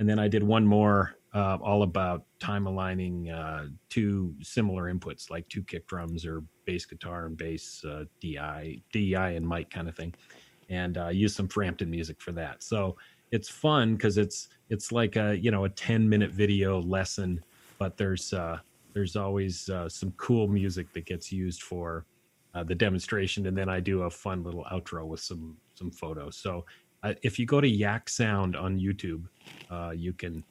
and 0.00 0.08
then 0.08 0.18
I 0.18 0.26
did 0.28 0.42
one 0.42 0.66
more 0.66 1.14
uh, 1.34 1.58
all 1.60 1.82
about 1.82 2.24
time 2.38 2.66
aligning 2.66 3.28
uh, 3.28 3.66
two 3.90 4.34
similar 4.40 4.92
inputs, 4.92 5.30
like 5.30 5.48
two 5.48 5.62
kick 5.64 5.86
drums 5.86 6.24
or 6.24 6.44
bass 6.64 6.86
guitar 6.86 7.26
and 7.26 7.36
bass 7.36 7.84
uh, 7.84 8.04
DI 8.20 8.80
DI 8.92 9.30
and 9.30 9.46
mic 9.46 9.68
kind 9.68 9.88
of 9.88 9.96
thing, 9.96 10.14
and 10.70 10.96
uh, 10.96 11.08
used 11.08 11.34
some 11.34 11.48
Frampton 11.48 11.90
music 11.90 12.20
for 12.22 12.30
that. 12.32 12.62
So 12.62 12.96
it's 13.32 13.48
fun 13.48 13.96
because 13.96 14.16
it's 14.16 14.48
it's 14.70 14.92
like 14.92 15.16
a 15.16 15.36
you 15.36 15.50
know 15.50 15.64
a 15.64 15.68
ten 15.68 16.08
minute 16.08 16.30
video 16.30 16.80
lesson, 16.80 17.42
but 17.78 17.96
there's 17.96 18.32
uh, 18.32 18.58
there's 18.92 19.16
always 19.16 19.68
uh, 19.68 19.88
some 19.88 20.12
cool 20.12 20.46
music 20.46 20.92
that 20.92 21.04
gets 21.04 21.32
used 21.32 21.62
for 21.62 22.06
the 22.66 22.74
demonstration, 22.74 23.48
and 23.48 23.58
then 23.58 23.68
I 23.68 23.80
do 23.80 24.02
a 24.02 24.10
fun 24.10 24.44
little 24.44 24.64
outro 24.70 25.04
with 25.04 25.18
some 25.18 25.56
some 25.74 25.90
photos. 25.90 26.36
So 26.36 26.64
if 27.22 27.36
you 27.36 27.46
go 27.46 27.60
to 27.60 27.68
Yak 27.68 28.08
Sound 28.08 28.54
on 28.54 28.78
YouTube, 28.78 29.24
uh, 29.70 29.90
you 29.90 30.12
can 30.12 30.44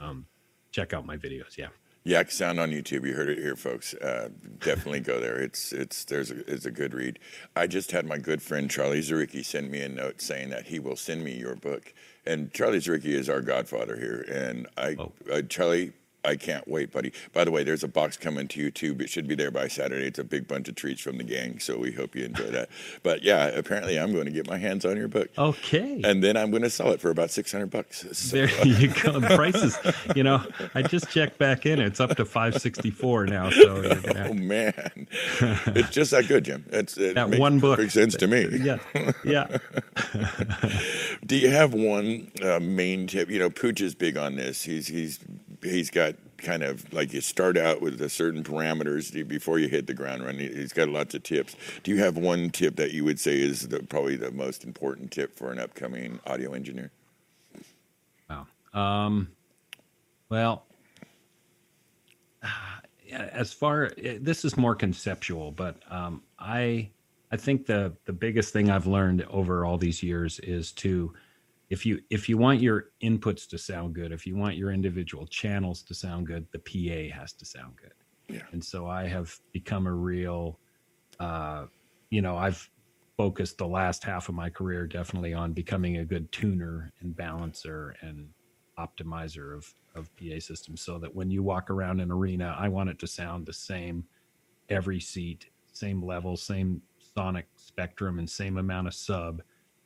um, 0.00 0.26
check 0.70 0.92
out 0.92 1.04
my 1.06 1.16
videos. 1.16 1.56
Yeah, 1.56 1.68
Yak 2.04 2.30
Sound 2.30 2.58
on 2.60 2.70
YouTube. 2.70 3.06
You 3.06 3.14
heard 3.14 3.28
it 3.28 3.38
here, 3.38 3.56
folks. 3.56 3.94
Uh, 3.94 4.28
definitely 4.60 5.00
go 5.00 5.20
there. 5.20 5.38
It's 5.38 5.72
it's 5.72 6.04
there's 6.04 6.30
a, 6.30 6.38
it's 6.52 6.66
a 6.66 6.70
good 6.70 6.94
read. 6.94 7.18
I 7.56 7.66
just 7.66 7.90
had 7.92 8.06
my 8.06 8.18
good 8.18 8.42
friend 8.42 8.70
Charlie 8.70 9.00
Zaricki 9.00 9.44
send 9.44 9.70
me 9.70 9.80
a 9.80 9.88
note 9.88 10.20
saying 10.20 10.50
that 10.50 10.66
he 10.66 10.78
will 10.78 10.96
send 10.96 11.24
me 11.24 11.32
your 11.36 11.56
book. 11.56 11.92
And 12.26 12.52
Charlie 12.52 12.78
Zaricki 12.78 13.06
is 13.06 13.28
our 13.28 13.40
godfather 13.40 13.96
here. 13.96 14.24
And 14.30 14.66
I, 14.76 14.96
Oh. 14.98 15.12
uh, 15.32 15.42
Charlie, 15.42 15.92
I 16.24 16.36
can't 16.36 16.66
wait, 16.68 16.90
buddy. 16.92 17.12
By 17.32 17.44
the 17.44 17.50
way, 17.50 17.62
there's 17.62 17.84
a 17.84 17.88
box 17.88 18.16
coming 18.16 18.48
to 18.48 18.60
you 18.60 18.70
too. 18.70 18.96
It 19.00 19.08
should 19.08 19.28
be 19.28 19.34
there 19.34 19.50
by 19.50 19.68
Saturday. 19.68 20.06
It's 20.06 20.18
a 20.18 20.24
big 20.24 20.48
bunch 20.48 20.68
of 20.68 20.74
treats 20.74 21.00
from 21.00 21.16
the 21.16 21.24
gang, 21.24 21.58
so 21.60 21.78
we 21.78 21.92
hope 21.92 22.14
you 22.16 22.24
enjoy 22.24 22.50
that. 22.50 22.68
But 23.02 23.22
yeah, 23.22 23.46
apparently 23.46 23.98
I'm 23.98 24.12
going 24.12 24.24
to 24.26 24.30
get 24.32 24.46
my 24.48 24.58
hands 24.58 24.84
on 24.84 24.96
your 24.96 25.08
book. 25.08 25.28
okay. 25.38 26.00
And 26.04 26.22
then 26.22 26.36
I'm 26.36 26.50
going 26.50 26.62
to 26.64 26.70
sell 26.70 26.90
it 26.90 27.00
for 27.00 27.10
about 27.10 27.30
600 27.30 27.70
bucks. 27.70 28.04
So- 28.12 28.36
there 28.36 28.66
you 28.66 28.88
go. 28.88 29.18
The 29.28 29.34
prices, 29.36 29.76
you 30.14 30.22
know, 30.22 30.44
I 30.74 30.82
just 30.82 31.08
checked 31.10 31.38
back 31.38 31.64
in. 31.66 31.80
It's 31.80 31.98
up 32.00 32.16
to 32.16 32.24
five 32.24 32.60
sixty 32.60 32.90
four 32.90 33.26
now. 33.26 33.50
So 33.50 33.82
Oh 34.16 34.32
man, 34.34 35.06
it's 35.40 35.90
just 35.90 36.10
that 36.12 36.28
good, 36.28 36.44
Jim. 36.44 36.64
It's 36.70 36.96
it 36.96 37.14
that 37.14 37.38
one 37.38 37.58
book. 37.58 37.78
makes 37.78 37.94
sense 37.94 38.14
to 38.16 38.26
me. 38.28 38.46
Yeah, 38.58 38.78
yeah. 39.24 39.58
Do 41.26 41.36
you 41.36 41.48
have 41.50 41.74
one 41.74 42.30
uh, 42.42 42.60
main 42.60 43.06
tip? 43.06 43.28
You 43.30 43.38
know, 43.38 43.50
Pooch 43.50 43.80
is 43.80 43.94
big 43.94 44.16
on 44.16 44.36
this. 44.36 44.62
He's 44.62 44.86
he's 44.86 45.18
he's 45.62 45.90
got 45.90 46.14
kind 46.38 46.62
of 46.62 46.92
like 46.92 47.12
you 47.12 47.20
start 47.20 47.56
out 47.56 47.80
with 47.80 48.00
a 48.00 48.08
certain 48.08 48.44
parameters 48.44 49.26
before 49.26 49.58
you 49.58 49.68
hit 49.68 49.86
the 49.86 49.94
ground 49.94 50.24
run. 50.24 50.38
He- 50.38 50.54
He's 50.54 50.72
got 50.72 50.88
lots 50.88 51.14
of 51.14 51.22
tips. 51.22 51.56
Do 51.82 51.90
you 51.90 51.98
have 51.98 52.16
one 52.16 52.50
tip 52.50 52.76
that 52.76 52.92
you 52.92 53.04
would 53.04 53.18
say 53.18 53.40
is 53.40 53.68
the, 53.68 53.80
probably 53.80 54.16
the 54.16 54.30
most 54.30 54.64
important 54.64 55.10
tip 55.10 55.36
for 55.36 55.50
an 55.52 55.58
upcoming 55.58 56.20
audio 56.26 56.52
engineer? 56.52 56.90
Wow. 58.30 58.46
Um, 58.72 59.28
well, 60.28 60.64
as 63.12 63.52
far 63.52 63.90
eh, 64.02 64.18
this 64.20 64.44
is 64.44 64.56
more 64.56 64.74
conceptual, 64.74 65.50
but 65.52 65.76
um, 65.90 66.22
I 66.38 66.90
I 67.32 67.36
think 67.36 67.66
the 67.66 67.94
the 68.04 68.12
biggest 68.12 68.52
thing 68.52 68.70
I've 68.70 68.86
learned 68.86 69.22
over 69.24 69.64
all 69.64 69.78
these 69.78 70.02
years 70.02 70.38
is 70.40 70.72
to 70.72 71.12
if 71.70 71.84
you 71.84 72.00
if 72.10 72.28
you 72.28 72.38
want 72.38 72.60
your 72.60 72.86
inputs 73.02 73.48
to 73.48 73.58
sound 73.58 73.94
good, 73.94 74.12
if 74.12 74.26
you 74.26 74.36
want 74.36 74.56
your 74.56 74.72
individual 74.72 75.26
channels 75.26 75.82
to 75.82 75.94
sound 75.94 76.26
good, 76.26 76.46
the 76.52 76.58
PA 76.58 77.14
has 77.14 77.32
to 77.34 77.44
sound 77.44 77.74
good. 77.76 77.92
Yeah. 78.28 78.42
And 78.52 78.64
so 78.64 78.86
I 78.86 79.06
have 79.06 79.34
become 79.52 79.86
a 79.86 79.92
real, 79.92 80.58
uh, 81.18 81.66
you 82.10 82.22
know, 82.22 82.36
I've 82.36 82.68
focused 83.16 83.58
the 83.58 83.66
last 83.66 84.04
half 84.04 84.28
of 84.28 84.34
my 84.34 84.48
career 84.48 84.86
definitely 84.86 85.34
on 85.34 85.52
becoming 85.52 85.98
a 85.98 86.04
good 86.04 86.30
tuner 86.30 86.92
and 87.00 87.16
balancer 87.16 87.96
and 88.00 88.28
optimizer 88.78 89.56
of, 89.56 89.74
of 89.94 90.14
PA 90.16 90.38
systems 90.38 90.80
so 90.80 90.98
that 90.98 91.14
when 91.14 91.30
you 91.30 91.42
walk 91.42 91.70
around 91.70 92.00
an 92.00 92.12
arena, 92.12 92.54
I 92.58 92.68
want 92.68 92.90
it 92.90 92.98
to 93.00 93.06
sound 93.06 93.44
the 93.44 93.52
same 93.52 94.04
every 94.68 95.00
seat, 95.00 95.46
same 95.72 96.02
level, 96.02 96.36
same 96.36 96.82
sonic 97.16 97.46
spectrum, 97.56 98.18
and 98.18 98.28
same 98.28 98.58
amount 98.58 98.86
of 98.86 98.94
sub, 98.94 99.42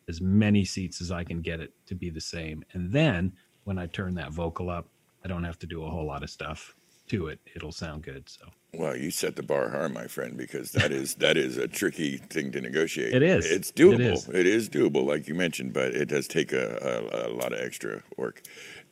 as 0.09 0.21
many 0.21 0.65
seats 0.65 1.01
as 1.01 1.11
I 1.11 1.25
can 1.25 1.41
get 1.41 1.61
it 1.61 1.73
to 1.87 1.95
be 1.95 2.11
the 2.11 2.21
same. 2.21 2.65
And 2.73 2.93
then 2.93 3.33
when 3.65 3.79
I 3.79 3.87
turn 3.87 4.15
that 4.17 4.33
vocal 4.33 4.71
up, 4.71 4.89
I 5.25 5.29
don't 5.29 5.45
have 5.45 5.59
to 5.61 5.67
do 5.67 5.85
a 5.85 5.91
whole 5.91 6.07
lot 6.07 6.23
of 6.23 6.31
stuff 6.31 6.75
to 7.09 7.29
it. 7.29 7.39
It'll 7.55 7.73
sound 7.73 8.03
good. 8.03 8.29
So 8.29 8.47
Well, 8.75 8.97
you 8.97 9.11
set 9.11 9.37
the 9.37 9.43
bar 9.43 9.69
high, 9.71 9.89
my 9.89 10.07
friend, 10.07 10.37
because 10.37 10.73
that 10.73 10.93
is 10.93 11.15
that 11.17 11.37
is 11.37 11.57
a 11.57 11.69
tricky 11.69 12.17
thing 12.17 12.53
to 12.53 12.61
negotiate. 12.61 13.15
It 13.15 13.23
is. 13.23 13.51
It's 13.51 13.71
doable. 13.71 14.13
is. 14.13 14.29
it 14.29 14.47
is 14.47 14.69
doable, 14.69 15.05
like 15.05 15.29
you 15.29 15.35
mentioned, 15.35 15.73
but 15.73 15.95
it 15.95 16.07
does 16.07 16.27
take 16.27 16.53
a, 16.53 16.79
a, 17.13 17.29
a 17.29 17.33
lot 17.33 17.53
of 17.53 17.61
extra 17.61 18.03
work. 18.17 18.43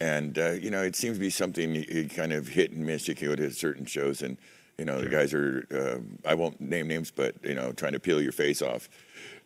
And 0.01 0.38
uh, 0.38 0.51
you 0.53 0.70
know, 0.70 0.83
it 0.83 0.96
seems 0.96 1.16
to 1.16 1.20
be 1.20 1.31
something 1.31 1.75
you, 1.75 2.09
kind 2.09 2.33
of 2.33 2.49
hit 2.49 2.73
and 2.73 2.85
miss. 2.85 3.09
You 3.09 3.14
can 3.14 3.29
go 3.29 3.37
to 3.37 3.51
certain 3.51 3.87
shows, 3.87 4.23
and 4.23 4.37
you 4.79 4.85
know, 4.85 5.01
the 5.01 5.09
guys 5.09 5.35
are. 5.35 5.66
Uh, 5.70 6.29
I 6.29 6.35
won't 6.35 6.61
name 6.61 6.88
names, 6.88 7.11
but 7.11 7.37
you 7.42 7.55
know, 7.55 7.73
trying 7.73 7.92
to 7.92 8.01
peel 8.01 8.20
your 8.20 8.33
face 8.33 8.62
off, 8.62 8.88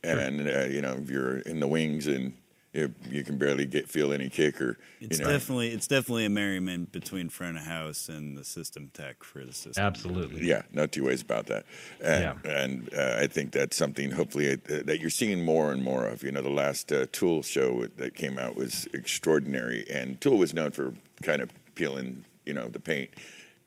and 0.05 0.49
uh, 0.49 0.65
you 0.65 0.81
know, 0.81 0.95
if 0.95 1.11
you're 1.11 1.39
in 1.39 1.61
the 1.61 1.69
wings 1.69 2.07
and. 2.07 2.35
You, 2.77 2.93
you 3.09 3.23
can 3.23 3.39
barely 3.39 3.67
get 3.67 3.89
feel 3.89 4.13
any 4.13 4.29
kick 4.29 4.61
or 4.61 4.77
It's 5.01 5.21
you 5.21 5.25
know 5.25 5.31
definitely 5.31 5.69
it's 5.69 5.87
definitely 5.87 6.25
a 6.25 6.29
merriment 6.29 6.91
between 6.91 7.29
front 7.29 7.57
of 7.57 7.63
house 7.63 8.09
and 8.09 8.37
the 8.37 8.43
system 8.43 8.91
tech 8.93 9.23
for 9.23 9.45
the 9.45 9.53
system. 9.53 9.85
absolutely. 9.85 10.45
Yeah, 10.45 10.63
no 10.73 10.89
two 10.89 11.05
ways 11.05 11.23
about 11.23 11.47
that. 11.47 11.67
And, 12.03 12.45
and 12.45 12.91
uh, 12.93 13.19
I 13.21 13.29
think 13.29 13.53
that's 13.53 13.77
something 13.77 14.11
hopefully 14.11 14.55
uh, 14.55 14.57
that 14.87 14.99
you're 14.99 15.09
seeing 15.09 15.45
more 15.45 15.71
and 15.71 15.85
more 15.85 16.05
of. 16.05 16.25
You 16.25 16.33
know, 16.33 16.43
the 16.43 16.51
last 16.51 16.91
uh, 16.91 17.07
Tool 17.13 17.43
show 17.43 17.87
that 17.97 18.17
came 18.17 18.41
out 18.41 18.57
was 18.57 18.89
extraordinary, 18.93 19.87
and 19.89 20.21
Tool 20.21 20.39
was 20.39 20.53
known 20.53 20.73
for 20.73 20.95
kind 21.23 21.43
of 21.43 21.53
peeling, 21.77 22.25
you 22.45 22.55
know, 22.55 22.67
the 22.67 22.81
paint. 22.81 23.11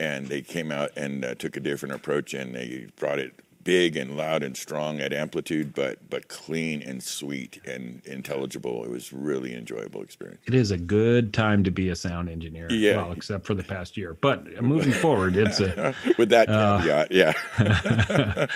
And 0.01 0.27
they 0.27 0.41
came 0.41 0.69
out 0.69 0.91
and 0.97 1.23
uh, 1.23 1.35
took 1.35 1.55
a 1.55 1.61
different 1.61 1.95
approach, 1.95 2.33
and 2.33 2.53
they 2.53 2.87
brought 2.97 3.19
it 3.19 3.33
big 3.67 3.97
and 3.97 4.15
loud 4.15 4.43
and 4.43 4.55
strong 4.55 5.01
at 5.01 5.11
amplitude, 5.11 5.75
but 5.75 6.09
but 6.09 6.29
clean 6.29 6.81
and 6.81 7.03
sweet 7.03 7.59
and 7.65 8.01
intelligible. 8.05 8.85
It 8.85 8.89
was 8.89 9.11
really 9.11 9.53
enjoyable 9.53 10.01
experience. 10.01 10.39
It 10.47 10.53
is 10.55 10.71
a 10.71 10.77
good 10.77 11.33
time 11.33 11.65
to 11.65 11.71
be 11.71 11.89
a 11.89 11.95
sound 11.95 12.29
engineer. 12.29 12.71
Yeah. 12.71 12.95
Well, 12.95 13.11
except 13.11 13.45
for 13.45 13.53
the 13.55 13.63
past 13.63 13.97
year. 13.97 14.13
But 14.13 14.63
moving 14.63 14.93
forward, 15.03 15.35
it's 15.35 15.59
a 15.59 15.93
With 16.17 16.29
that 16.29 16.47
Uh, 16.49 16.77
caveat, 16.79 17.11
yeah, 17.11 17.33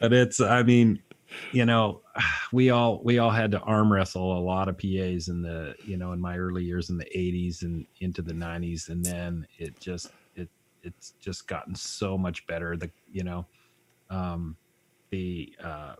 but 0.00 0.12
it's 0.12 0.40
i 0.40 0.64
mean 0.64 1.00
you 1.52 1.64
know 1.64 2.00
we 2.52 2.70
all 2.70 3.00
we 3.04 3.18
all 3.18 3.30
had 3.30 3.52
to 3.52 3.60
arm 3.60 3.92
wrestle 3.92 4.36
a 4.36 4.40
lot 4.40 4.68
of 4.68 4.76
pas 4.76 5.28
in 5.28 5.42
the 5.42 5.76
you 5.86 5.96
know 5.96 6.10
in 6.12 6.20
my 6.20 6.36
early 6.36 6.64
years 6.64 6.90
in 6.90 6.98
the 6.98 7.06
80s 7.16 7.62
and 7.62 7.86
into 8.00 8.20
the 8.20 8.32
90s 8.32 8.88
and 8.88 9.04
then 9.04 9.46
it 9.58 9.78
just 9.78 10.10
it 10.34 10.48
it's 10.82 11.12
just 11.20 11.46
gotten 11.46 11.74
so 11.76 12.18
much 12.18 12.46
better 12.48 12.76
the 12.76 12.90
you 13.12 13.22
know 13.22 13.46
um 14.14 14.56
the 15.10 15.54
uh 15.62 15.94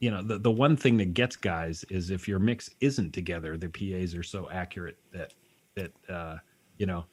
you 0.00 0.10
know 0.10 0.22
the, 0.22 0.38
the 0.38 0.50
one 0.50 0.76
thing 0.76 0.96
that 0.98 1.14
gets 1.14 1.36
guys 1.36 1.84
is 1.84 2.10
if 2.10 2.28
your 2.28 2.38
mix 2.38 2.68
isn't 2.80 3.12
together 3.12 3.56
the 3.56 3.68
pas 3.68 4.14
are 4.14 4.22
so 4.22 4.48
accurate 4.50 4.98
that 5.12 5.32
that 5.76 5.92
uh 6.10 6.36
you 6.78 6.86
know 6.86 7.04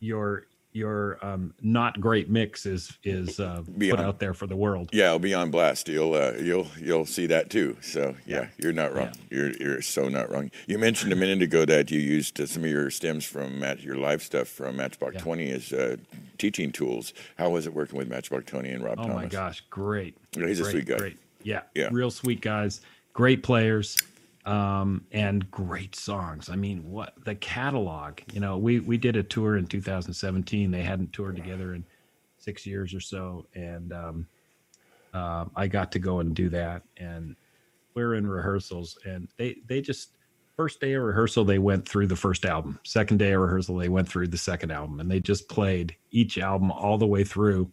your 0.00 0.44
your 0.72 1.18
um 1.24 1.52
not 1.62 2.00
great 2.00 2.30
mix 2.30 2.64
is 2.64 2.96
is 3.02 3.40
uh 3.40 3.62
put 3.78 3.98
out 3.98 4.20
there 4.20 4.32
for 4.34 4.46
the 4.46 4.54
world 4.54 4.88
Yeah, 4.92 5.06
it'll 5.06 5.18
be 5.18 5.34
on 5.34 5.50
blast. 5.50 5.88
You'll 5.88 6.14
uh, 6.14 6.34
you'll 6.38 6.68
you'll 6.78 7.06
see 7.06 7.26
that 7.26 7.50
too. 7.50 7.76
So 7.80 8.14
yeah, 8.26 8.48
you're 8.58 8.72
not 8.72 8.94
wrong. 8.94 9.10
You're 9.30 9.50
you're 9.52 9.82
so 9.82 10.08
not 10.08 10.30
wrong. 10.30 10.50
You 10.66 10.78
mentioned 10.78 11.12
a 11.12 11.16
minute 11.16 11.42
ago 11.42 11.64
that 11.64 11.90
you 11.90 11.98
used 11.98 12.40
uh, 12.40 12.46
some 12.46 12.64
of 12.64 12.70
your 12.70 12.90
stems 12.90 13.24
from 13.24 13.64
your 13.80 13.96
live 13.96 14.22
stuff 14.22 14.46
from 14.48 14.76
Matchbox 14.76 15.14
Yeah. 15.14 15.20
Twenty 15.20 15.50
as 15.50 15.72
uh, 15.72 15.96
teaching 16.38 16.70
tools. 16.70 17.14
How 17.36 17.50
was 17.50 17.66
it 17.66 17.74
working 17.74 17.98
with 17.98 18.08
Matchbox 18.08 18.44
Twenty 18.46 18.70
and 18.70 18.84
Rob 18.84 18.98
oh 19.00 19.08
Thomas? 19.08 19.16
my 19.16 19.26
gosh 19.26 19.62
great 19.70 20.16
Yeah, 20.36 20.46
he's 20.46 20.60
a 20.60 20.64
sweet 20.70 20.86
guy. 20.86 20.98
great 20.98 21.16
Yeah, 21.42 21.62
Yeah. 21.74 21.88
real 21.90 22.10
sweet 22.12 22.40
guys, 22.40 22.80
great 23.12 23.42
players, 23.42 23.96
um, 24.46 25.04
and 25.12 25.50
great 25.50 25.94
songs. 25.94 26.48
I 26.48 26.56
mean, 26.56 26.90
what 26.90 27.14
the 27.24 27.34
catalog? 27.34 28.20
You 28.32 28.40
know, 28.40 28.56
we 28.58 28.80
we 28.80 28.96
did 28.96 29.16
a 29.16 29.22
tour 29.22 29.56
in 29.56 29.66
2017. 29.66 30.70
They 30.70 30.82
hadn't 30.82 31.12
toured 31.12 31.36
together 31.36 31.74
in 31.74 31.84
six 32.38 32.66
years 32.66 32.94
or 32.94 33.00
so, 33.00 33.46
and 33.54 33.92
um, 33.92 34.26
uh, 35.12 35.46
I 35.54 35.66
got 35.66 35.92
to 35.92 35.98
go 35.98 36.20
and 36.20 36.34
do 36.34 36.48
that. 36.50 36.82
And 36.96 37.36
we're 37.94 38.14
in 38.14 38.26
rehearsals, 38.26 38.98
and 39.04 39.28
they 39.36 39.56
they 39.66 39.80
just 39.80 40.16
first 40.56 40.80
day 40.80 40.92
of 40.94 41.02
rehearsal 41.02 41.44
they 41.44 41.58
went 41.58 41.88
through 41.88 42.06
the 42.06 42.16
first 42.16 42.44
album. 42.44 42.78
Second 42.84 43.18
day 43.18 43.32
of 43.32 43.40
rehearsal 43.40 43.76
they 43.76 43.88
went 43.88 44.08
through 44.08 44.28
the 44.28 44.38
second 44.38 44.70
album, 44.70 45.00
and 45.00 45.10
they 45.10 45.20
just 45.20 45.48
played 45.48 45.94
each 46.10 46.38
album 46.38 46.70
all 46.70 46.96
the 46.98 47.06
way 47.06 47.24
through. 47.24 47.70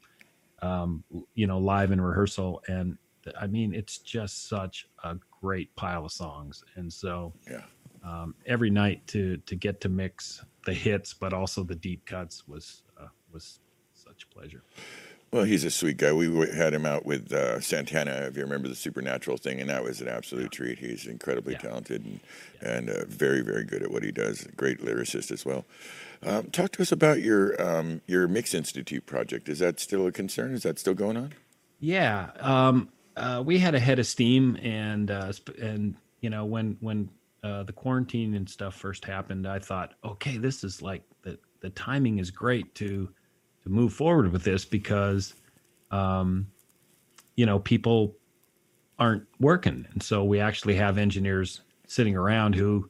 Um, 0.62 1.04
you 1.36 1.48
know, 1.48 1.60
live 1.60 1.92
in 1.92 2.02
rehearsal, 2.02 2.62
and 2.68 2.98
I 3.40 3.48
mean, 3.48 3.74
it's 3.74 4.00
just 4.00 4.50
such 4.50 4.88
a 5.04 5.18
great 5.42 5.76
pile 5.76 6.06
of 6.06 6.12
songs, 6.12 6.64
and 6.76 6.92
so 6.92 7.34
Yeah. 7.50 7.62
um, 8.04 8.36
every 8.46 8.70
night 8.70 9.06
to 9.08 9.38
to 9.38 9.56
get 9.56 9.82
to 9.82 9.90
mix 9.90 10.44
the 10.66 10.74
hits, 10.74 11.14
but 11.14 11.34
also 11.34 11.64
the 11.64 11.76
deep 11.76 12.06
cuts 12.06 12.48
was 12.48 12.84
uh, 13.00 13.08
was 13.32 13.60
such 13.94 14.24
a 14.24 14.28
pleasure. 14.34 14.64
Well, 15.32 15.44
he's 15.44 15.66
a 15.66 15.70
sweet 15.72 15.98
guy. 15.98 16.14
We 16.14 16.28
had 16.56 16.74
him 16.74 16.86
out 16.86 17.06
with 17.06 17.34
uh, 17.34 17.60
Santana, 17.60 18.28
if 18.30 18.38
you 18.38 18.44
remember 18.44 18.70
the 18.70 18.76
Supernatural 18.76 19.36
thing, 19.36 19.60
and 19.60 19.70
that 19.70 19.84
was 19.84 20.00
an 20.00 20.08
absolute 20.08 20.54
treat. 20.54 20.80
He's 20.80 21.06
incredibly 21.06 21.52
Yeah. 21.54 21.60
talented 21.60 22.06
and, 22.06 22.20
and 22.62 22.90
uh, 22.90 23.04
very, 23.10 23.42
very 23.42 23.66
good 23.66 23.84
at 23.84 23.92
what 23.92 24.04
he 24.04 24.12
does. 24.14 24.48
Great 24.56 24.80
lyricist 24.80 25.30
as 25.30 25.46
well. 25.46 25.66
Um, 26.24 26.50
talk 26.52 26.72
to 26.74 26.82
us 26.82 26.94
about 26.94 27.22
your 27.22 27.62
um, 27.62 28.02
your 28.08 28.28
Mix 28.30 28.54
Institute 28.54 29.06
project. 29.06 29.50
Is 29.50 29.60
that 29.60 29.82
still 29.82 30.08
a 30.08 30.14
concern? 30.14 30.54
Is 30.54 30.64
that 30.64 30.80
still 30.80 30.94
going 30.96 31.18
on? 31.18 31.34
Yeah, 31.82 32.32
um, 32.40 32.90
uh, 33.18 33.44
we 33.46 33.58
had 33.58 33.76
a 33.76 33.80
head 33.80 34.00
of 34.00 34.08
steam, 34.08 34.58
and 34.62 35.12
uh, 35.12 35.34
and 35.62 35.96
you 36.22 36.30
know 36.30 36.46
when 36.46 36.78
when 36.80 37.10
uh, 37.44 37.64
the 37.64 37.74
quarantine 37.74 38.36
and 38.36 38.50
stuff 38.50 38.76
first 38.76 39.04
happened, 39.04 39.48
I 39.48 39.60
thought, 39.60 39.96
okay, 40.04 40.38
this 40.38 40.64
is 40.64 40.82
like 40.82 41.04
the 41.24 41.38
the 41.62 41.70
timing 41.72 42.20
is 42.20 42.32
great 42.32 42.74
to 42.76 43.10
to 43.64 43.70
move 43.70 43.94
forward 43.94 44.32
with 44.32 44.44
this 44.44 44.66
because, 44.66 45.34
um, 45.92 46.48
you 47.36 47.46
know, 47.46 47.60
people 47.60 48.16
aren't 49.00 49.24
working, 49.40 49.86
and 49.92 50.02
so 50.02 50.24
we 50.24 50.40
actually 50.40 50.76
have 50.76 50.98
engineers 50.98 51.62
sitting 51.88 52.16
around 52.16 52.54
who 52.54 52.90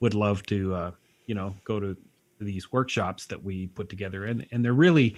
would 0.00 0.14
love 0.14 0.42
to, 0.44 0.74
uh, 0.74 0.90
you 1.26 1.34
know, 1.34 1.54
go 1.64 1.80
to 1.80 1.96
these 2.40 2.70
workshops 2.72 3.26
that 3.26 3.42
we 3.42 3.66
put 3.68 3.88
together, 3.88 4.24
and 4.24 4.46
and 4.52 4.64
they're 4.64 4.72
really 4.72 5.16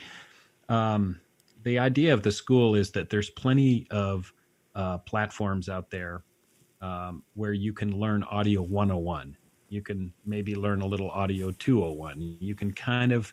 um, 0.68 1.20
the 1.64 1.78
idea 1.78 2.14
of 2.14 2.22
the 2.22 2.30
school 2.30 2.74
is 2.74 2.92
that 2.92 3.10
there's 3.10 3.30
plenty 3.30 3.86
of 3.90 4.32
uh, 4.76 4.98
platforms 4.98 5.68
out 5.68 5.90
there 5.90 6.22
um, 6.80 7.22
where 7.34 7.52
you 7.52 7.72
can 7.72 7.98
learn 7.98 8.22
audio 8.24 8.62
101 8.62 9.36
you 9.68 9.82
can 9.82 10.12
maybe 10.24 10.54
learn 10.54 10.82
a 10.82 10.86
little 10.86 11.10
audio 11.10 11.50
201 11.50 12.36
you 12.40 12.54
can 12.54 12.72
kind 12.72 13.10
of 13.10 13.32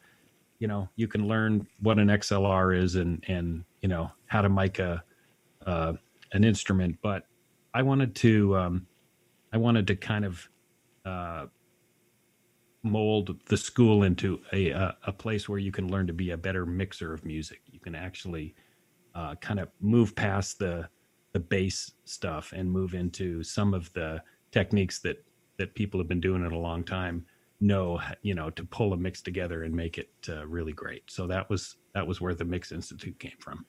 you 0.60 0.68
know 0.68 0.90
you 0.96 1.08
can 1.08 1.28
learn 1.28 1.68
what 1.82 2.00
an 2.00 2.08
xlr 2.08 2.76
is 2.76 2.96
and 2.96 3.24
and 3.28 3.64
you 3.82 3.90
know 3.90 4.10
how 4.28 4.42
to 4.42 4.50
mic 4.50 4.80
a 4.80 5.04
uh, 5.66 5.94
an 6.32 6.44
instrument. 6.44 6.98
But 7.02 7.28
i 7.74 7.82
wanted 7.82 8.16
to 8.16 8.56
um, 8.58 8.88
i 9.52 9.58
wanted 9.58 9.88
to 9.88 9.96
kind 9.96 10.26
of 10.26 10.50
uh, 11.06 11.46
mold 12.84 13.38
the 13.48 13.58
school 13.58 14.04
into 14.04 14.40
a, 14.52 14.70
a 14.70 14.98
a 15.08 15.12
place 15.12 15.48
where 15.48 15.60
you 15.60 15.72
can 15.72 15.90
learn 15.90 16.08
to 16.08 16.14
be 16.14 16.32
a 16.32 16.38
better 16.38 16.66
mixer 16.66 17.14
of 17.14 17.26
music. 17.26 17.62
You 17.72 17.80
can 17.80 17.96
actually 17.96 18.56
uh, 19.16 19.36
kind 19.36 19.60
of 19.60 19.70
move 19.80 20.16
past 20.16 20.60
the 20.60 20.88
the 21.34 21.40
base 21.40 21.92
stuff 22.06 22.54
and 22.56 22.72
move 22.72 22.94
into 22.94 23.44
some 23.44 23.74
of 23.74 23.92
the 23.94 24.22
techniques 24.52 25.00
that 25.00 25.24
that 25.58 25.76
people 25.76 26.00
have 26.00 26.08
been 26.08 26.22
doing 26.22 26.44
it 26.44 26.52
a 26.52 26.58
long 26.58 26.84
time 26.84 27.26
know 27.60 28.02
you 28.22 28.36
know 28.36 28.50
to 28.52 28.64
pull 28.64 28.94
a 28.94 28.98
mix 28.98 29.22
together 29.22 29.64
and 29.64 29.74
make 29.74 29.98
it 29.98 30.10
uh, 30.30 30.46
really 30.48 30.74
great. 30.74 31.04
So 31.08 31.28
that 31.28 31.50
was 31.50 31.78
that 31.94 32.06
was 32.06 32.22
where 32.22 32.36
the 32.36 32.46
Mix 32.46 32.72
Institute 32.72 33.20
came 33.20 33.38
from. 33.40 33.66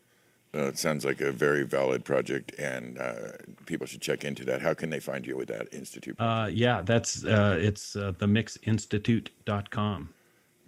Uh, 0.54 0.66
it 0.66 0.78
sounds 0.78 1.04
like 1.04 1.20
a 1.20 1.32
very 1.32 1.64
valid 1.64 2.04
project, 2.04 2.54
and 2.58 2.98
uh, 2.98 3.32
people 3.66 3.86
should 3.86 4.00
check 4.00 4.24
into 4.24 4.44
that. 4.44 4.62
How 4.62 4.72
can 4.72 4.88
they 4.88 5.00
find 5.00 5.26
you 5.26 5.36
with 5.36 5.48
that 5.48 5.72
institute? 5.74 6.14
Uh, 6.20 6.48
yeah, 6.52 6.80
that's 6.82 7.24
uh, 7.24 7.58
it's 7.60 7.96
uh, 7.96 8.12
themixinstitute.com. 8.18 10.08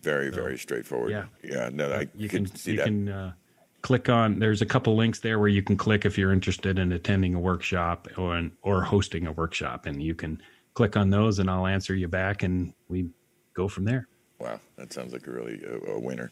very, 0.03 0.31
very 0.31 0.59
straightforward. 0.59 1.13
yeah. 1.13 1.27
yeah. 1.45 1.71
No, 1.73 1.93
I 1.93 2.09
you 2.17 2.29
can, 2.29 2.47
can 2.47 2.57
see 2.57 2.73
you 2.73 2.77
that. 2.79 2.87
can 2.87 3.09
uh, 3.09 3.33
click 3.87 4.09
on 4.09 4.41
there's 4.41 4.63
a 4.63 4.67
couple 4.67 4.97
links 4.97 5.21
there 5.21 5.39
where 5.39 5.47
you 5.47 5.63
can 5.63 5.77
click 5.77 6.05
if 6.05 6.19
you're 6.19 6.33
interested 6.33 6.77
in 6.77 6.91
attending 6.91 7.37
a 7.37 7.39
workshop 7.39 8.09
or 8.19 8.51
or 8.63 8.83
hosting 8.83 9.29
a 9.29 9.33
workshop 9.33 9.87
and 9.87 10.03
you 10.03 10.13
can 10.13 10.43
click 10.75 10.97
on 10.97 11.09
those 11.09 11.39
and 11.39 11.49
I'll 11.49 11.69
answer 11.69 11.95
you 11.95 12.09
back 12.09 12.43
and 12.43 12.73
we 12.89 13.07
go 13.55 13.69
from 13.69 13.85
there. 13.85 14.09
Wow, 14.39 14.61
that 14.77 14.93
sounds 14.93 15.13
like 15.15 15.27
a 15.27 15.31
really 15.31 15.63
a, 15.65 15.93
a 15.93 15.99
winner. 15.99 16.31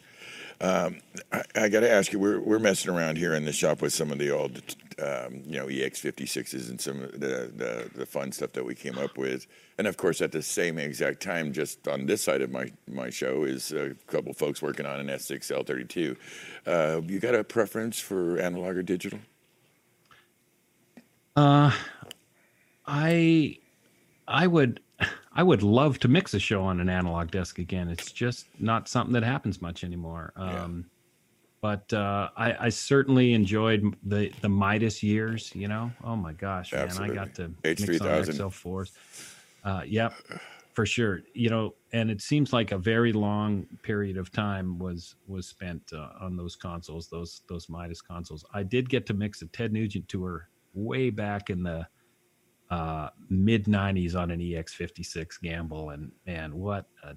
Um, 0.60 1.00
I, 1.32 1.42
I 1.54 1.68
got 1.70 1.80
to 1.80 1.90
ask 1.90 2.12
you, 2.12 2.18
we're 2.18 2.40
we're 2.40 2.58
messing 2.58 2.92
around 2.92 3.16
here 3.16 3.34
in 3.34 3.44
the 3.44 3.52
shop 3.52 3.80
with 3.80 3.94
some 3.94 4.12
of 4.12 4.18
the 4.18 4.30
old, 4.30 4.62
um, 5.02 5.42
you 5.46 5.58
know, 5.58 5.66
EX56s 5.66 6.68
and 6.68 6.80
some 6.80 7.02
of 7.02 7.12
the, 7.12 7.50
the 7.56 7.90
the 7.94 8.06
fun 8.06 8.30
stuff 8.30 8.52
that 8.52 8.64
we 8.64 8.74
came 8.74 8.98
up 8.98 9.16
with, 9.16 9.46
and 9.78 9.86
of 9.86 9.96
course, 9.96 10.20
at 10.20 10.32
the 10.32 10.42
same 10.42 10.78
exact 10.78 11.22
time, 11.22 11.52
just 11.52 11.88
on 11.88 12.06
this 12.06 12.22
side 12.22 12.42
of 12.42 12.50
my 12.50 12.70
my 12.86 13.08
show 13.10 13.44
is 13.44 13.72
a 13.72 13.94
couple 14.06 14.34
folks 14.34 14.60
working 14.60 14.84
on 14.86 15.00
an 15.00 15.08
S6L32. 15.08 16.16
Uh, 16.66 17.00
you 17.06 17.18
got 17.20 17.34
a 17.34 17.42
preference 17.42 17.98
for 18.00 18.38
analog 18.38 18.76
or 18.76 18.82
digital? 18.82 19.20
Uh 21.36 21.72
I 22.86 23.58
I 24.28 24.46
would 24.46 24.80
I 25.34 25.42
would 25.42 25.62
love 25.62 25.98
to 26.00 26.08
mix 26.08 26.32
a 26.34 26.38
show 26.38 26.62
on 26.62 26.80
an 26.80 26.88
analog 26.88 27.30
desk 27.30 27.58
again. 27.58 27.88
It's 27.88 28.12
just 28.12 28.46
not 28.60 28.88
something 28.88 29.12
that 29.14 29.24
happens 29.24 29.60
much 29.60 29.84
anymore. 29.84 30.32
Yeah. 30.36 30.64
Um 30.64 30.86
but 31.64 31.90
uh, 31.94 32.28
I, 32.36 32.66
I 32.66 32.68
certainly 32.68 33.32
enjoyed 33.32 33.96
the 34.02 34.30
the 34.42 34.50
Midas 34.50 35.02
years. 35.02 35.50
You 35.54 35.66
know, 35.66 35.90
oh 36.04 36.14
my 36.14 36.34
gosh, 36.34 36.74
man, 36.74 36.82
Absolutely. 36.82 37.18
I 37.18 37.24
got 37.24 37.34
to 37.36 37.48
H3000. 37.62 37.88
mix 37.88 38.00
on 38.40 38.50
XL4s. 38.50 38.90
Uh, 39.64 39.82
yep, 39.86 40.12
for 40.74 40.84
sure. 40.84 41.22
You 41.32 41.48
know, 41.48 41.74
and 41.94 42.10
it 42.10 42.20
seems 42.20 42.52
like 42.52 42.72
a 42.72 42.76
very 42.76 43.14
long 43.14 43.66
period 43.82 44.18
of 44.18 44.30
time 44.30 44.78
was 44.78 45.14
was 45.26 45.46
spent 45.46 45.80
uh, 45.94 46.10
on 46.20 46.36
those 46.36 46.54
consoles, 46.54 47.08
those 47.08 47.40
those 47.48 47.70
Midas 47.70 48.02
consoles. 48.02 48.44
I 48.52 48.62
did 48.62 48.90
get 48.90 49.06
to 49.06 49.14
mix 49.14 49.40
a 49.40 49.46
Ted 49.46 49.72
Nugent 49.72 50.06
tour 50.06 50.50
way 50.74 51.08
back 51.08 51.48
in 51.48 51.62
the 51.62 51.86
uh, 52.74 53.10
mid 53.30 53.64
'90s 53.66 54.14
on 54.16 54.30
an 54.30 54.40
EX56 54.40 55.40
Gamble, 55.42 55.90
and 55.90 56.10
man, 56.26 56.54
what 56.56 56.86
a, 57.02 57.16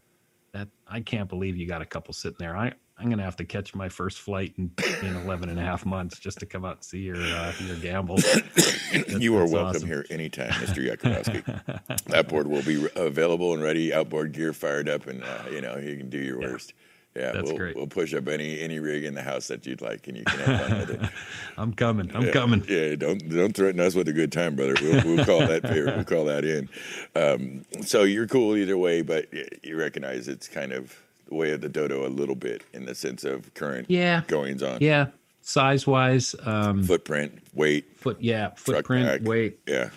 that 0.54 0.68
I 0.88 1.00
can't 1.02 1.30
believe 1.30 1.58
you 1.58 1.68
got 1.68 1.82
a 1.82 1.86
couple 1.86 2.14
sitting 2.14 2.38
there. 2.40 2.56
I 2.56 2.74
I'm 3.00 3.10
gonna 3.10 3.24
have 3.24 3.36
to 3.38 3.46
catch 3.46 3.76
my 3.76 3.90
first 3.90 4.20
flight 4.20 4.54
in, 4.58 4.72
in 5.04 5.16
11 5.16 5.50
and 5.50 5.60
a 5.60 5.62
half 5.64 5.86
months 5.86 6.20
just 6.20 6.40
to 6.40 6.46
come 6.48 6.66
out 6.66 6.78
and 6.78 6.84
see 6.84 7.00
your 7.00 7.16
uh, 7.18 7.54
your 7.66 7.76
Gamble. 7.78 8.18
you 9.20 9.36
are 9.38 9.46
welcome 9.46 9.76
awesome. 9.76 9.88
here 9.88 10.06
anytime, 10.10 10.50
Mr. 10.52 10.96
Yakabuski. 10.96 12.04
that 12.06 12.28
board 12.28 12.48
will 12.48 12.64
be 12.64 12.88
available 12.96 13.54
and 13.54 13.62
ready, 13.62 13.94
outboard 13.94 14.32
gear 14.34 14.52
fired 14.54 14.90
up, 14.90 15.08
and 15.08 15.24
uh, 15.24 15.44
you 15.52 15.62
know 15.62 15.78
you 15.78 15.98
can 15.98 16.10
do 16.10 16.18
your 16.20 16.42
Yeah. 16.42 16.50
worst. 16.50 16.74
Yeah, 17.18 17.32
That's 17.32 17.48
we'll, 17.50 17.58
great. 17.58 17.76
we'll 17.76 17.88
push 17.88 18.14
up 18.14 18.28
any 18.28 18.60
any 18.60 18.80
rig 18.80 19.04
in 19.04 19.16
the 19.16 19.24
house 19.24 19.48
that 19.48 19.66
you'd 19.66 19.82
like, 19.82 20.08
and 20.08 20.18
you 20.18 20.24
can 20.24 20.40
have 20.40 20.62
fun 20.70 20.80
with 20.80 20.90
it. 20.92 21.10
I'm 21.58 21.74
coming. 21.74 22.12
I'm 22.16 22.26
Yeah, 22.28 22.32
coming. 22.32 22.64
Yeah, 22.70 22.96
don't 22.96 23.28
don't 23.30 23.56
threaten 23.56 23.80
us 23.80 23.96
with 23.96 24.08
a 24.08 24.14
good 24.14 24.32
time, 24.32 24.56
brother. 24.56 24.76
We'll, 24.82 25.04
we'll 25.16 25.26
call 25.26 25.40
that 25.40 25.64
we'll 25.64 26.04
call 26.04 26.26
that 26.26 26.46
in. 26.46 26.70
Um, 27.16 27.66
so 27.82 28.04
you're 28.04 28.28
cool 28.28 28.56
either 28.56 28.78
way, 28.78 29.02
but 29.02 29.28
you 29.64 29.78
recognize 29.78 30.28
it's 30.28 30.48
kind 30.48 30.72
of 30.72 30.96
the 31.28 31.36
way 31.36 31.52
of 31.52 31.62
the 31.62 31.70
dodo 31.70 32.06
a 32.06 32.10
little 32.10 32.36
bit 32.36 32.64
in 32.74 32.86
the 32.86 32.94
sense 32.96 33.24
of 33.24 33.52
current 33.56 33.90
Yeah. 33.90 34.22
goings 34.28 34.62
on. 34.64 34.78
Yeah, 34.80 35.08
size 35.42 35.88
wise, 35.88 36.36
um, 36.46 36.84
Footprint, 36.84 37.40
weight, 37.54 37.98
foot. 37.98 38.18
Yeah, 38.22 38.52
footprint, 38.56 39.24
weight, 39.24 39.60
Yeah, 39.68 39.90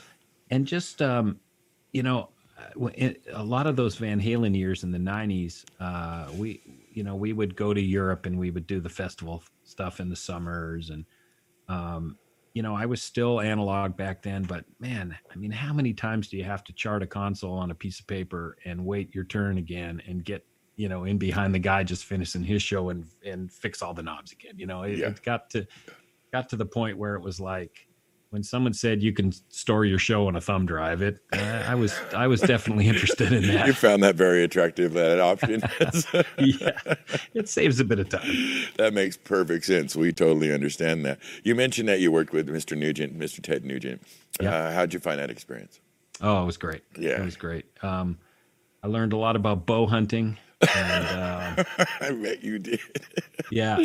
and 0.51 0.67
just 0.67 1.03
um, 1.03 1.39
you 1.93 2.03
know, 2.03 2.31
uh, 2.59 3.11
a 3.35 3.45
lot 3.45 3.67
of 3.67 3.77
those 3.77 3.97
Van 3.97 4.21
Halen 4.21 4.57
years 4.57 4.85
in 4.85 4.91
the 4.91 4.99
'90s, 4.99 5.65
uh, 5.81 6.29
we 6.37 6.61
you 6.91 7.03
know 7.03 7.15
we 7.17 7.33
would 7.33 7.57
go 7.57 7.73
to 7.73 7.81
Europe 7.81 8.27
and 8.27 8.39
we 8.39 8.51
would 8.51 8.67
do 8.67 8.81
the 8.81 8.89
festival 8.89 9.43
stuff 9.65 10.01
in 10.01 10.09
the 10.09 10.17
summers, 10.17 10.91
and 10.91 11.05
um, 11.69 12.17
you 12.55 12.63
know 12.63 12.75
I 12.75 12.87
was 12.87 13.03
still 13.03 13.41
analog 13.41 13.97
back 13.97 14.23
then, 14.23 14.43
but 14.43 14.65
man, 14.79 15.17
I 15.33 15.37
mean, 15.37 15.51
how 15.51 15.73
many 15.73 15.93
times 15.93 16.29
do 16.29 16.37
you 16.37 16.45
have 16.45 16.65
to 16.65 16.73
chart 16.73 17.03
a 17.03 17.07
console 17.07 17.55
on 17.55 17.71
a 17.71 17.75
piece 17.75 18.01
of 18.01 18.07
paper 18.07 18.57
and 18.65 18.85
wait 18.85 19.15
your 19.15 19.25
turn 19.25 19.59
again 19.59 20.03
and 20.07 20.25
get 20.25 20.45
you 20.77 20.89
know 20.89 21.05
in 21.05 21.19
behind 21.19 21.55
the 21.55 21.59
guy 21.59 21.85
just 21.85 22.05
finishing 22.05 22.43
his 22.43 22.63
show 22.63 22.89
and 22.91 23.07
and 23.25 23.53
fix 23.53 23.83
all 23.83 23.95
the 23.95 24.03
knobs 24.03 24.33
again? 24.33 24.55
You 24.57 24.67
know, 24.67 24.83
it, 24.83 24.99
Yeah. 24.99 25.09
it 25.09 25.23
got 25.23 25.51
to 25.51 25.67
got 26.33 26.49
to 26.49 26.57
the 26.57 26.67
point 26.67 26.99
where 26.99 27.15
it 27.15 27.23
was 27.23 27.41
like 27.41 27.87
when 28.31 28.43
someone 28.45 28.73
said 28.73 29.03
you 29.03 29.13
can 29.13 29.33
store 29.49 29.85
your 29.85 29.99
show 29.99 30.29
on 30.29 30.37
a 30.37 30.41
thumb 30.41 30.65
drive, 30.65 31.03
it 31.03 31.19
uh, 31.33 31.65
I 31.67 31.75
was 31.75 31.99
I 32.15 32.27
was 32.29 32.41
definitely 32.41 32.89
interested 32.89 33.33
in 33.33 33.47
that. 33.49 33.67
You 33.67 33.73
found 33.73 34.03
that 34.03 34.15
very 34.15 34.45
attractive, 34.45 34.93
that 34.95 35.21
option. 35.21 35.61
yeah, 36.39 36.95
it 37.35 37.49
saves 37.49 37.81
a 37.81 37.85
bit 37.85 37.99
of 37.99 38.09
time. 38.09 38.31
that 38.79 38.95
makes 38.95 39.17
perfect 39.17 39.65
sense. 39.65 39.97
We 39.97 40.13
totally 40.13 40.53
understand 40.53 41.05
that. 41.05 41.19
You 41.43 41.55
mentioned 41.55 41.89
that 41.89 42.01
you 42.01 42.13
worked 42.13 42.33
with 42.33 42.49
Mr. 42.49 42.79
Nugent, 42.79 43.19
Mr. 43.19 43.43
Ted 43.43 43.65
Nugent. 43.65 44.03
Yeah. 44.41 44.55
Uh, 44.55 44.73
how'd 44.73 44.95
you 44.95 45.01
find 45.01 45.19
that 45.19 45.31
experience? 45.31 45.81
Oh, 46.21 46.43
it 46.43 46.47
was 46.47 46.57
great. 46.57 46.83
Yeah. 46.97 47.21
it 47.21 47.25
was 47.25 47.37
great. 47.37 47.67
Um, 47.83 48.19
I 48.83 48.87
learned 48.87 49.13
a 49.13 49.17
lot 49.17 49.37
about 49.37 49.67
bow 49.67 49.87
hunting, 49.87 50.39
and 50.63 51.07
uh, 51.07 51.65
I 52.01 52.11
bet 52.13 52.43
you 52.43 52.59
did. 52.59 52.81
yeah, 53.51 53.79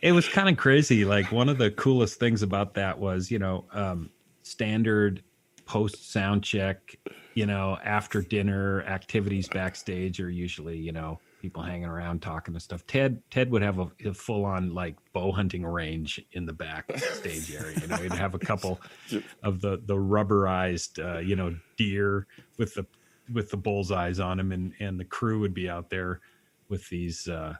it 0.00 0.12
was 0.12 0.28
kind 0.28 0.48
of 0.48 0.56
crazy. 0.56 1.04
Like 1.04 1.32
one 1.32 1.48
of 1.48 1.58
the 1.58 1.70
coolest 1.72 2.18
things 2.18 2.42
about 2.42 2.74
that 2.74 2.98
was, 2.98 3.30
you 3.30 3.38
know, 3.38 3.64
um, 3.72 4.10
standard 4.42 5.22
post 5.64 6.12
sound 6.12 6.42
check. 6.42 6.96
You 7.34 7.46
know, 7.46 7.76
after 7.84 8.22
dinner 8.22 8.82
activities 8.84 9.48
backstage 9.48 10.20
are 10.20 10.30
usually, 10.30 10.78
you 10.78 10.92
know, 10.92 11.18
people 11.42 11.62
hanging 11.62 11.84
around 11.84 12.22
talking 12.22 12.54
and 12.54 12.62
stuff. 12.62 12.86
Ted 12.86 13.22
Ted 13.30 13.50
would 13.50 13.62
have 13.62 13.78
a, 13.78 13.90
a 14.04 14.14
full 14.14 14.44
on 14.44 14.74
like 14.74 14.96
bow 15.12 15.32
hunting 15.32 15.64
range 15.64 16.20
in 16.32 16.46
the 16.46 16.52
back 16.52 16.90
stage 16.98 17.54
area. 17.54 17.78
You 17.80 17.86
know, 17.88 17.96
he'd 17.96 18.12
have 18.12 18.34
a 18.34 18.38
couple 18.38 18.80
of 19.42 19.60
the 19.60 19.82
the 19.84 19.94
rubberized, 19.94 20.98
uh, 20.98 21.18
you 21.18 21.36
know, 21.36 21.54
deer 21.76 22.26
with 22.58 22.74
the 22.74 22.86
with 23.32 23.50
the 23.50 23.56
bullseyes 23.56 24.20
on 24.20 24.38
him, 24.38 24.52
and 24.52 24.72
and 24.80 24.98
the 24.98 25.04
crew 25.04 25.40
would 25.40 25.54
be 25.54 25.68
out 25.68 25.90
there 25.90 26.20
with 26.68 26.88
these 26.88 27.28
uh, 27.28 27.54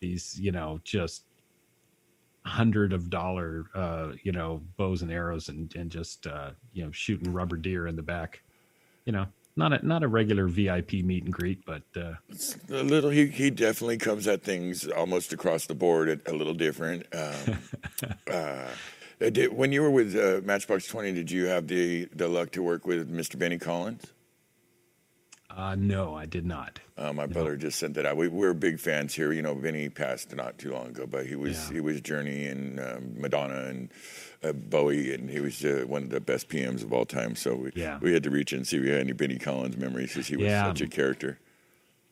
these 0.00 0.38
you 0.40 0.52
know 0.52 0.80
just 0.84 1.24
hundred 2.44 2.92
of 2.92 3.10
dollar 3.10 3.66
uh, 3.74 4.12
you 4.22 4.32
know 4.32 4.62
bows 4.76 5.02
and 5.02 5.10
arrows 5.10 5.48
and 5.48 5.74
and 5.76 5.90
just 5.90 6.26
uh, 6.26 6.50
you 6.72 6.84
know 6.84 6.90
shooting 6.92 7.32
rubber 7.32 7.56
deer 7.56 7.86
in 7.86 7.96
the 7.96 8.02
back. 8.02 8.42
You 9.04 9.12
know, 9.12 9.26
not 9.56 9.72
a 9.72 9.86
not 9.86 10.02
a 10.02 10.08
regular 10.08 10.46
VIP 10.46 10.94
meet 10.94 11.24
and 11.24 11.32
greet, 11.32 11.64
but 11.64 11.82
uh, 11.96 12.14
A 12.70 12.82
little, 12.82 13.10
he, 13.10 13.26
he 13.26 13.50
definitely 13.50 13.98
comes 13.98 14.26
at 14.26 14.42
things 14.42 14.86
almost 14.88 15.32
across 15.32 15.66
the 15.66 15.74
board 15.74 16.08
a, 16.08 16.30
a 16.30 16.34
little 16.34 16.54
different. 16.54 17.06
Um, 17.14 17.58
uh, 18.30 18.68
did, 19.18 19.52
when 19.52 19.72
you 19.72 19.80
were 19.82 19.90
with 19.90 20.14
uh, 20.14 20.44
Matchbox 20.44 20.86
20, 20.88 21.12
did 21.12 21.30
you 21.30 21.46
have 21.46 21.68
the, 21.68 22.06
the 22.14 22.28
luck 22.28 22.50
to 22.52 22.62
work 22.62 22.86
with 22.86 23.10
Mr. 23.10 23.38
Benny 23.38 23.58
Collins? 23.58 24.12
Uh, 25.56 25.74
no, 25.74 26.14
I 26.14 26.26
did 26.26 26.44
not. 26.44 26.78
Uh, 26.98 27.12
my 27.12 27.26
brother 27.26 27.56
just 27.56 27.78
sent 27.78 27.94
that 27.94 28.04
out. 28.06 28.16
We, 28.16 28.28
we're 28.28 28.52
big 28.54 28.78
fans 28.78 29.14
here. 29.14 29.32
You 29.32 29.40
know, 29.42 29.54
Vinny 29.54 29.88
passed 29.88 30.34
not 30.36 30.58
too 30.58 30.70
long 30.72 30.88
ago, 30.88 31.06
but 31.06 31.26
he 31.26 31.34
was 31.34 31.68
Yeah. 31.68 31.74
he 31.74 31.80
was 31.80 32.00
Journey 32.02 32.46
and 32.46 32.78
um, 32.78 33.14
Madonna 33.20 33.64
and 33.64 33.88
uh, 34.44 34.52
Bowie, 34.52 35.14
and 35.14 35.30
he 35.30 35.40
was 35.40 35.64
uh, 35.64 35.84
one 35.86 36.02
of 36.04 36.10
the 36.10 36.20
best 36.20 36.48
PMs 36.48 36.82
of 36.82 36.92
all 36.92 37.04
time. 37.06 37.34
So 37.36 37.54
we 37.56 37.72
Yeah. 37.74 37.98
we 38.00 38.12
had 38.12 38.22
to 38.24 38.30
reach 38.30 38.52
in 38.52 38.58
and 38.58 38.66
see 38.66 38.76
if 38.76 38.82
we 38.82 38.90
had 38.90 39.00
any 39.00 39.12
Benny 39.12 39.38
Collins 39.38 39.76
memories, 39.76 40.10
because 40.12 40.26
he 40.28 40.36
was 40.36 40.46
Yeah. 40.46 40.64
such 40.64 40.80
a 40.82 40.86
character. 40.88 41.38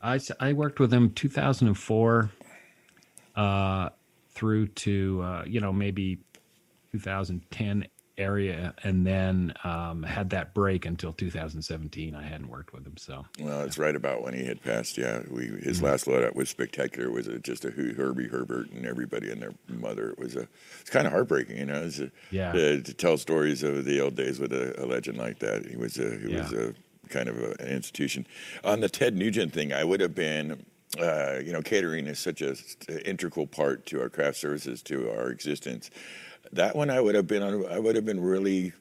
I, 0.03 0.21
I 0.41 0.53
worked 0.53 0.81
with 0.81 0.93
him 0.93 1.11
2004 1.11 2.31
uh, 3.37 3.89
through 4.31 4.67
to 4.69 5.23
uh, 5.23 5.45
you 5.47 5.61
know 5.61 5.73
maybe 5.73 6.19
2010 6.93 7.87
area, 8.17 8.75
and 8.85 9.07
then 9.07 9.53
um, 9.65 10.03
had 10.03 10.31
that 10.31 10.55
break 10.55 10.87
until 10.87 11.13
2017. 11.13 12.15
I 12.15 12.23
hadn't 12.23 12.49
worked 12.49 12.73
with 12.73 12.87
him, 12.87 12.97
so 12.97 13.27
Well, 13.41 13.63
it's 13.63 13.79
right 13.79 13.95
about 13.97 14.23
when 14.23 14.35
he 14.35 14.45
had 14.45 14.63
passed. 14.63 14.97
Yeah, 14.99 15.23
we 15.31 15.47
his 15.47 15.79
Mm-hmm. 15.79 15.85
last 15.87 16.07
loadout 16.07 16.35
was 16.35 16.49
spectacular. 16.49 17.09
It 17.09 17.13
was 17.13 17.27
a, 17.27 17.39
just 17.39 17.65
a 17.65 17.71
Herbie 17.71 18.29
Herbert 18.29 18.71
and 18.71 18.87
everybody 18.87 19.31
and 19.31 19.43
their 19.43 19.55
mother. 19.69 20.11
It 20.11 20.19
was 20.19 20.37
a 20.37 20.47
it's 20.81 20.91
kind 20.91 21.07
of 21.07 21.13
heartbreaking, 21.13 21.57
you 21.59 21.67
know. 21.67 21.83
It's 21.83 21.99
a, 22.01 22.11
Yeah. 22.31 22.53
to, 22.53 22.83
to 22.83 22.95
tell 22.95 23.17
stories 23.19 23.63
of 23.63 23.85
the 23.85 24.01
old 24.01 24.15
days 24.15 24.39
with 24.39 24.53
a, 24.53 24.81
a 24.83 24.87
legend 24.87 25.19
like 25.19 25.39
that. 25.41 25.67
He 25.67 25.77
was 25.77 25.99
a 25.99 26.19
he 26.19 26.35
was 26.35 26.53
Yeah. 26.53 26.69
a 26.69 27.09
kind 27.09 27.29
of 27.29 27.39
a, 27.39 27.51
an 27.61 27.69
institution. 27.69 28.27
On 28.65 28.81
the 28.81 28.89
Ted 28.89 29.15
Nugent 29.17 29.53
thing, 29.53 29.73
I 29.73 29.85
would 29.85 30.01
have 30.01 30.15
been. 30.15 30.65
Uh, 30.99 31.41
you 31.45 31.53
know, 31.53 31.61
catering 31.63 32.07
is 32.07 32.19
such 32.19 32.41
a 32.41 32.51
s- 32.51 32.77
integral 33.05 33.47
part 33.47 33.85
to 33.87 34.01
our 34.01 34.09
craft 34.09 34.37
services, 34.37 34.83
to 34.83 35.11
our 35.11 35.31
existence. 35.31 35.91
That 36.53 36.77
one, 36.77 36.91
I 36.91 37.01
would 37.01 37.15
have 37.15 37.27
been 37.27 37.43
on. 37.43 37.67
I 37.67 37.79
would 37.79 37.97
have 37.97 38.05
been 38.05 38.21
really 38.21 38.73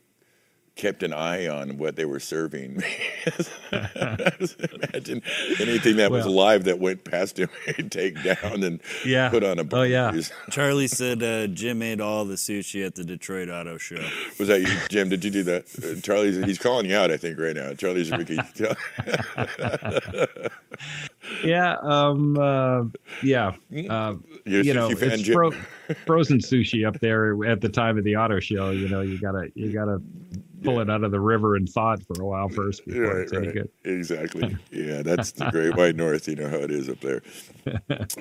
kept 0.75 1.03
an 1.03 1.13
eye 1.13 1.47
on 1.47 1.77
what 1.77 1.95
they 1.95 2.05
were 2.05 2.19
serving. 2.19 2.77
Me. 2.77 2.83
imagine 3.71 5.21
anything 5.59 5.97
that 5.97 6.09
was 6.11 6.25
Well- 6.25 6.33
live 6.33 6.63
that 6.65 6.79
went 6.79 7.03
past 7.03 7.37
him, 7.39 7.49
he'd 7.77 7.91
take 7.91 8.21
down 8.23 8.63
and 8.63 8.81
Yeah. 9.05 9.29
put 9.29 9.43
on 9.43 9.59
a. 9.59 9.65
Oh, 9.71 9.83
yeah. 9.83 10.11
Charlie 10.49 10.87
said 10.87 11.21
uh, 11.23 11.47
Jim 11.47 11.81
ate 11.81 12.01
all 12.01 12.25
the 12.25 12.35
sushi 12.35 12.85
at 12.85 12.95
the 12.95 13.03
Detroit 13.03 13.49
Auto 13.49 13.77
Show. 13.77 14.03
Was 14.39 14.47
that 14.47 14.61
you, 14.61 14.67
Jim? 14.89 15.09
Did 15.09 15.23
you 15.23 15.31
do 15.31 15.43
that? 15.43 15.65
Uh, 15.83 15.99
Charlie's 16.01 16.37
he's 16.43 16.57
calling 16.59 16.87
you 16.89 16.95
out, 16.97 17.11
I 17.11 17.17
think, 17.17 17.37
right 17.39 17.55
now. 17.55 17.73
Charlie 17.73 18.03
Zaricki. 18.05 18.39
yeah, 21.43 21.75
um, 21.81 22.37
uh, 22.37 22.83
yeah. 23.21 23.53
Uh, 23.89 24.15
You're 24.45 24.61
a 24.61 24.63
you 24.63 24.73
know, 24.73 24.89
fan, 24.95 25.11
it's 25.11 25.21
Jim? 25.23 25.33
fro- 25.35 25.51
frozen 26.05 26.39
sushi 26.39 26.87
up 26.87 26.99
there 26.99 27.43
at 27.45 27.61
the 27.61 27.69
time 27.69 27.97
of 27.97 28.03
the 28.03 28.15
auto 28.15 28.39
show. 28.39 28.71
You 28.71 28.87
know, 28.89 29.01
you 29.01 29.19
gotta 29.19 29.51
you 29.55 29.71
gotta 29.71 30.01
pull 30.63 30.79
it 30.79 30.89
out 30.89 31.03
of 31.03 31.11
the 31.11 31.19
river 31.19 31.55
and 31.55 31.67
thaw 31.69 31.93
it 31.93 32.03
for 32.07 32.21
a 32.21 32.25
while 32.25 32.49
first 32.49 32.85
before 32.87 33.03
Right, 33.03 33.17
it's 33.23 33.33
any 33.33 33.47
right. 33.47 33.53
good. 33.55 33.69
Exactly. 33.83 34.57
Yeah, 34.71 35.01
that's 35.03 35.31
the 35.31 35.49
Great 35.51 35.75
White 35.75 35.95
North. 35.95 36.27
You 36.27 36.35
know 36.35 36.49
how 36.49 36.57
it 36.57 36.71
is 36.71 36.89
up 36.89 36.99
there. 37.01 37.21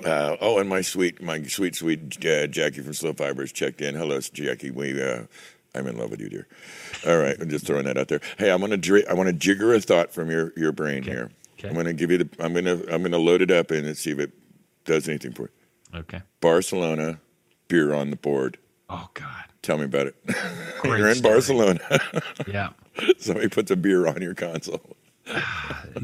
Uh, 0.04 0.36
oh, 0.40 0.58
and 0.58 0.68
my 0.68 0.80
sweet, 0.80 1.20
my 1.22 1.42
sweet, 1.44 1.74
sweet 1.74 2.24
uh, 2.26 2.46
Jackie 2.46 2.80
from 2.82 2.92
Slow 2.94 3.12
Fibers 3.12 3.52
checked 3.52 3.80
in. 3.80 3.94
Hello, 3.94 4.20
Jackie. 4.20 4.70
We, 4.70 5.02
uh, 5.02 5.24
I'm 5.74 5.86
in 5.86 5.96
love 5.96 6.10
with 6.10 6.20
you, 6.20 6.28
dear. 6.28 6.46
All 7.06 7.18
right, 7.18 7.36
I'm 7.40 7.48
just 7.48 7.66
throwing 7.66 7.84
that 7.86 7.96
out 7.98 8.08
there. 8.08 8.20
Hey, 8.38 8.50
I'm 8.50 8.60
gonna, 8.60 8.76
dri- 8.76 9.06
I 9.06 9.14
want 9.14 9.28
to 9.28 9.32
jigger 9.34 9.74
a 9.74 9.80
thought 9.80 10.12
from 10.12 10.30
your 10.30 10.52
your 10.56 10.70
brain 10.72 11.02
here. 11.02 11.30
Okay. 11.58 11.68
I'm 11.68 11.74
gonna 11.74 11.92
give 11.92 12.10
you 12.10 12.18
the, 12.18 12.28
I'm 12.38 12.52
gonna, 12.54 12.80
I'm 12.90 13.02
gonna 13.02 13.18
load 13.18 13.42
it 13.42 13.50
up 13.50 13.70
and 13.70 13.96
see 13.96 14.10
if 14.12 14.18
it 14.18 14.32
does 14.84 15.08
anything 15.08 15.32
for 15.32 15.50
you. 15.92 15.98
Okay. 16.00 16.20
Barcelona, 16.40 17.18
beer 17.68 17.94
on 17.94 18.10
the 18.10 18.16
board. 18.16 18.58
Oh 18.88 19.08
God. 19.14 19.44
Tell 19.62 19.78
me 19.78 19.84
about 19.84 20.08
it. 20.08 20.16
You're 20.84 21.08
in 21.08 21.14
story. 21.14 21.34
Barcelona. 21.34 21.80
Yeah. 22.46 22.70
Somebody 23.18 23.48
puts 23.48 23.70
a 23.70 23.76
beer 23.76 24.06
on 24.06 24.20
your 24.20 24.34
console. 24.34 24.96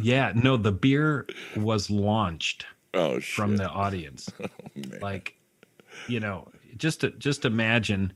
Yeah. 0.00 0.32
No, 0.34 0.56
the 0.56 0.72
beer 0.72 1.26
was 1.56 1.90
launched 1.90 2.66
Oh 2.94 3.20
from 3.20 3.56
the 3.56 3.68
audience. 3.68 4.30
Oh, 4.40 4.48
man. 4.76 5.00
like, 5.00 5.34
you 6.06 6.20
know, 6.20 6.46
just 6.76 7.00
to, 7.00 7.11
just 7.12 7.44
imagine, 7.44 8.12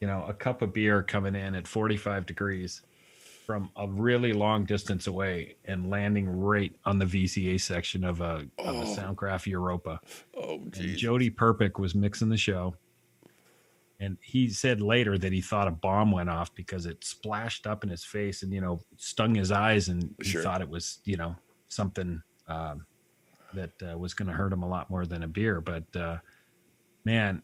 you 0.00 0.06
know, 0.06 0.24
a 0.26 0.32
cup 0.32 0.62
of 0.62 0.72
beer 0.72 1.02
coming 1.02 1.34
in 1.34 1.54
at 1.54 1.66
45 1.68 2.24
degrees 2.24 2.80
from 3.44 3.70
a 3.76 3.86
really 3.88 4.32
long 4.32 4.64
distance 4.64 5.06
away 5.06 5.56
and 5.64 5.90
landing 5.90 6.28
right 6.28 6.72
on 6.84 6.98
the 6.98 7.04
VCA 7.04 7.60
section 7.60 8.04
of 8.04 8.20
a, 8.20 8.46
of 8.58 8.74
a 8.76 8.84
oh. 8.84 8.96
Soundcraft 8.96 9.46
Europa. 9.46 10.00
oh 10.36 10.54
And. 10.54 10.96
Jody 10.96 11.30
Perpick 11.30 11.78
was 11.78 11.94
mixing 11.94 12.28
the 12.28 12.36
show. 12.36 12.74
And 14.00 14.16
he 14.20 14.48
said 14.48 14.80
later 14.80 15.18
that 15.18 15.32
he 15.32 15.40
thought 15.40 15.66
a 15.66 15.72
bomb 15.72 16.12
went 16.12 16.30
off 16.30 16.54
because 16.54 16.86
it 16.86 17.02
splashed 17.02 17.66
up 17.66 17.82
in 17.82 17.90
his 17.90 18.04
face 18.04 18.42
and, 18.42 18.52
you 18.52 18.60
know, 18.60 18.80
stung 18.96 19.34
his 19.34 19.50
eyes. 19.50 19.88
And 19.88 20.14
he 20.22 20.30
Sure. 20.30 20.42
thought 20.42 20.60
it 20.60 20.68
was, 20.68 21.00
you 21.04 21.16
know, 21.16 21.34
something 21.68 22.22
um, 22.46 22.86
that 23.54 23.72
uh, 23.82 23.98
was 23.98 24.14
going 24.14 24.28
to 24.28 24.34
hurt 24.34 24.52
him 24.52 24.62
a 24.62 24.68
lot 24.68 24.88
more 24.88 25.04
than 25.04 25.24
a 25.24 25.28
beer. 25.28 25.60
But 25.60 25.96
uh, 25.96 26.18
man, 27.04 27.42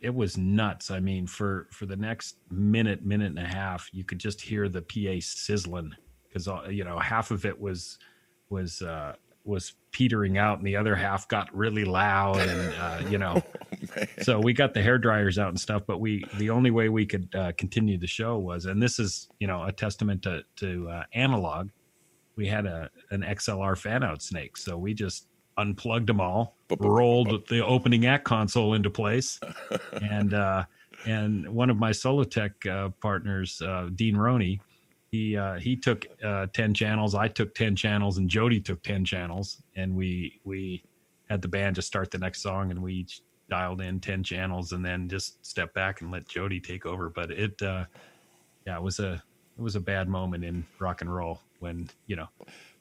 it 0.00 0.12
was 0.12 0.36
nuts. 0.36 0.90
I 0.90 0.98
mean, 0.98 1.26
for, 1.28 1.68
for 1.70 1.86
the 1.86 1.96
next 1.96 2.38
minute, 2.50 3.04
minute 3.04 3.28
and 3.28 3.38
a 3.38 3.46
half, 3.46 3.88
you 3.92 4.02
could 4.02 4.18
just 4.18 4.40
hear 4.40 4.68
the 4.68 4.82
PA 4.82 5.20
sizzling 5.20 5.94
because, 6.26 6.48
you 6.68 6.82
know, 6.82 6.98
half 6.98 7.30
of 7.30 7.46
it 7.46 7.58
was, 7.60 7.98
was, 8.50 8.82
uh, 8.82 9.14
was 9.44 9.74
petering 9.90 10.38
out 10.38 10.58
and 10.58 10.66
the 10.66 10.76
other 10.76 10.94
half 10.94 11.26
got 11.28 11.54
really 11.54 11.84
loud 11.84 12.38
and 12.38 12.74
uh, 12.74 13.10
you 13.10 13.18
know 13.18 13.42
so 14.22 14.38
we 14.38 14.52
got 14.52 14.72
the 14.72 14.82
hair 14.82 14.98
dryers 14.98 15.38
out 15.38 15.48
and 15.48 15.58
stuff 15.58 15.82
but 15.86 15.98
we 15.98 16.24
the 16.38 16.48
only 16.48 16.70
way 16.70 16.88
we 16.88 17.04
could 17.04 17.28
uh, 17.34 17.52
continue 17.58 17.98
the 17.98 18.06
show 18.06 18.38
was 18.38 18.66
and 18.66 18.82
this 18.82 18.98
is 18.98 19.28
you 19.40 19.46
know 19.46 19.64
a 19.64 19.72
testament 19.72 20.22
to 20.22 20.42
to 20.56 20.88
uh, 20.88 21.02
analog. 21.14 21.68
We 22.36 22.46
had 22.46 22.66
a 22.66 22.88
an 23.10 23.22
xlr 23.22 23.76
fan 23.76 24.02
out 24.02 24.22
snake 24.22 24.56
so 24.56 24.78
we 24.78 24.94
just 24.94 25.26
unplugged 25.58 26.06
them 26.06 26.20
all 26.20 26.56
rolled 26.78 27.46
the 27.48 27.64
opening 27.64 28.06
act 28.06 28.24
console 28.24 28.72
into 28.72 28.88
place 28.88 29.38
and 30.00 30.32
uh 30.32 30.64
and 31.04 31.46
one 31.48 31.68
of 31.68 31.76
my 31.76 31.90
solotech 31.90 32.66
uh, 32.66 32.88
partners 33.02 33.60
uh, 33.60 33.90
dean 33.94 34.16
roney 34.16 34.60
he 35.12 35.36
uh, 35.36 35.58
he 35.58 35.76
took 35.76 36.06
uh, 36.24 36.46
ten 36.54 36.74
channels. 36.74 37.14
I 37.14 37.28
took 37.28 37.54
ten 37.54 37.76
channels, 37.76 38.16
and 38.18 38.28
Jody 38.28 38.60
took 38.60 38.82
ten 38.82 39.04
channels, 39.04 39.62
and 39.76 39.94
we 39.94 40.40
we 40.42 40.82
had 41.28 41.42
the 41.42 41.48
band 41.48 41.76
just 41.76 41.86
start 41.86 42.10
the 42.10 42.18
next 42.18 42.42
song, 42.42 42.70
and 42.70 42.82
we 42.82 42.94
each 42.94 43.20
dialed 43.50 43.82
in 43.82 44.00
ten 44.00 44.24
channels, 44.24 44.72
and 44.72 44.84
then 44.84 45.08
just 45.08 45.44
step 45.44 45.72
back 45.74 46.00
and 46.00 46.10
let 46.10 46.26
Jody 46.26 46.58
take 46.58 46.86
over. 46.86 47.10
But 47.10 47.30
it, 47.30 47.60
uh, 47.60 47.84
yeah, 48.66 48.76
it 48.76 48.82
was 48.82 49.00
a 49.00 49.22
it 49.58 49.62
was 49.62 49.76
a 49.76 49.80
bad 49.80 50.08
moment 50.08 50.44
in 50.44 50.64
rock 50.78 51.02
and 51.02 51.14
roll 51.14 51.40
when 51.60 51.90
you 52.06 52.16
know 52.16 52.28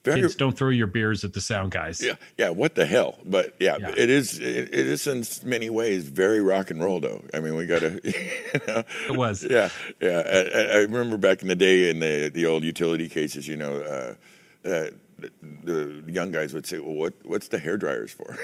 Very- 0.03 0.21
Kids, 0.21 0.35
don't 0.35 0.57
throw 0.57 0.69
your 0.69 0.87
beers 0.87 1.23
at 1.23 1.33
the 1.33 1.41
sound 1.41 1.71
guys. 1.71 2.01
Yeah, 2.03 2.13
yeah. 2.37 2.49
What 2.49 2.73
the 2.73 2.87
hell? 2.87 3.19
But 3.23 3.55
yeah, 3.59 3.77
Yeah. 3.79 3.93
it 3.95 4.09
is. 4.09 4.39
It, 4.39 4.69
it 4.73 4.87
is 4.87 5.05
in 5.05 5.23
many 5.47 5.69
ways 5.69 6.07
very 6.07 6.41
rock 6.41 6.71
and 6.71 6.83
roll, 6.83 6.99
though. 6.99 7.23
I 7.35 7.39
mean, 7.39 7.55
we 7.55 7.67
got 7.67 7.81
to. 7.81 8.01
You 8.03 8.59
know, 8.67 8.83
It 9.09 9.15
was. 9.17 9.43
Yeah, 9.43 9.69
yeah. 10.01 10.23
I, 10.25 10.59
I- 10.73 10.77
remember 10.81 11.17
back 11.17 11.41
in 11.43 11.47
the 11.49 11.55
day 11.55 11.89
in 11.89 11.99
the 11.99 12.29
the 12.33 12.45
old 12.47 12.63
utility 12.63 13.07
cases. 13.09 13.47
You 13.47 13.57
know, 13.57 13.75
uh, 13.81 14.67
uh, 14.67 14.87
the, 15.19 15.31
the 15.63 16.11
young 16.11 16.31
guys 16.31 16.51
would 16.53 16.65
say, 16.65 16.79
"Well, 16.79 16.95
what 16.95 17.13
what's 17.23 17.49
the 17.49 17.59
hair 17.59 17.77
dryers 17.77 18.11
for?" 18.11 18.35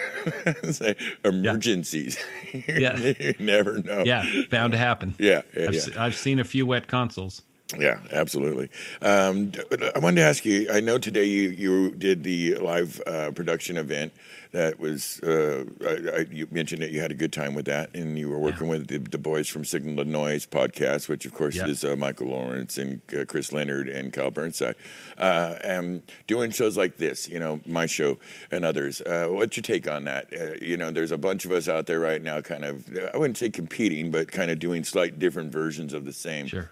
say 0.71 0.95
emergencies. 1.25 2.17
Yeah. 2.67 2.97
you 2.97 3.33
never 3.39 3.79
know. 3.81 4.03
Yeah, 4.05 4.23
bound 4.49 4.71
to 4.73 4.77
happen. 4.77 5.15
yeah, 5.19 5.41
yeah. 5.55 5.67
I've, 5.67 5.73
yeah. 5.73 5.79
se- 5.79 5.95
I've 5.97 6.15
seen 6.15 6.39
a 6.39 6.43
few 6.43 6.65
wet 6.65 6.87
consoles. 6.87 7.41
Yeah, 7.77 7.99
absolutely. 8.11 8.69
Um, 9.01 9.49
d- 9.49 9.59
I 9.93 9.99
wanted 9.99 10.21
to 10.21 10.27
ask 10.27 10.45
you. 10.45 10.69
I 10.71 10.79
know 10.79 10.97
today 10.97 11.25
you 11.25 11.49
you 11.49 11.91
did 11.91 12.23
the 12.23 12.55
live 12.55 13.01
uh, 13.05 13.31
production 13.31 13.75
event. 13.77 14.13
That 14.53 14.79
was 14.79 15.19
uh, 15.21 15.65
I, 15.85 16.19
I, 16.19 16.25
you 16.31 16.47
mentioned 16.49 16.81
that 16.81 16.91
you 16.91 17.01
had 17.01 17.11
a 17.11 17.15
good 17.15 17.33
time 17.33 17.53
with 17.53 17.65
that, 17.65 17.93
and 17.93 18.17
you 18.17 18.29
were 18.29 18.39
working 18.39 18.69
with 18.69 18.87
the, 18.87 18.99
the 18.99 19.17
boys 19.17 19.49
from 19.49 19.65
Signal 19.65 19.97
to 20.01 20.09
Noise 20.09 20.45
podcast, 20.45 21.09
which 21.09 21.25
of 21.25 21.33
course 21.33 21.55
Yeah. 21.55 21.67
is 21.67 21.83
uh, 21.83 21.97
Michael 21.97 22.27
Lawrence 22.27 22.77
and 22.77 23.01
uh, 23.13 23.25
Chris 23.25 23.51
Leonard 23.51 23.89
and 23.89 24.13
Kyle 24.13 24.31
Burnside, 24.31 24.75
uh, 25.17 25.55
and 25.65 26.01
doing 26.27 26.51
shows 26.51 26.77
like 26.77 26.95
this. 26.95 27.27
You 27.27 27.39
know, 27.39 27.59
my 27.65 27.85
show 27.85 28.17
and 28.49 28.63
others. 28.63 29.01
Uh, 29.01 29.27
what's 29.29 29.57
your 29.57 29.63
take 29.63 29.89
on 29.89 30.05
that? 30.05 30.29
Uh, 30.33 30.53
you 30.61 30.77
know, 30.77 30.89
there's 30.91 31.11
a 31.11 31.17
bunch 31.17 31.43
of 31.43 31.51
us 31.51 31.67
out 31.67 31.85
there 31.85 31.99
right 31.99 32.21
now, 32.21 32.39
kind 32.39 32.63
of. 32.63 32.85
I 33.13 33.17
wouldn't 33.17 33.37
say 33.37 33.49
competing, 33.49 34.09
but 34.09 34.31
kind 34.31 34.49
of 34.51 34.59
doing 34.59 34.85
slight 34.85 35.19
different 35.19 35.51
versions 35.51 35.91
of 35.91 36.05
the 36.05 36.13
same. 36.13 36.47
Sure. 36.47 36.71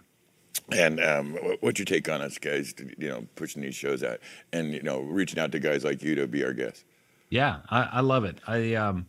And 0.72 1.00
um, 1.00 1.38
what's 1.60 1.80
your 1.80 1.86
take 1.86 2.10
on 2.10 2.22
us 2.22 2.38
guys? 2.38 2.74
You 2.98 3.10
know, 3.10 3.28
pushing 3.36 3.62
these 3.62 3.76
shows 3.76 4.04
out, 4.04 4.20
and 4.52 4.74
you 4.74 4.82
know, 4.82 5.02
reaching 5.02 5.40
out 5.40 5.52
to 5.52 5.60
guys 5.60 5.84
like 5.84 6.02
you 6.02 6.16
to 6.16 6.28
be 6.28 6.44
our 6.44 6.54
guest. 6.54 6.86
Yeah, 7.30 7.60
I, 7.70 7.90
I 7.94 8.00
love 8.02 8.24
it. 8.26 8.40
I 8.48 8.74
um, 8.74 9.06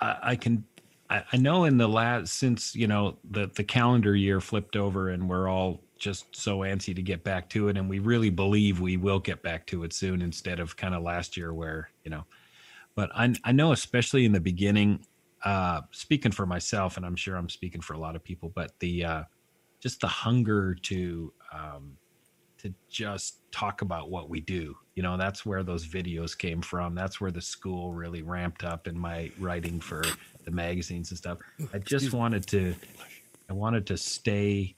I, 0.00 0.16
I 0.22 0.36
can, 0.36 0.64
I, 1.08 1.22
I 1.32 1.36
know 1.36 1.64
in 1.64 1.76
the 1.76 1.88
last 1.88 2.34
since 2.34 2.74
you 2.74 2.88
know 2.88 3.18
the 3.30 3.50
the 3.54 3.62
calendar 3.62 4.16
year 4.16 4.40
flipped 4.40 4.76
over 4.76 5.10
and 5.10 5.28
we're 5.28 5.48
all 5.48 5.82
just 5.98 6.34
so 6.34 6.58
antsy 6.58 6.94
to 6.94 7.02
get 7.02 7.22
back 7.22 7.48
to 7.50 7.68
it, 7.68 7.76
and 7.76 7.88
we 7.88 8.00
really 8.00 8.30
believe 8.30 8.80
we 8.80 8.96
will 8.96 9.20
get 9.20 9.42
back 9.42 9.66
to 9.66 9.84
it 9.84 9.92
soon 9.92 10.22
instead 10.22 10.58
of 10.58 10.76
kind 10.76 10.94
of 10.94 11.02
last 11.02 11.36
year 11.36 11.54
where 11.54 11.90
you 12.04 12.10
know. 12.10 12.24
But 12.96 13.10
I 13.14 13.32
I 13.44 13.52
know 13.52 13.70
especially 13.70 14.24
in 14.24 14.32
the 14.32 14.40
beginning, 14.40 15.06
uh, 15.44 15.82
speaking 15.92 16.32
for 16.32 16.46
myself, 16.46 16.96
and 16.96 17.06
I'm 17.06 17.16
sure 17.16 17.36
I'm 17.36 17.48
speaking 17.48 17.80
for 17.80 17.92
a 17.92 17.98
lot 17.98 18.16
of 18.16 18.24
people, 18.24 18.50
but 18.54 18.72
the 18.80 19.04
uh, 19.04 19.22
just 19.86 20.00
the 20.00 20.08
hunger 20.08 20.74
to 20.74 21.32
um, 21.52 21.96
to 22.58 22.74
just 22.88 23.38
talk 23.52 23.82
about 23.82 24.10
what 24.10 24.28
we 24.28 24.40
do. 24.40 24.76
You 24.96 25.04
know, 25.04 25.16
that's 25.16 25.46
where 25.46 25.62
those 25.62 25.86
videos 25.86 26.36
came 26.36 26.60
from. 26.60 26.96
That's 26.96 27.20
where 27.20 27.30
the 27.30 27.40
school 27.40 27.92
really 27.92 28.22
ramped 28.22 28.64
up 28.64 28.88
in 28.88 28.98
my 28.98 29.30
writing 29.38 29.78
for 29.78 30.02
the 30.44 30.50
magazines 30.50 31.10
and 31.10 31.18
stuff. 31.18 31.38
I 31.72 31.78
just 31.78 32.12
wanted 32.12 32.48
to, 32.48 32.74
I 33.48 33.52
wanted 33.52 33.86
to 33.86 33.96
stay 33.96 34.74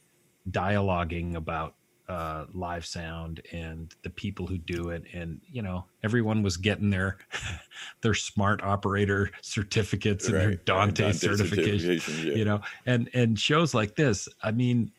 dialoguing 0.50 1.36
about 1.36 1.74
uh, 2.08 2.46
live 2.54 2.86
sound 2.86 3.42
and 3.52 3.94
the 4.02 4.10
people 4.10 4.46
who 4.46 4.56
do 4.56 4.90
it. 4.90 5.04
And, 5.12 5.40
you 5.50 5.62
know, 5.62 5.84
everyone 6.02 6.42
was 6.42 6.56
getting 6.56 6.90
their, 6.90 7.18
their 8.00 8.12
Smaart 8.12 8.62
operator 8.62 9.30
certificates 9.42 10.26
and 10.26 10.34
their 10.34 10.40
Right, 10.40 10.48
right. 10.48 10.64
Dante, 10.64 11.02
Dante 11.04 11.18
certification, 11.18 11.96
certifications, 11.96 12.24
yeah. 12.24 12.34
you 12.34 12.44
know, 12.44 12.60
and, 12.86 13.10
and 13.12 13.38
shows 13.38 13.74
like 13.74 13.94
this, 13.94 14.28
I 14.42 14.52
mean, 14.52 14.90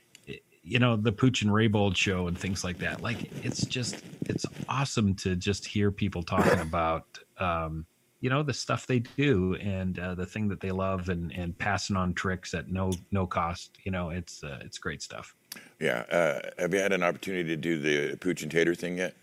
you 0.64 0.80
know 0.80 0.96
the 0.96 1.12
Pooch 1.12 1.42
and 1.42 1.52
Raybold 1.52 1.96
show 1.96 2.28
and 2.28 2.38
things 2.38 2.64
like 2.64 2.78
that. 2.80 3.02
Like 3.02 3.32
it's 3.44 3.66
just 3.66 4.04
it's 4.22 4.46
awesome 4.68 5.16
to 5.16 5.36
just 5.36 5.66
hear 5.66 5.92
people 5.92 6.24
talking 6.24 6.60
about 6.60 7.06
um, 7.38 7.86
you 8.22 8.30
know 8.30 8.44
the 8.44 8.54
stuff 8.54 8.86
they 8.86 9.00
do 9.00 9.56
and 9.56 9.98
uh, 10.00 10.16
the 10.16 10.26
thing 10.26 10.48
that 10.50 10.60
they 10.60 10.72
love 10.72 11.10
and 11.10 11.32
and 11.32 11.58
passing 11.58 11.96
on 11.96 12.14
tricks 12.14 12.54
at 12.54 12.70
no 12.70 12.92
no 13.12 13.26
cost. 13.26 13.78
You 13.84 13.92
know 13.92 14.10
it's 14.10 14.44
uh, 14.44 14.60
it's 14.62 14.78
great 14.78 15.02
stuff. 15.02 15.36
Yeah. 15.80 16.04
Uh, 16.12 16.50
have 16.58 16.74
you 16.74 16.80
had 16.80 16.92
an 16.92 17.04
opportunity 17.04 17.50
to 17.50 17.58
do 17.58 17.80
the 17.80 18.18
pooch 18.18 18.44
and 18.44 18.52
tater 18.52 18.76
thing 18.76 18.98
yet? 18.98 19.16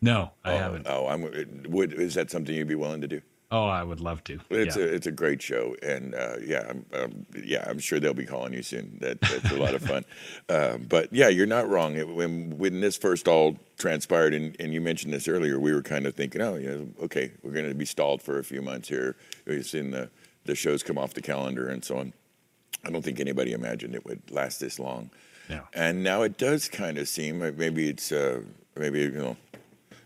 No, 0.00 0.30
I 0.44 0.52
oh, 0.52 0.58
haven't. 0.58 0.86
Oh, 0.88 1.06
I'm. 1.08 1.22
Would 1.68 1.94
is 1.94 2.14
that 2.14 2.30
something 2.30 2.54
you'd 2.54 2.68
be 2.68 2.74
willing 2.74 3.00
to 3.00 3.08
do? 3.08 3.20
Oh, 3.50 3.66
I 3.66 3.84
would 3.84 4.00
love 4.00 4.24
to. 4.24 4.40
It's 4.50 4.76
yeah. 4.76 4.82
a 4.82 4.86
it's 4.86 5.06
a 5.06 5.12
great 5.12 5.40
show, 5.40 5.76
and 5.80 6.16
uh, 6.16 6.36
yeah, 6.42 6.66
I'm, 6.68 6.86
um, 6.92 7.26
yeah, 7.44 7.64
I'm 7.68 7.78
sure 7.78 8.00
they'll 8.00 8.12
be 8.12 8.26
calling 8.26 8.52
you 8.52 8.62
soon. 8.62 8.98
That, 9.00 9.20
that's 9.20 9.52
a 9.52 9.56
lot 9.56 9.74
of 9.74 9.82
fun. 9.82 10.04
Uh, 10.48 10.78
but 10.88 11.12
yeah, 11.12 11.28
you're 11.28 11.46
not 11.46 11.68
wrong. 11.68 11.94
It, 11.94 12.08
when 12.08 12.58
when 12.58 12.80
this 12.80 12.96
first 12.96 13.28
all 13.28 13.56
transpired, 13.78 14.34
and, 14.34 14.56
and 14.58 14.74
you 14.74 14.80
mentioned 14.80 15.12
this 15.12 15.28
earlier, 15.28 15.60
we 15.60 15.72
were 15.72 15.82
kind 15.82 16.06
of 16.06 16.16
thinking, 16.16 16.40
oh, 16.40 16.56
know, 16.58 16.88
okay, 17.02 17.30
we're 17.44 17.52
going 17.52 17.68
to 17.68 17.74
be 17.74 17.84
stalled 17.84 18.20
for 18.20 18.40
a 18.40 18.44
few 18.44 18.62
months 18.62 18.88
here. 18.88 19.16
We've 19.46 19.64
seen 19.64 19.92
the 19.92 20.10
the 20.44 20.56
shows 20.56 20.82
come 20.82 20.98
off 20.98 21.14
the 21.14 21.22
calendar 21.22 21.68
and 21.68 21.84
so 21.84 21.98
on. 21.98 22.12
I 22.84 22.90
don't 22.90 23.02
think 23.02 23.20
anybody 23.20 23.52
imagined 23.52 23.94
it 23.94 24.04
would 24.04 24.22
last 24.30 24.58
this 24.58 24.80
long. 24.80 25.10
Yeah. 25.48 25.60
And 25.72 26.02
now 26.02 26.22
it 26.22 26.36
does 26.36 26.68
kind 26.68 26.98
of 26.98 27.08
seem 27.08 27.38
maybe 27.56 27.88
it's 27.88 28.10
uh, 28.10 28.40
maybe 28.76 29.00
you 29.00 29.10
know 29.10 29.36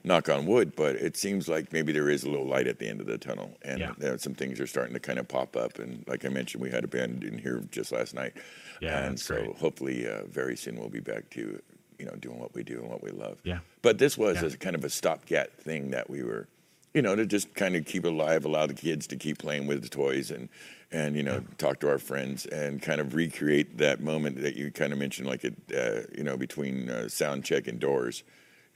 knock 0.03 0.28
on 0.28 0.46
wood, 0.46 0.74
but 0.76 0.96
it 0.96 1.16
seems 1.16 1.48
like 1.48 1.72
maybe 1.72 1.92
there 1.92 2.09
is 2.09 2.24
a 2.24 2.30
little 2.30 2.46
light 2.46 2.66
at 2.66 2.78
the 2.78 2.88
end 2.88 3.01
of 3.01 3.07
the 3.07 3.18
tunnel, 3.18 3.57
and 3.62 3.80
Yeah. 3.80 3.92
uh, 4.03 4.16
some 4.16 4.34
things 4.34 4.59
are 4.61 4.66
starting 4.66 4.94
to 4.94 5.01
kind 5.01 5.18
of 5.18 5.28
pop 5.28 5.57
up. 5.57 5.78
And 5.78 6.05
like 6.07 6.24
I 6.24 6.28
mentioned, 6.28 6.62
we 6.62 6.70
had 6.70 6.84
a 6.84 6.88
band 6.88 7.22
in 7.24 7.38
here 7.38 7.62
just 7.70 7.92
last 7.92 8.14
night, 8.14 8.32
Yeah, 8.80 9.07
and 9.07 9.18
so 9.20 9.34
great. 9.34 9.57
hopefully 9.57 10.09
uh, 10.09 10.24
very 10.24 10.57
soon 10.57 10.76
we'll 10.76 10.88
be 10.88 11.01
back 11.01 11.28
to 11.30 11.61
you 11.98 12.07
know 12.07 12.12
doing 12.16 12.38
what 12.38 12.55
we 12.55 12.62
do 12.62 12.78
and 12.80 12.88
what 12.88 13.03
we 13.03 13.11
love. 13.11 13.38
Yeah. 13.44 13.59
But 13.82 13.98
this 13.98 14.16
was 14.16 14.40
Yeah. 14.42 14.48
a 14.48 14.57
kind 14.57 14.74
of 14.74 14.84
a 14.84 14.90
stopgap 14.90 15.59
thing 15.59 15.90
that 15.90 16.09
we 16.09 16.22
were, 16.22 16.48
you 16.94 17.03
know, 17.03 17.14
to 17.14 17.26
just 17.26 17.53
kind 17.55 17.76
of 17.76 17.84
keep 17.84 18.05
alive, 18.07 18.46
allow 18.46 18.66
the 18.66 18.72
kids 18.74 19.07
to 19.09 19.16
keep 19.16 19.36
playing 19.38 19.66
with 19.66 19.82
the 19.82 19.88
toys 19.88 20.30
and 20.30 20.48
and 20.92 21.14
you 21.14 21.22
know 21.22 21.44
talk 21.59 21.78
to 21.80 21.88
our 21.88 21.98
friends 21.98 22.46
and 22.46 22.80
kind 22.82 23.01
of 23.03 23.14
recreate 23.14 23.76
that 23.78 24.01
moment 24.01 24.40
that 24.40 24.57
you 24.57 24.70
kind 24.72 24.92
of 24.94 24.98
mentioned, 24.98 25.28
like 25.28 25.44
it, 25.44 25.55
uh, 25.76 26.01
you 26.16 26.24
know, 26.24 26.36
between 26.38 26.88
uh, 26.88 27.07
sound 27.09 27.44
check 27.44 27.68
and 27.68 27.78
doors. 27.78 28.24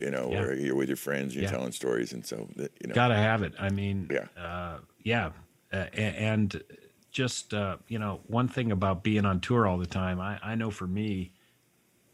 You 0.00 0.10
know, 0.10 0.28
Yeah. 0.28 0.40
where 0.40 0.54
you're 0.54 0.74
with 0.74 0.88
your 0.88 0.96
friends, 0.96 1.34
you're 1.34 1.44
Yeah. 1.44 1.50
telling 1.50 1.72
stories, 1.72 2.12
and 2.12 2.26
so 2.26 2.48
you 2.58 2.88
know, 2.88 2.94
Gotta 2.94 3.14
have 3.16 3.42
it. 3.42 3.54
I 3.58 3.70
mean, 3.70 4.08
Yeah. 4.10 4.26
uh, 4.36 4.80
yeah, 5.04 5.32
uh, 5.72 5.76
and 5.94 6.62
just 7.10 7.54
uh, 7.54 7.78
you 7.88 7.98
know, 7.98 8.20
one 8.26 8.48
thing 8.48 8.72
about 8.72 9.04
being 9.04 9.24
on 9.24 9.40
tour 9.40 9.66
all 9.66 9.78
the 9.78 9.86
time, 9.86 10.20
I, 10.20 10.38
I 10.42 10.54
know 10.56 10.70
for 10.70 10.86
me, 10.86 11.32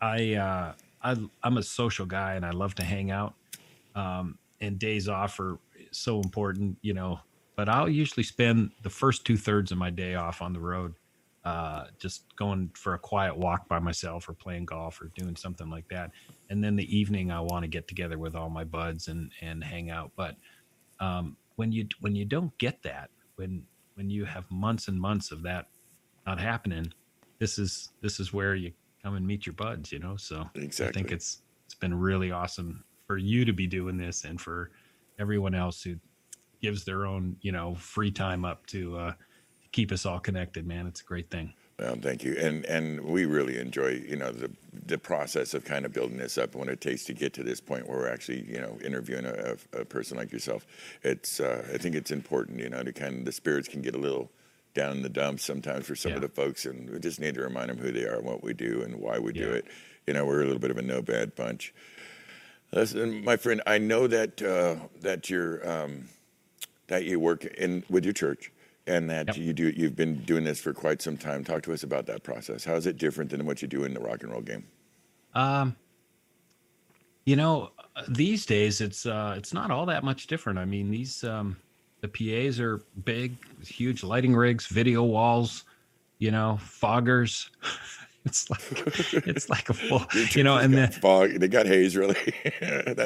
I, 0.01 0.35
uh, 0.35 0.75
I 1.03 1.17
I'm 1.43 1.57
a 1.57 1.63
social 1.63 2.07
guy 2.07 2.35
and 2.35 2.45
I 2.45 2.51
love 2.51 2.75
to 2.77 2.85
hang 2.85 3.11
out, 3.11 3.35
um, 3.95 4.39
and 4.61 4.79
days 4.79 5.09
off 5.09 5.41
are 5.41 5.59
so 5.93 6.21
important, 6.21 6.79
you 6.83 6.95
know. 6.95 7.21
But 7.57 7.69
I'll 7.69 7.89
usually 7.89 8.25
spend 8.25 8.73
the 8.83 8.91
first 8.91 9.25
two 9.27 9.37
thirds 9.37 9.73
of 9.73 9.79
my 9.79 9.91
day 9.91 10.15
off 10.15 10.43
on 10.43 10.53
the 10.53 10.61
road, 10.61 10.95
uh, 11.51 11.87
just 11.99 12.25
going 12.37 12.71
for 12.75 12.95
a 12.95 12.99
quiet 12.99 13.37
walk 13.37 13.67
by 13.67 13.81
myself 13.81 14.29
or 14.29 14.35
playing 14.35 14.65
golf 14.65 15.03
or 15.03 15.11
doing 15.17 15.35
something 15.35 15.69
like 15.69 15.89
that. 15.89 16.13
And 16.49 16.63
then 16.63 16.77
the 16.77 16.97
evening, 16.97 17.33
I 17.33 17.41
want 17.41 17.65
to 17.65 17.69
get 17.69 17.89
together 17.89 18.19
with 18.19 18.37
all 18.37 18.49
my 18.49 18.63
buds 18.63 19.09
and 19.09 19.33
and 19.41 19.65
hang 19.65 19.91
out. 19.91 20.13
But 20.15 20.37
um, 21.01 21.37
when 21.57 21.73
you 21.73 21.89
when 21.99 22.15
you 22.15 22.25
don't 22.25 22.57
get 22.59 22.85
that, 22.85 23.11
when 23.35 23.65
when 23.95 24.11
you 24.11 24.25
have 24.27 24.49
months 24.49 24.87
and 24.87 25.01
months 25.01 25.33
of 25.33 25.43
that 25.43 25.67
not 26.25 26.39
happening, 26.39 26.93
this 27.41 27.59
is 27.59 27.91
this 28.01 28.21
is 28.21 28.33
where 28.33 28.55
you 28.55 28.71
come 29.03 29.17
and 29.17 29.27
meet 29.27 29.45
your 29.45 29.55
buds. 29.55 29.91
You 29.91 29.99
know, 29.99 30.17
so 30.17 30.49
I 30.89 30.93
think 30.93 31.11
it's 31.11 31.43
it's 31.67 31.75
been 31.75 31.99
really 31.99 32.31
awesome 32.31 32.85
for 33.09 33.19
you 33.19 33.45
to 33.45 33.53
be 33.53 33.67
doing 33.67 33.97
this 33.97 34.25
and 34.25 34.41
for 34.41 34.71
everyone 35.19 35.57
else 35.57 35.83
who 35.83 35.97
gives 36.63 36.85
their 36.85 37.07
own 37.07 37.37
you 37.41 37.51
know 37.51 37.75
free 37.75 38.13
time 38.13 38.45
up 38.45 38.65
to 38.67 38.97
uh, 38.97 39.13
keep 39.73 39.93
us 39.93 40.07
all 40.07 40.21
connected. 40.21 40.67
Man, 40.67 40.87
it's 40.87 41.01
a 41.01 41.05
great 41.05 41.31
thing. 41.31 41.53
Well, 41.79 41.97
thank 41.97 42.23
you, 42.25 42.37
and 42.39 42.67
and 42.67 43.01
we 43.01 43.25
really 43.25 43.59
enjoy 43.59 44.03
you 44.07 44.17
know 44.17 44.33
the 44.33 44.51
the 44.87 44.99
process 44.99 45.55
of 45.55 45.65
kind 45.65 45.87
of 45.87 45.95
building 45.95 46.19
this 46.19 46.37
up 46.37 46.51
and 46.53 46.61
what 46.61 46.69
it 46.69 46.83
takes 46.83 47.05
to 47.05 47.15
get 47.15 47.33
to 47.35 47.43
this 47.43 47.59
point 47.59 47.89
where 47.89 48.01
we're 48.01 48.13
actually 48.13 48.43
you 48.43 48.61
know 48.61 48.79
interviewing 48.85 49.25
a, 49.25 49.57
a 49.73 49.85
person 49.87 50.19
like 50.19 50.31
yourself. 50.31 50.67
It's 51.03 51.41
uh, 51.41 51.67
I 51.73 51.79
think 51.79 51.95
it's 51.95 52.11
important 52.11 52.61
you 52.61 52.69
know 52.69 52.83
to 52.83 52.93
kind 52.93 53.21
of 53.21 53.25
the 53.25 53.33
spirits 53.33 53.67
can 53.67 53.81
get 53.81 53.95
a 53.95 53.99
little 53.99 54.31
down 54.75 54.93
in 54.93 55.03
the 55.03 55.09
dumps 55.09 55.43
sometimes 55.43 55.87
for 55.87 55.97
some 55.97 56.13
of 56.13 56.21
the 56.21 56.29
folks, 56.29 56.67
and 56.67 56.91
we 56.91 56.99
just 56.99 57.19
need 57.19 57.35
to 57.35 57.43
remind 57.43 57.71
them 57.71 57.79
who 57.79 57.91
they 57.91 58.05
are 58.05 58.17
and 58.17 58.27
what 58.27 58.43
we 58.43 58.53
do 58.53 58.83
and 58.83 58.97
why 58.97 59.19
we 59.19 59.33
do 59.33 59.51
it. 59.51 59.65
You 60.07 60.13
know, 60.13 60.27
we're 60.27 60.43
a 60.43 60.45
little 60.45 60.61
bit 60.61 60.71
of 60.71 60.77
a 60.77 60.83
no 60.83 61.01
bad 61.01 61.35
bunch. 61.35 61.73
Listen, 62.73 63.25
my 63.25 63.39
friend, 63.39 63.63
I 63.67 63.79
know 63.79 64.07
that 64.07 64.43
uh, 64.43 64.77
that 65.01 65.31
you're 65.31 65.67
um, 65.67 66.09
that 66.89 67.05
you 67.05 67.19
work 67.19 67.47
in 67.47 67.85
with 67.89 68.05
your 68.05 68.13
church 68.13 68.53
and 68.91 69.09
that 69.09 69.29
Yep. 69.29 69.37
you 69.37 69.53
do 69.53 69.71
you've 69.71 69.97
been 69.97 70.17
doing 70.25 70.45
this 70.45 70.61
for 70.61 70.73
quite 70.75 71.01
some 71.01 71.17
time. 71.17 71.45
Talk 71.45 71.63
to 71.63 71.73
us 71.73 71.83
about 71.83 72.07
that 72.07 72.23
process. 72.23 72.65
How 72.65 72.75
is 72.75 72.87
it 72.87 72.99
different 72.99 73.31
than 73.31 73.47
what 73.47 73.63
you 73.63 73.69
do 73.69 73.85
in 73.85 73.95
the 73.95 74.01
rock 74.01 74.23
and 74.23 74.33
roll 74.33 74.43
game? 74.43 74.65
Um, 75.35 75.77
you 77.25 77.37
know, 77.37 77.71
these 78.09 78.45
days 78.47 78.81
it's 78.81 79.07
uh, 79.07 79.35
it's 79.37 79.55
not 79.55 79.71
all 79.71 79.87
that 79.87 80.05
much 80.05 80.27
different. 80.27 80.59
I 80.59 80.65
mean, 80.65 80.91
these 80.91 81.23
um, 81.25 81.57
the 82.01 82.09
PAs 82.09 82.59
are 82.61 82.83
big, 83.05 83.37
huge 83.65 84.03
lighting 84.03 84.35
rigs, 84.35 84.67
video 84.67 85.03
walls, 85.05 85.65
you 86.19 86.31
know, 86.31 86.59
foggers. 86.61 87.49
it's 88.25 88.51
like 88.51 88.61
it's 89.27 89.49
like 89.49 89.69
a 89.69 89.75
full, 89.75 90.03
you 90.33 90.43
know, 90.43 90.57
and 90.57 90.75
then 90.75 90.91
fog. 90.91 91.31
They 91.39 91.49
got 91.49 91.67
haze, 91.67 91.97
really. 91.97 92.17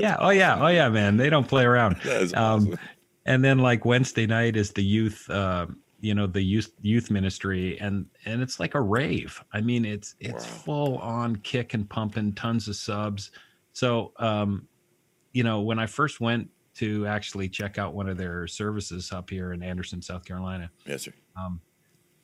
Yeah, 0.00 0.16
oh 0.18 0.30
yeah, 0.30 0.58
oh 0.60 0.68
yeah, 0.68 0.88
man, 0.88 1.16
they 1.16 1.30
don't 1.30 1.46
play 1.46 1.64
around. 1.64 1.96
Um, 2.06 2.32
awesome. 2.34 2.78
And 3.26 3.44
then 3.44 3.58
like 3.58 3.84
Wednesday 3.84 4.26
night 4.26 4.56
is 4.56 4.72
the 4.72 4.84
youth, 4.84 5.28
uh, 5.30 5.66
you 6.00 6.14
know, 6.14 6.26
the 6.26 6.42
youth 6.42 6.70
youth 6.80 7.10
ministry, 7.10 7.78
and 7.80 8.06
and 8.26 8.42
it's 8.42 8.60
like 8.60 8.74
a 8.74 8.80
rave. 8.80 9.42
I 9.52 9.60
mean, 9.60 9.84
it's 9.84 10.14
it's 10.20 10.44
Wow. 10.44 10.50
full 10.64 10.98
on 10.98 11.36
kick 11.36 11.74
and 11.74 11.88
pumping, 11.88 12.34
tons 12.34 12.68
of 12.68 12.76
subs. 12.76 13.30
So, 13.72 14.12
um, 14.18 14.68
you 15.32 15.42
know, 15.44 15.60
when 15.62 15.78
I 15.78 15.86
first 15.86 16.20
went 16.20 16.50
to 16.76 17.06
actually 17.06 17.48
check 17.48 17.78
out 17.78 17.94
one 17.94 18.08
of 18.08 18.16
their 18.18 18.46
services 18.46 19.12
up 19.12 19.30
here 19.30 19.52
in 19.52 19.62
Anderson, 19.62 20.02
South 20.02 20.24
Carolina, 20.24 20.70
Yes, 20.86 21.02
sir. 21.02 21.12
um, 21.36 21.60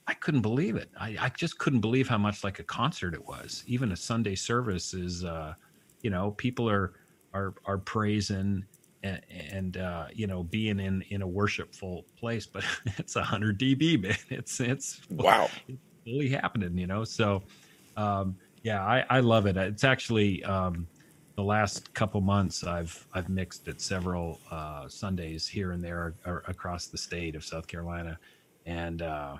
I 0.06 0.14
couldn't 0.14 0.42
believe 0.42 0.76
it. 0.76 0.90
I, 0.98 1.16
I 1.20 1.28
just 1.30 1.58
couldn't 1.58 1.80
believe 1.80 2.08
how 2.08 2.18
much 2.18 2.42
like 2.42 2.58
a 2.58 2.64
concert 2.64 3.14
it 3.14 3.24
was. 3.24 3.62
Even 3.66 3.92
a 3.92 3.96
Sunday 3.96 4.34
service 4.34 4.92
is, 4.92 5.24
uh, 5.24 5.54
you 6.02 6.10
know, 6.10 6.32
people 6.32 6.68
are 6.68 6.94
are 7.32 7.54
are 7.64 7.78
praising 7.78 8.64
and, 9.02 9.20
and 9.30 9.76
uh, 9.76 10.06
you 10.12 10.26
know 10.26 10.42
being 10.42 10.78
in 10.80 11.02
in 11.10 11.22
a 11.22 11.26
worshipful 11.26 12.04
place, 12.18 12.46
but 12.46 12.64
it's 12.98 13.16
a 13.16 13.22
hundred 13.22 13.58
dB, 13.58 14.00
man. 14.02 14.16
It's 14.28 14.60
it's 14.60 15.00
Wow. 15.10 15.48
It's 15.68 15.78
fully 16.04 16.28
happening, 16.30 16.78
you 16.78 16.86
know. 16.86 17.04
So, 17.04 17.42
um, 17.96 18.36
yeah, 18.62 18.82
I, 18.82 19.04
I 19.10 19.20
love 19.20 19.44
it. 19.46 19.56
It's 19.58 19.84
actually 19.84 20.42
um, 20.44 20.86
the 21.36 21.42
last 21.42 21.92
couple 21.94 22.20
months 22.20 22.64
I've 22.64 23.06
I've 23.12 23.28
mixed 23.28 23.68
at 23.68 23.80
several 23.80 24.40
uh, 24.50 24.88
Sundays 24.88 25.46
here 25.46 25.72
and 25.72 25.82
there 25.82 26.14
across 26.24 26.86
the 26.86 26.98
state 26.98 27.34
of 27.34 27.44
South 27.44 27.66
Carolina, 27.66 28.18
and 28.66 29.02
uh, 29.02 29.36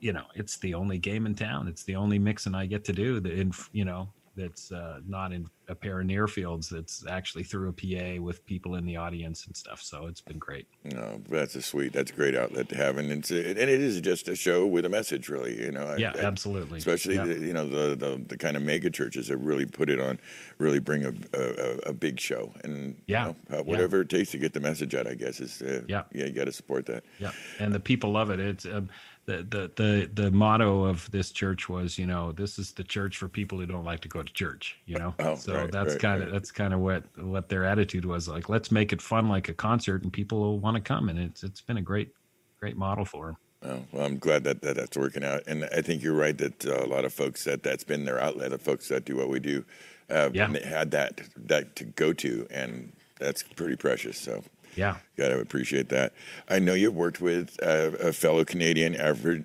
you 0.00 0.12
know 0.12 0.24
it's 0.34 0.58
the 0.58 0.74
only 0.74 0.98
game 0.98 1.26
in 1.26 1.34
town. 1.34 1.68
It's 1.68 1.84
the 1.84 1.96
only 1.96 2.18
mixing 2.18 2.54
I 2.54 2.66
get 2.66 2.84
to 2.84 2.92
do. 2.92 3.20
That 3.20 3.32
in 3.32 3.52
you 3.72 3.84
know 3.84 4.08
that's 4.36 4.70
uh, 4.70 5.00
not 5.06 5.32
in 5.32 5.48
a 5.68 5.74
pair 5.74 6.00
of 6.00 6.06
near 6.06 6.26
fields. 6.28 6.68
That's 6.68 7.04
actually 7.08 7.44
through 7.44 7.68
a 7.68 7.72
PA 7.72 8.22
with 8.22 8.44
people 8.46 8.76
in 8.76 8.84
the 8.84 8.96
audience 8.96 9.46
and 9.46 9.56
stuff. 9.56 9.80
So 9.82 10.06
it's 10.06 10.20
been 10.20 10.38
great. 10.38 10.66
No, 10.84 11.20
that's 11.28 11.54
a 11.56 11.62
sweet. 11.62 11.92
That's 11.92 12.10
a 12.10 12.14
great 12.14 12.34
outlet 12.36 12.68
to 12.70 12.76
have, 12.76 12.98
and 12.98 13.10
it's 13.10 13.30
and 13.30 13.40
it 13.58 13.68
is 13.68 14.00
just 14.00 14.28
a 14.28 14.36
show 14.36 14.66
with 14.66 14.84
a 14.84 14.88
message, 14.88 15.28
really. 15.28 15.60
You 15.60 15.72
know. 15.72 15.94
Yeah, 15.96 16.12
I- 16.14 16.20
absolutely. 16.20 16.78
Especially 16.78 17.16
Yeah. 17.16 17.24
the, 17.24 17.34
you 17.38 17.52
know 17.52 17.68
the, 17.68 17.96
the 17.96 18.22
the 18.28 18.36
kind 18.38 18.56
of 18.56 18.62
mega 18.62 18.90
churches 18.90 19.28
that 19.28 19.38
really 19.38 19.66
put 19.66 19.90
it 19.90 20.00
on, 20.00 20.18
really 20.58 20.78
bring 20.80 21.04
a 21.04 21.12
a, 21.34 21.90
a 21.90 21.92
big 21.92 22.20
show, 22.20 22.52
and 22.64 22.96
Yeah, 23.06 23.28
you 23.28 23.32
know, 23.32 23.36
uh, 23.50 23.56
yeah. 23.56 23.60
whatever 23.62 24.00
it 24.02 24.08
takes 24.08 24.30
to 24.32 24.38
get 24.38 24.52
the 24.52 24.60
message 24.60 24.94
out. 24.94 25.06
I 25.06 25.14
guess 25.14 25.40
is 25.40 25.62
uh, 25.62 25.82
Yeah. 25.88 26.02
yeah, 26.12 26.26
you 26.26 26.32
got 26.32 26.44
to 26.46 26.52
support 26.52 26.86
that. 26.86 27.04
Yeah, 27.18 27.32
and 27.58 27.74
the 27.74 27.80
people 27.80 28.12
love 28.12 28.30
it. 28.30 28.40
It's 28.40 28.64
um, 28.66 28.88
the, 29.26 29.38
the 29.38 29.70
the 29.74 30.10
the 30.22 30.30
motto 30.30 30.84
of 30.84 31.10
this 31.10 31.32
church 31.32 31.68
was, 31.68 31.98
you 31.98 32.06
know, 32.06 32.30
this 32.30 32.60
is 32.60 32.70
the 32.72 32.84
church 32.84 33.16
for 33.16 33.26
people 33.28 33.58
who 33.58 33.66
don't 33.66 33.84
like 33.84 33.98
to 34.02 34.08
go 34.08 34.22
to 34.22 34.32
church. 34.32 34.78
You 34.86 34.98
know, 35.00 35.14
Oh, 35.18 35.34
so 35.34 35.52
right, 35.62 35.72
that's 35.72 35.92
right, 35.94 36.02
kind 36.02 36.22
of 36.22 36.28
right. 36.28 36.32
that's 36.32 36.50
kind 36.52 36.74
of 36.74 36.80
what 36.80 37.04
what 37.18 37.48
their 37.48 37.64
attitude 37.64 38.04
was 38.04 38.28
like. 38.28 38.48
Let's 38.48 38.70
make 38.70 38.92
it 38.92 39.00
fun 39.02 39.28
like 39.28 39.48
a 39.48 39.54
concert, 39.54 40.02
and 40.02 40.12
people 40.12 40.40
will 40.40 40.58
want 40.58 40.76
to 40.76 40.80
come. 40.82 41.08
And 41.08 41.18
it's 41.18 41.42
it's 41.42 41.60
been 41.60 41.76
a 41.76 41.82
great 41.82 42.12
great 42.58 42.76
model 42.76 43.04
for 43.04 43.26
them. 43.26 43.36
Oh, 43.62 43.82
well, 43.92 44.06
I'm 44.06 44.18
glad 44.18 44.44
that, 44.44 44.62
that 44.62 44.76
that's 44.76 44.96
working 44.96 45.24
out, 45.24 45.42
and 45.46 45.64
I 45.76 45.80
think 45.80 46.02
you're 46.02 46.14
right 46.14 46.36
that 46.38 46.66
uh, 46.66 46.84
a 46.84 46.86
lot 46.86 47.04
of 47.04 47.12
folks 47.12 47.44
that 47.44 47.62
that's 47.62 47.84
been 47.84 48.04
their 48.04 48.20
outlet. 48.20 48.52
Of 48.52 48.62
folks 48.62 48.88
that 48.88 49.04
do 49.04 49.16
what 49.16 49.28
we 49.28 49.40
do, 49.40 49.64
uh, 50.10 50.30
Yeah. 50.32 50.48
had 50.64 50.90
that 50.92 51.22
that 51.36 51.74
to 51.76 51.84
go 51.84 52.12
to, 52.12 52.46
and 52.50 52.92
that's 53.18 53.42
pretty 53.42 53.76
precious. 53.76 54.18
So 54.18 54.44
Yeah, 54.76 54.96
got 55.16 55.28
to 55.28 55.40
appreciate 55.40 55.88
that. 55.88 56.12
I 56.48 56.58
know 56.58 56.74
you've 56.74 56.94
worked 56.94 57.20
with 57.20 57.58
uh, 57.62 57.92
a 58.00 58.12
fellow 58.12 58.44
Canadian, 58.44 58.94
average. 58.94 59.44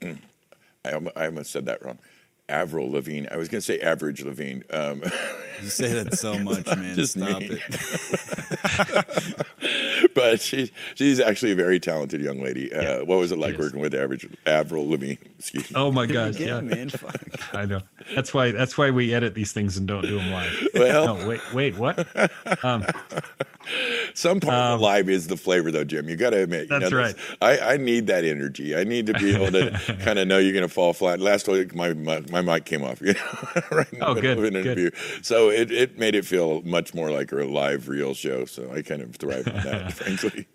I, 0.84 0.92
almo- 0.92 1.12
I 1.16 1.26
almost 1.26 1.50
said 1.50 1.66
that 1.66 1.84
wrong. 1.84 1.98
Avril 2.48 2.90
Lavigne. 2.90 3.26
I 3.30 3.36
was 3.36 3.48
going 3.48 3.58
to 3.60 3.64
say 3.64 3.78
average 3.80 4.22
Levine. 4.22 4.64
Um, 4.70 5.02
You 5.60 5.70
say 5.70 5.92
that 6.04 6.16
so 6.16 6.38
much, 6.38 6.64
man. 6.76 6.94
Just 6.94 7.14
Stop 7.18 7.40
me. 7.40 7.58
it. 7.60 9.08
but 10.14 10.40
she's 10.40 10.70
she's 10.94 11.18
actually 11.18 11.50
a 11.50 11.56
very 11.56 11.80
talented 11.80 12.20
young 12.20 12.40
lady. 12.40 12.72
Uh, 12.72 12.80
Yeah, 12.82 12.98
what 13.02 13.18
was 13.18 13.32
it 13.32 13.38
like 13.40 13.54
she 13.56 13.60
working 13.60 13.80
with 13.80 13.92
average 13.92 14.24
Avril 14.46 14.88
Lavigne? 14.88 15.14
Excuse 15.36 15.68
me. 15.68 15.74
Oh 15.76 15.90
my 15.90 16.06
Here 16.06 16.24
we 16.26 16.30
gosh, 16.32 16.40
yeah, 16.40 16.60
man. 16.60 16.90
Fuck. 16.90 17.20
I 17.52 17.64
know. 17.64 17.80
That's 18.14 18.32
why 18.32 18.52
that's 18.52 18.78
why 18.78 18.90
we 18.92 19.12
edit 19.12 19.34
these 19.34 19.52
things 19.52 19.76
and 19.76 19.88
don't 19.88 20.02
do 20.02 20.16
them 20.18 20.30
live. 20.30 20.68
Well- 20.74 21.16
no, 21.18 21.28
wait, 21.28 21.40
wait, 21.52 21.76
what? 21.76 22.06
Um, 22.64 22.84
Some 24.14 24.38
part 24.40 24.54
of 24.54 24.78
the 24.78 24.84
live 24.84 25.08
is 25.10 25.26
the 25.26 25.36
flavor, 25.36 25.70
though, 25.70 25.84
Jim. 25.84 26.08
You 26.08 26.16
got 26.16 26.30
to 26.30 26.42
admit. 26.42 26.62
you 26.70 26.78
That's 26.78 26.90
know, 26.90 26.98
right. 26.98 27.14
I, 27.42 27.58
I 27.74 27.76
need 27.76 28.06
that 28.06 28.24
energy. 28.24 28.74
I 28.76 28.84
need 28.84 29.06
to 29.06 29.12
be 29.14 29.34
able 29.34 29.50
to 29.52 29.70
kind 30.00 30.18
of 30.18 30.26
know 30.26 30.38
you're 30.38 30.52
going 30.54 30.62
to 30.66 30.72
fall 30.72 30.92
flat. 30.94 31.20
Last 31.20 31.48
week, 31.48 31.74
my, 31.74 31.92
my 31.94 32.20
my 32.30 32.37
mic 32.42 32.64
came 32.64 32.82
off. 32.84 33.00
You 33.02 33.14
know, 33.14 33.62
right 33.70 33.92
in 33.92 33.98
the 34.00 34.06
Oh, 34.06 34.14
middle 34.14 34.20
good, 34.22 34.38
of 34.38 34.44
an 34.44 34.52
good. 34.54 34.66
interview. 34.66 34.90
So 35.22 35.50
it, 35.50 35.70
it 35.70 35.98
made 35.98 36.14
it 36.14 36.24
feel 36.24 36.62
much 36.62 36.94
more 36.94 37.10
like 37.10 37.32
a 37.32 37.36
live, 37.36 37.88
real 37.88 38.14
show. 38.14 38.44
So 38.44 38.70
I 38.72 38.82
kind 38.82 39.02
of 39.02 39.16
thrive 39.16 39.46
on 39.48 39.54
that, 39.64 39.92
frankly. 39.94 40.46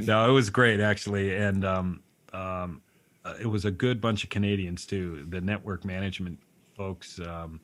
no, 0.00 0.28
it 0.28 0.32
was 0.32 0.50
great 0.50 0.80
actually, 0.80 1.34
and 1.36 1.64
um, 1.64 2.02
um, 2.32 2.82
uh, 3.24 3.34
it 3.40 3.46
was 3.46 3.64
a 3.64 3.70
good 3.70 4.00
bunch 4.00 4.24
of 4.24 4.30
Canadians 4.30 4.84
too. 4.86 5.26
The 5.30 5.40
Nettwerk 5.40 5.84
management 5.84 6.38
folks, 6.76 7.18
um, 7.20 7.60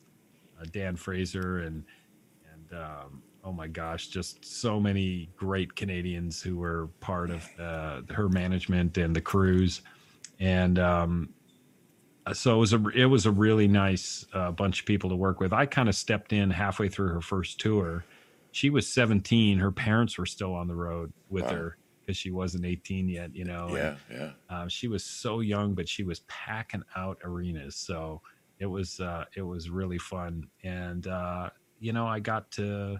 uh, 0.59 0.65
Dan 0.71 0.95
Fraser, 0.95 1.59
and 1.59 1.83
and 2.51 2.79
um, 2.81 3.21
oh 3.43 3.51
my 3.51 3.67
gosh, 3.67 4.07
just 4.07 4.43
so 4.45 4.79
many 4.79 5.29
great 5.37 5.75
Canadians 5.75 6.41
who 6.41 6.57
were 6.57 6.87
part 6.99 7.29
of 7.29 7.47
uh, 7.59 8.01
her 8.13 8.29
management 8.29 8.97
and 8.97 9.15
the 9.15 9.21
crews, 9.21 9.81
and 10.39 10.79
um, 10.79 11.29
so 12.33 12.55
it 12.55 12.59
was 12.59 12.73
a 12.73 12.87
it 12.89 13.05
was 13.05 13.25
a 13.25 13.31
really 13.31 13.67
nice 13.67 14.25
uh, 14.33 14.51
bunch 14.51 14.81
of 14.81 14.85
people 14.85 15.09
to 15.09 15.15
work 15.15 15.39
with. 15.39 15.53
I 15.53 15.65
kind 15.65 15.89
of 15.89 15.95
stepped 15.95 16.33
in 16.33 16.49
halfway 16.51 16.89
through 16.89 17.09
her 17.09 17.21
first 17.21 17.59
tour. 17.59 18.05
She 18.51 18.69
was 18.69 18.87
17. 18.87 19.59
Her 19.59 19.71
parents 19.71 20.17
were 20.17 20.25
still 20.25 20.53
on 20.53 20.67
the 20.67 20.75
road 20.75 21.13
with 21.29 21.45
Wow. 21.45 21.49
her 21.51 21.77
because 22.01 22.17
she 22.17 22.31
wasn't 22.31 22.65
18 22.65 23.07
yet. 23.09 23.35
You 23.35 23.45
know, 23.45 23.69
Yeah, 23.75 23.95
and, 24.09 24.19
yeah. 24.19 24.31
uh, 24.55 24.67
she 24.67 24.87
was 24.87 25.03
so 25.03 25.39
young, 25.39 25.73
but 25.73 25.87
she 25.87 26.03
was 26.03 26.19
packing 26.21 26.83
out 26.95 27.17
arenas. 27.23 27.75
So 27.75 28.21
it 28.59 28.65
was 28.67 28.99
uh, 28.99 29.25
it 29.35 29.41
was 29.41 29.69
really 29.69 29.97
fun, 29.97 30.47
and 30.63 31.07
uh, 31.07 31.49
you 31.79 31.93
know 31.93 32.05
I 32.07 32.19
got 32.19 32.51
to 32.51 32.97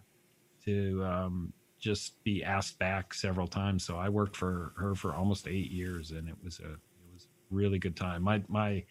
to 0.65 1.03
um, 1.05 1.53
just 1.79 2.23
be 2.23 2.43
asked 2.43 2.79
back 2.79 3.13
several 3.13 3.47
times. 3.47 3.83
So 3.83 3.97
I 3.97 4.09
worked 4.09 4.35
for 4.35 4.73
her 4.77 4.95
for 4.95 5.13
almost 5.13 5.47
eight 5.47 5.71
years, 5.71 6.11
and 6.11 6.27
it 6.27 6.35
was 6.43 6.59
a 6.59 6.71
it 6.73 7.13
was 7.13 7.25
a 7.25 7.55
really 7.55 7.77
good 7.77 7.95
time. 7.95 8.23
My 8.23 8.41
my 8.47 8.83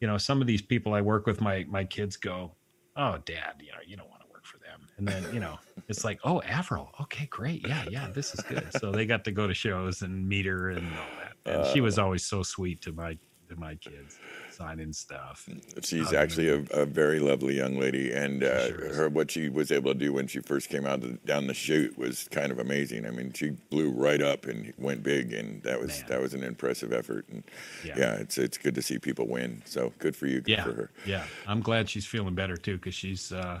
you 0.00 0.06
know 0.06 0.18
some 0.18 0.40
of 0.40 0.46
these 0.46 0.62
people 0.62 0.94
I 0.94 1.00
work 1.00 1.26
with, 1.26 1.40
my 1.40 1.64
my 1.68 1.84
kids 1.84 2.16
go, 2.16 2.52
oh 2.96 3.18
dad, 3.24 3.54
you 3.60 3.72
know 3.72 3.78
you 3.86 3.96
don't 3.96 4.08
want 4.08 4.22
to 4.22 4.28
work 4.30 4.44
for 4.44 4.58
them, 4.58 4.86
and 4.96 5.06
then 5.06 5.32
you 5.32 5.40
know 5.40 5.58
it's 5.88 6.04
like 6.04 6.18
oh 6.24 6.40
Avril, 6.42 6.90
okay 7.00 7.26
great, 7.26 7.66
yeah 7.66 7.84
yeah 7.88 8.08
this 8.10 8.34
is 8.34 8.40
good. 8.40 8.68
So 8.78 8.90
they 8.90 9.06
got 9.06 9.24
to 9.24 9.32
go 9.32 9.46
to 9.46 9.54
shows 9.54 10.02
and 10.02 10.28
meet 10.28 10.46
her 10.46 10.70
and 10.70 10.86
all 10.86 11.06
that, 11.20 11.58
and 11.58 11.72
she 11.72 11.80
was 11.80 11.98
uh. 11.98 12.04
always 12.04 12.24
so 12.24 12.42
sweet 12.42 12.80
to 12.82 12.92
my 12.92 13.18
to 13.48 13.56
my 13.56 13.74
kids, 13.76 14.18
signing 14.50 14.92
stuff. 14.92 15.48
She's 15.82 16.12
Oh, 16.12 16.16
actually 16.16 16.48
a, 16.48 16.64
a 16.72 16.86
very 16.86 17.18
lovely 17.20 17.56
young 17.56 17.78
lady, 17.78 18.12
and 18.12 18.42
uh, 18.42 18.66
sure 18.68 18.94
her 18.94 19.08
what 19.08 19.30
she 19.30 19.48
was 19.48 19.70
able 19.72 19.92
to 19.92 19.98
do 19.98 20.12
when 20.12 20.26
she 20.26 20.40
first 20.40 20.68
came 20.68 20.86
out 20.86 21.00
the, 21.00 21.18
down 21.24 21.46
the 21.46 21.54
chute 21.54 21.96
was 21.98 22.28
kind 22.30 22.50
of 22.50 22.58
amazing. 22.58 23.06
I 23.06 23.10
mean, 23.10 23.32
she 23.32 23.50
blew 23.70 23.90
right 23.90 24.20
up 24.22 24.46
and 24.46 24.72
went 24.78 25.02
big, 25.02 25.32
and 25.32 25.62
that 25.62 25.80
was 25.80 26.00
Man. 26.00 26.08
that 26.08 26.20
was 26.20 26.34
an 26.34 26.42
impressive 26.44 26.92
effort. 26.92 27.26
And 27.28 27.42
Yeah. 27.84 27.94
yeah. 27.98 28.14
it's 28.16 28.38
it's 28.38 28.58
good 28.58 28.74
to 28.74 28.82
see 28.82 28.98
people 28.98 29.26
win. 29.28 29.62
So 29.64 29.92
good 29.98 30.16
for 30.16 30.26
you, 30.26 30.40
good 30.40 30.52
yeah, 30.52 30.64
for 30.64 30.72
her. 30.72 30.90
yeah. 31.06 31.24
I'm 31.46 31.60
glad 31.60 31.88
she's 31.90 32.06
feeling 32.06 32.34
better 32.34 32.56
too 32.56 32.76
because 32.78 32.94
she's 32.94 33.32
uh, 33.32 33.60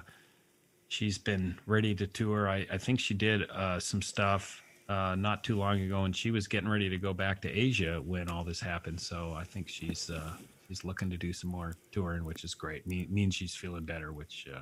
she's 0.88 1.18
been 1.18 1.58
ready 1.66 1.94
to 1.94 2.06
tour. 2.06 2.48
I, 2.48 2.66
I 2.72 2.78
think 2.78 3.00
she 3.00 3.14
did 3.14 3.48
uh, 3.50 3.80
some 3.80 4.02
stuff 4.02 4.62
uh, 4.88 5.14
not 5.14 5.44
too 5.44 5.56
long 5.56 5.80
ago, 5.80 6.04
and 6.04 6.14
she 6.14 6.30
was 6.30 6.46
getting 6.46 6.68
ready 6.68 6.88
to 6.88 6.98
go 6.98 7.12
back 7.14 7.40
to 7.42 7.50
Asia 7.50 8.00
when 8.04 8.28
all 8.28 8.44
this 8.44 8.60
happened. 8.60 9.00
So 9.00 9.34
I 9.36 9.44
think 9.44 9.68
she's 9.68 10.10
uh, 10.10 10.32
she's 10.68 10.84
looking 10.84 11.10
to 11.10 11.16
do 11.16 11.32
some 11.32 11.50
more 11.50 11.74
touring, 11.92 12.24
which 12.24 12.44
is 12.44 12.54
great. 12.54 12.86
Me- 12.86 13.08
means 13.10 13.34
she's 13.34 13.54
feeling 13.54 13.84
better, 13.84 14.12
which 14.12 14.46
uh, 14.54 14.60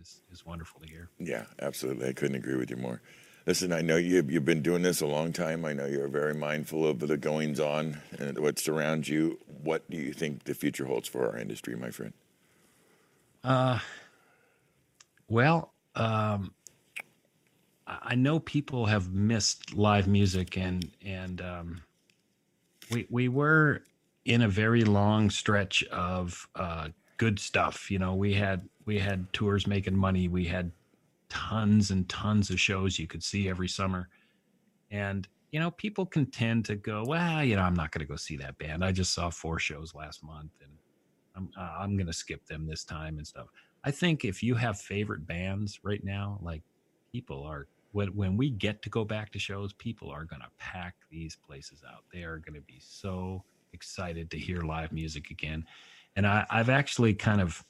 is 0.00 0.22
is 0.32 0.46
wonderful 0.46 0.80
to 0.80 0.88
hear. 0.88 1.08
Yeah, 1.18 1.44
absolutely. 1.60 2.08
I 2.08 2.12
couldn't 2.12 2.36
agree 2.36 2.56
with 2.56 2.70
you 2.70 2.76
more. 2.76 3.02
Listen, 3.46 3.72
I 3.72 3.80
know 3.80 3.96
you've, 3.96 4.30
you've 4.30 4.44
been 4.44 4.62
doing 4.62 4.82
this 4.82 5.00
a 5.00 5.06
long 5.06 5.32
time. 5.32 5.64
I 5.64 5.72
know 5.72 5.86
you're 5.86 6.08
very 6.08 6.34
mindful 6.34 6.86
of 6.86 7.00
the 7.00 7.16
goings 7.16 7.58
on 7.58 8.00
and 8.18 8.38
what 8.38 8.58
surrounds 8.58 9.08
you. 9.08 9.38
What 9.62 9.88
do 9.90 9.96
you 9.96 10.12
think 10.12 10.44
the 10.44 10.54
future 10.54 10.84
holds 10.84 11.08
for 11.08 11.26
our 11.28 11.38
industry, 11.38 11.74
my 11.74 11.90
friend? 11.90 12.12
Well, 15.28 15.72
um, 15.94 16.54
I 18.02 18.14
know 18.14 18.38
people 18.38 18.86
have 18.86 19.12
missed 19.12 19.74
live 19.74 20.06
music, 20.06 20.56
and 20.56 20.88
and 21.04 21.40
um, 21.40 21.82
we 22.90 23.06
we 23.10 23.28
were 23.28 23.82
in 24.24 24.42
a 24.42 24.48
very 24.48 24.82
long 24.82 25.30
stretch 25.30 25.82
of 25.84 26.46
uh, 26.54 26.88
good 27.16 27.38
stuff. 27.38 27.90
You 27.90 27.98
know, 27.98 28.14
we 28.14 28.34
had 28.34 28.68
we 28.84 28.98
had 28.98 29.32
tours 29.32 29.66
making 29.66 29.96
money. 29.96 30.28
We 30.28 30.44
had 30.44 30.70
tons 31.28 31.90
and 31.90 32.08
tons 32.08 32.50
of 32.50 32.60
shows 32.60 32.98
you 32.98 33.06
could 33.06 33.24
see 33.24 33.48
every 33.48 33.68
summer, 33.68 34.08
and 34.90 35.26
you 35.50 35.58
know, 35.58 35.72
people 35.72 36.06
can 36.06 36.26
tend 36.26 36.64
to 36.66 36.76
go, 36.76 37.02
well, 37.04 37.42
you 37.42 37.56
know, 37.56 37.62
I'm 37.62 37.74
not 37.74 37.90
going 37.90 38.06
to 38.06 38.08
go 38.08 38.14
see 38.14 38.36
that 38.36 38.56
band. 38.58 38.84
I 38.84 38.92
just 38.92 39.12
saw 39.12 39.30
four 39.30 39.58
shows 39.58 39.96
last 39.96 40.22
month, 40.22 40.52
and 40.62 40.70
I'm 41.34 41.50
uh, 41.58 41.76
I'm 41.80 41.96
gonna 41.96 42.12
skip 42.12 42.46
them 42.46 42.66
this 42.66 42.84
time 42.84 43.18
and 43.18 43.26
stuff. 43.26 43.48
I 43.82 43.90
think 43.90 44.24
if 44.24 44.42
you 44.42 44.54
have 44.54 44.78
favorite 44.78 45.26
bands 45.26 45.80
right 45.82 46.04
now, 46.04 46.38
like 46.42 46.62
people 47.12 47.42
are 47.42 47.66
when 47.92 48.08
when 48.08 48.36
we 48.36 48.50
get 48.50 48.82
to 48.82 48.90
go 48.90 49.04
back 49.04 49.32
to 49.32 49.38
shows, 49.38 49.72
people 49.72 50.10
are 50.10 50.24
gonna 50.24 50.48
pack 50.58 50.94
these 51.10 51.36
places 51.36 51.82
out. 51.88 52.04
They 52.12 52.22
are 52.22 52.38
gonna 52.38 52.60
be 52.60 52.80
so 52.80 53.44
excited 53.72 54.30
to 54.30 54.38
hear 54.38 54.62
live 54.62 54.92
music 54.92 55.30
again. 55.30 55.64
And 56.16 56.26
I, 56.26 56.44
I've 56.50 56.70
actually 56.70 57.14
kind 57.14 57.40
of 57.40 57.64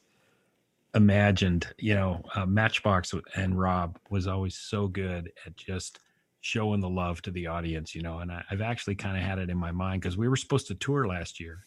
imagined, 0.94 1.72
you 1.78 1.94
know, 1.94 2.22
uh, 2.34 2.46
Matchbox 2.46 3.14
and 3.36 3.58
Rob 3.58 3.98
was 4.10 4.26
always 4.26 4.56
so 4.56 4.88
good 4.88 5.32
at 5.46 5.56
just 5.56 6.00
showing 6.40 6.80
the 6.80 6.88
love 6.88 7.22
to 7.22 7.30
the 7.30 7.46
audience, 7.46 7.94
you 7.94 8.02
know. 8.02 8.18
And 8.18 8.32
I, 8.32 8.42
have 8.48 8.60
actually 8.60 8.94
kind 8.94 9.16
of 9.16 9.22
had 9.22 9.38
it 9.38 9.50
in 9.50 9.58
my 9.58 9.70
mind 9.70 10.02
because 10.02 10.16
we 10.16 10.28
were 10.28 10.36
supposed 10.36 10.66
to 10.68 10.74
tour 10.74 11.06
last 11.06 11.38
year, 11.38 11.66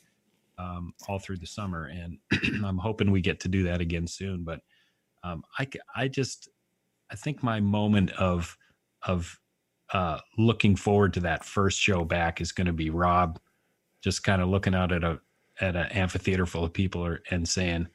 um, 0.58 0.94
all 1.08 1.20
through 1.20 1.38
the 1.38 1.48
summer, 1.48 1.86
and 1.86 2.18
I'm 2.66 2.78
hoping 2.78 3.12
we 3.12 3.22
get 3.22 3.40
to 3.42 3.48
do 3.48 3.64
that 3.64 3.82
again 3.82 4.08
soon. 4.08 4.44
But 4.44 4.62
um, 5.24 5.44
I, 5.58 5.68
I 5.96 6.08
just, 6.08 6.50
I 7.14 7.16
think 7.16 7.44
my 7.44 7.60
moment 7.60 8.12
of 8.12 8.58
of 9.04 9.40
uh, 9.94 10.20
looking 10.38 10.76
forward 10.76 11.14
to 11.14 11.20
that 11.22 11.46
first 11.46 11.80
show 11.80 12.04
back 12.04 12.42
is 12.42 12.52
going 12.52 12.68
to 12.68 12.74
be 12.74 12.90
Rob, 12.90 13.40
just 14.02 14.24
kind 14.24 14.42
of 14.42 14.50
looking 14.50 14.74
out 14.74 14.92
at 14.92 15.04
a 15.04 15.20
at 15.62 15.76
an 15.76 15.86
amphitheater 15.92 16.48
full 16.48 16.64
of 16.64 16.74
people 16.74 17.06
or, 17.06 17.22
and 17.30 17.48
saying, 17.48 17.88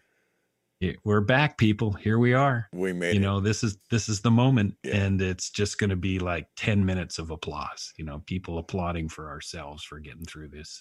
we're 1.03 1.21
back 1.21 1.59
people 1.59 1.93
here 1.93 2.19
we 2.21 2.33
are 2.35 2.69
we 2.73 2.93
made 2.93 3.15
you 3.15 3.21
it. 3.21 3.23
know 3.23 3.41
this 3.41 3.65
is 3.65 3.79
this 3.91 4.09
is 4.09 4.21
the 4.21 4.31
moment 4.31 4.77
Yeah. 4.85 4.99
and 4.99 5.21
it's 5.21 5.51
just 5.51 5.77
going 5.79 5.91
to 5.91 5.97
be 5.97 6.21
like 6.21 6.47
10 6.55 6.85
minutes 6.85 7.19
of 7.19 7.31
applause 7.33 7.93
you 7.97 8.05
know 8.05 8.23
people 8.27 8.59
applauding 8.59 9.09
for 9.09 9.29
ourselves 9.29 9.83
for 9.83 9.99
getting 9.99 10.25
through 10.25 10.49
this 10.49 10.81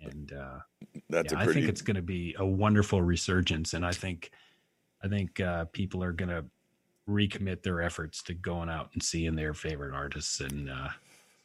and 0.00 0.12
and 0.12 0.32
uh 0.34 0.58
that's 1.08 1.32
yeah, 1.32 1.38
a 1.38 1.40
i 1.40 1.44
pretty 1.44 1.60
think 1.60 1.70
it's 1.70 1.80
going 1.80 1.96
to 1.96 2.02
be 2.02 2.36
a 2.38 2.44
wonderful 2.44 3.00
resurgence 3.00 3.72
and 3.72 3.86
i 3.86 3.92
think 3.92 4.30
i 5.02 5.08
think 5.08 5.40
uh 5.40 5.64
people 5.72 6.02
are 6.04 6.12
going 6.12 6.28
to 6.28 6.44
recommit 7.08 7.62
their 7.62 7.80
efforts 7.82 8.22
to 8.22 8.34
going 8.34 8.68
out 8.68 8.90
and 8.92 9.02
seeing 9.02 9.34
their 9.34 9.54
favorite 9.54 9.94
artists 9.94 10.40
and 10.40 10.70
uh 10.70 10.88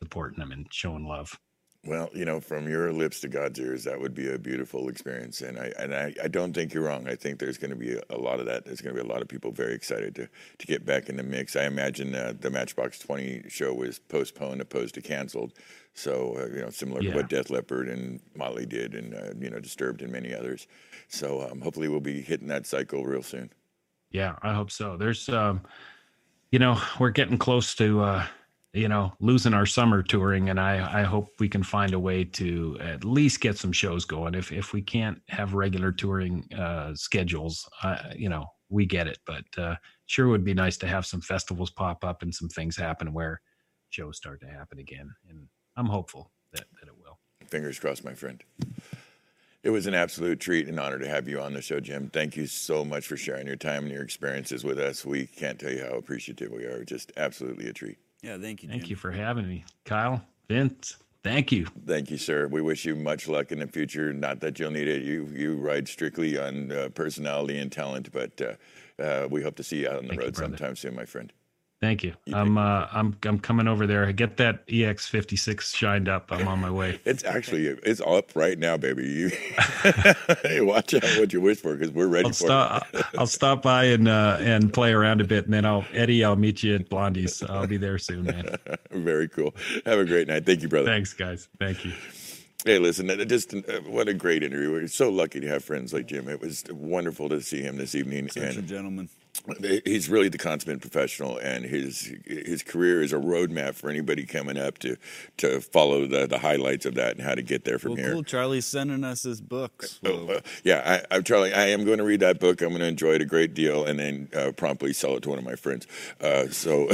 supporting 0.01 0.39
them 0.39 0.51
and 0.51 0.67
showing 0.71 1.05
love 1.05 1.39
Well, 1.85 2.09
you 2.13 2.23
know, 2.23 2.39
from 2.39 2.69
your 2.69 2.93
lips 2.93 3.19
to 3.21 3.27
God's 3.27 3.59
ears, 3.59 3.83
that 3.83 3.99
would 3.99 4.13
be 4.13 4.29
a 4.31 4.37
beautiful 4.39 4.87
experience, 4.87 5.41
and 5.41 5.59
I 5.59 5.71
and 5.77 5.93
I, 5.93 6.13
I 6.23 6.29
don't 6.29 6.53
think 6.53 6.73
you're 6.73 6.83
wrong. 6.83 7.09
I 7.09 7.15
think 7.15 7.39
there's 7.39 7.57
going 7.57 7.71
to 7.71 7.75
be 7.77 7.97
a, 8.09 8.17
lot 8.17 8.39
of 8.39 8.45
that. 8.45 8.63
There's 8.65 8.79
going 8.79 8.95
to 8.95 9.03
be 9.03 9.07
a 9.07 9.11
lot 9.11 9.21
of 9.21 9.27
people 9.27 9.51
very 9.51 9.73
excited 9.73 10.15
to 10.15 10.29
to 10.59 10.67
get 10.67 10.85
back 10.85 11.09
in 11.09 11.17
the 11.17 11.23
mix. 11.23 11.57
I 11.57 11.65
imagine 11.65 12.15
uh, 12.15 12.33
the 12.39 12.49
Matchbox 12.49 12.99
Twenty 12.99 13.43
show 13.49 13.73
was 13.73 13.99
postponed, 13.99 14.61
opposed 14.61 14.95
to 14.95 15.01
canceled. 15.01 15.53
So 15.93 16.37
uh, 16.37 16.47
you 16.55 16.61
know, 16.61 16.69
similar 16.69 17.01
to 17.01 17.11
what 17.11 17.27
Def 17.29 17.49
Leppard 17.49 17.89
and 17.89 18.21
Mötley 18.37 18.67
did, 18.67 18.95
and 18.95 19.13
uh, 19.13 19.33
you 19.37 19.49
know, 19.49 19.59
Disturbed 19.59 20.01
and 20.01 20.11
many 20.11 20.33
others. 20.33 20.67
So 21.09 21.41
um, 21.49 21.59
hopefully, 21.59 21.89
we'll 21.89 21.99
be 21.99 22.21
hitting 22.21 22.47
that 22.47 22.65
cycle 22.65 23.03
real 23.05 23.23
soon. 23.23 23.49
Yeah, 24.13 24.35
I 24.43 24.53
hope 24.53 24.71
so. 24.71 24.95
There's 24.95 25.27
um 25.27 25.61
you 26.51 26.59
know, 26.59 26.79
we're 26.99 27.09
getting 27.09 27.37
close 27.37 27.75
to 27.75 28.01
uh 28.01 28.27
you 28.75 28.87
know, 28.87 29.13
losing 29.19 29.53
our 29.53 29.65
summer 29.65 30.01
touring 30.01 30.49
and 30.49 30.59
I 30.59 31.01
I 31.01 31.03
hope 31.03 31.27
we 31.39 31.49
can 31.49 31.63
find 31.63 31.93
a 31.93 31.99
way 31.99 32.23
to 32.23 32.77
at 32.79 33.03
least 33.03 33.41
get 33.41 33.57
some 33.57 33.71
shows 33.71 34.05
going. 34.05 34.35
If 34.35 34.51
if 34.51 34.71
we 34.71 34.81
can't 34.81 35.19
have 35.29 35.55
regular 35.55 35.91
touring 35.91 36.47
uh 36.53 36.93
schedules, 36.95 37.67
uh, 37.81 38.13
you 38.15 38.29
know, 38.29 38.45
we 38.69 38.85
get 38.85 39.07
it, 39.07 39.17
but 39.25 39.45
uh 39.57 39.75
sure 40.05 40.27
would 40.27 40.43
be 40.43 40.53
nice 40.53 40.77
to 40.77 40.87
have 40.87 41.05
some 41.05 41.21
festivals 41.21 41.71
pop 41.71 42.05
up 42.05 42.21
and 42.21 42.33
some 42.33 42.49
things 42.49 42.77
happen 42.77 43.13
where 43.13 43.41
shows 43.89 44.17
start 44.17 44.41
to 44.41 44.47
happen 44.47 44.77
again. 44.79 45.09
And 45.29 45.47
I'm 45.75 45.87
hopeful 45.87 46.31
that 46.51 46.65
that 46.79 46.87
it 46.87 46.97
will. 46.97 47.17
Fingers 47.47 47.79
crossed, 47.79 48.05
my 48.05 48.13
friend. 48.13 48.43
It 49.63 49.69
was 49.69 49.87
an 49.87 49.93
absolute 49.93 50.41
treat 50.41 50.67
and 50.67 50.77
honor 50.77 50.99
to 50.99 51.07
have 51.07 51.27
you 51.27 51.39
on 51.39 51.53
the 51.53 51.61
show, 51.61 51.79
Jim. 51.79 52.09
Thank 52.11 52.35
you 52.35 52.47
so 52.47 52.83
much 52.83 53.07
for 53.07 53.15
sharing 53.15 53.47
your 53.47 53.55
time 53.55 53.83
and 53.83 53.93
your 53.93 54.03
experiences 54.03 54.65
with 54.65 54.77
us. 54.77 55.05
We 55.05 55.25
can't 55.25 55.57
tell 55.57 55.71
you 55.71 55.85
how 55.85 55.95
appreciative 55.97 56.51
we 56.51 56.65
are. 56.65 56.83
Just 56.83 57.13
absolutely 57.15 57.69
a 57.69 57.73
treat. 57.73 57.97
Yeah, 58.21 58.37
thank 58.37 58.61
you. 58.61 58.69
Thank 58.69 58.89
you 58.89 58.97
for 58.97 59.11
having 59.11 59.47
me. 59.47 59.63
Kyle, 59.85 60.21
Vince, 60.49 60.97
thank 61.23 61.53
you. 61.53 61.67
Thank 61.85 62.11
you, 62.11 62.17
sir. 62.17 62.47
We 62.47 62.61
wish 62.61 62.83
you 62.83 62.95
much 62.95 63.29
luck 63.29 63.53
in 63.53 63.59
the 63.59 63.67
future. 63.67 64.11
Not 64.11 64.41
that 64.41 64.59
you'll 64.59 64.71
need 64.71 64.89
it. 64.89 65.03
You 65.03 65.29
you 65.33 65.55
ride 65.55 65.87
strictly 65.87 66.37
on 66.37 66.71
uh, 66.71 66.89
personality 66.93 67.57
and 67.57 67.71
talent, 67.71 68.11
but 68.11 68.41
uh, 68.41 69.01
uh, 69.01 69.27
we 69.31 69.41
hope 69.41 69.55
to 69.55 69.63
see 69.63 69.81
you 69.81 69.87
out 69.87 69.95
on 69.95 70.03
the 70.03 70.09
Thank 70.09 70.21
road 70.21 70.33
brother. 70.33 70.57
sometime 70.57 70.75
soon, 70.75 70.95
my 70.95 71.05
friend. 71.05 71.31
Thank 71.83 72.01
you. 72.01 72.13
You 72.23 72.37
I'm 72.37 72.57
uh 72.57 72.87
I'm 72.93 73.17
I'm 73.23 73.39
coming 73.39 73.67
over 73.67 73.85
there. 73.85 74.09
Get 74.13 74.37
that 74.37 74.65
EX56 74.67 75.75
shined 75.75 76.07
up. 76.07 76.31
I'm 76.31 76.47
on 76.47 76.61
my 76.61 76.71
way. 76.71 77.01
It's 77.05 77.25
actually 77.25 77.67
it's 77.67 77.99
up 77.99 78.33
right 78.35 78.57
now, 78.57 78.77
baby. 78.77 79.05
You 79.05 79.29
hey, 80.43 80.61
watch 80.61 80.93
out 80.93 81.03
what 81.19 81.33
you 81.33 81.41
wish 81.41 81.59
for 81.59 81.75
because 81.75 81.91
we're 81.91 82.07
ready 82.07 82.27
I'll 82.27 82.31
for 82.31 82.45
stop. 82.45 82.87
I'll 83.17 83.27
stop 83.27 83.61
by 83.63 83.83
and 83.85 84.07
uh, 84.07 84.37
and 84.39 84.71
play 84.71 84.93
around 84.93 85.19
a 85.19 85.25
bit, 85.25 85.43
and 85.43 85.53
then 85.53 85.65
I'll 85.65 85.83
Eddie. 85.91 86.23
I'll 86.23 86.37
meet 86.37 86.63
you 86.63 86.75
at 86.75 86.87
Blondie's. 86.87 87.43
I'll 87.43 87.67
be 87.67 87.75
there 87.75 87.97
soon, 87.97 88.23
man. 88.23 88.55
Very 88.91 89.27
cool. 89.27 89.53
Have 89.85 89.99
a 89.99 90.05
great 90.05 90.29
night. 90.29 90.45
Thank 90.45 90.61
you, 90.61 90.69
brother. 90.69 90.85
Thanks, 90.85 91.13
guys. 91.13 91.49
Thank 91.59 91.83
you. 91.83 91.91
Hey, 92.63 92.79
listen, 92.79 93.09
just 93.27 93.53
uh, 93.53 93.59
what 93.87 94.07
a 94.07 94.13
great 94.13 94.41
interview. 94.41 94.71
We're 94.71 94.87
so 94.87 95.09
lucky 95.09 95.41
to 95.41 95.47
have 95.49 95.65
friends 95.65 95.91
like 95.91 96.05
Jim. 96.05 96.29
It 96.29 96.39
was 96.39 96.63
wonderful 96.71 97.27
to 97.27 97.41
see 97.41 97.61
him 97.61 97.75
this 97.75 97.93
evening, 97.93 98.29
Such 98.29 98.55
a 98.55 98.59
and 98.59 98.67
gentleman. 98.69 99.09
He's 99.85 100.09
really 100.09 100.29
the 100.29 100.37
consummate 100.37 100.81
professional. 100.81 101.37
And 101.37 101.65
his 101.65 102.13
his 102.25 102.63
career 102.63 103.01
is 103.01 103.13
a 103.13 103.17
roadmap 103.17 103.75
for 103.75 103.89
anybody 103.89 104.25
coming 104.25 104.57
up 104.57 104.77
to 104.79 104.97
to 105.37 105.59
follow 105.61 106.05
the, 106.07 106.27
the 106.27 106.39
highlights 106.39 106.85
of 106.85 106.95
that 106.95 107.15
and 107.15 107.21
how 107.25 107.35
to 107.35 107.41
get 107.41 107.65
there 107.65 107.79
from 107.79 107.91
Well, 107.93 108.01
here. 108.03 108.13
cool. 108.13 108.23
Charlie's 108.23 108.65
sending 108.65 109.03
us 109.03 109.23
his 109.23 109.41
books. 109.41 109.99
Oh, 110.05 110.27
uh, 110.27 110.39
yeah, 110.63 111.01
I, 111.11 111.15
I'm 111.15 111.23
Charlie. 111.23 111.53
I 111.53 111.67
am 111.67 111.85
going 111.85 111.97
to 111.97 112.03
read 112.03 112.19
that 112.21 112.39
book. 112.39 112.61
I'm 112.61 112.69
going 112.69 112.81
to 112.81 112.87
enjoy 112.87 113.13
it 113.13 113.21
a 113.21 113.25
great 113.25 113.53
deal, 113.53 113.85
and 113.85 113.99
then 113.99 114.29
uh, 114.35 114.51
promptly 114.51 114.93
sell 114.93 115.15
it 115.17 115.23
to 115.23 115.29
one 115.29 115.39
of 115.39 115.45
my 115.45 115.55
friends. 115.55 115.87
Uh, 116.21 116.47
so, 116.49 116.89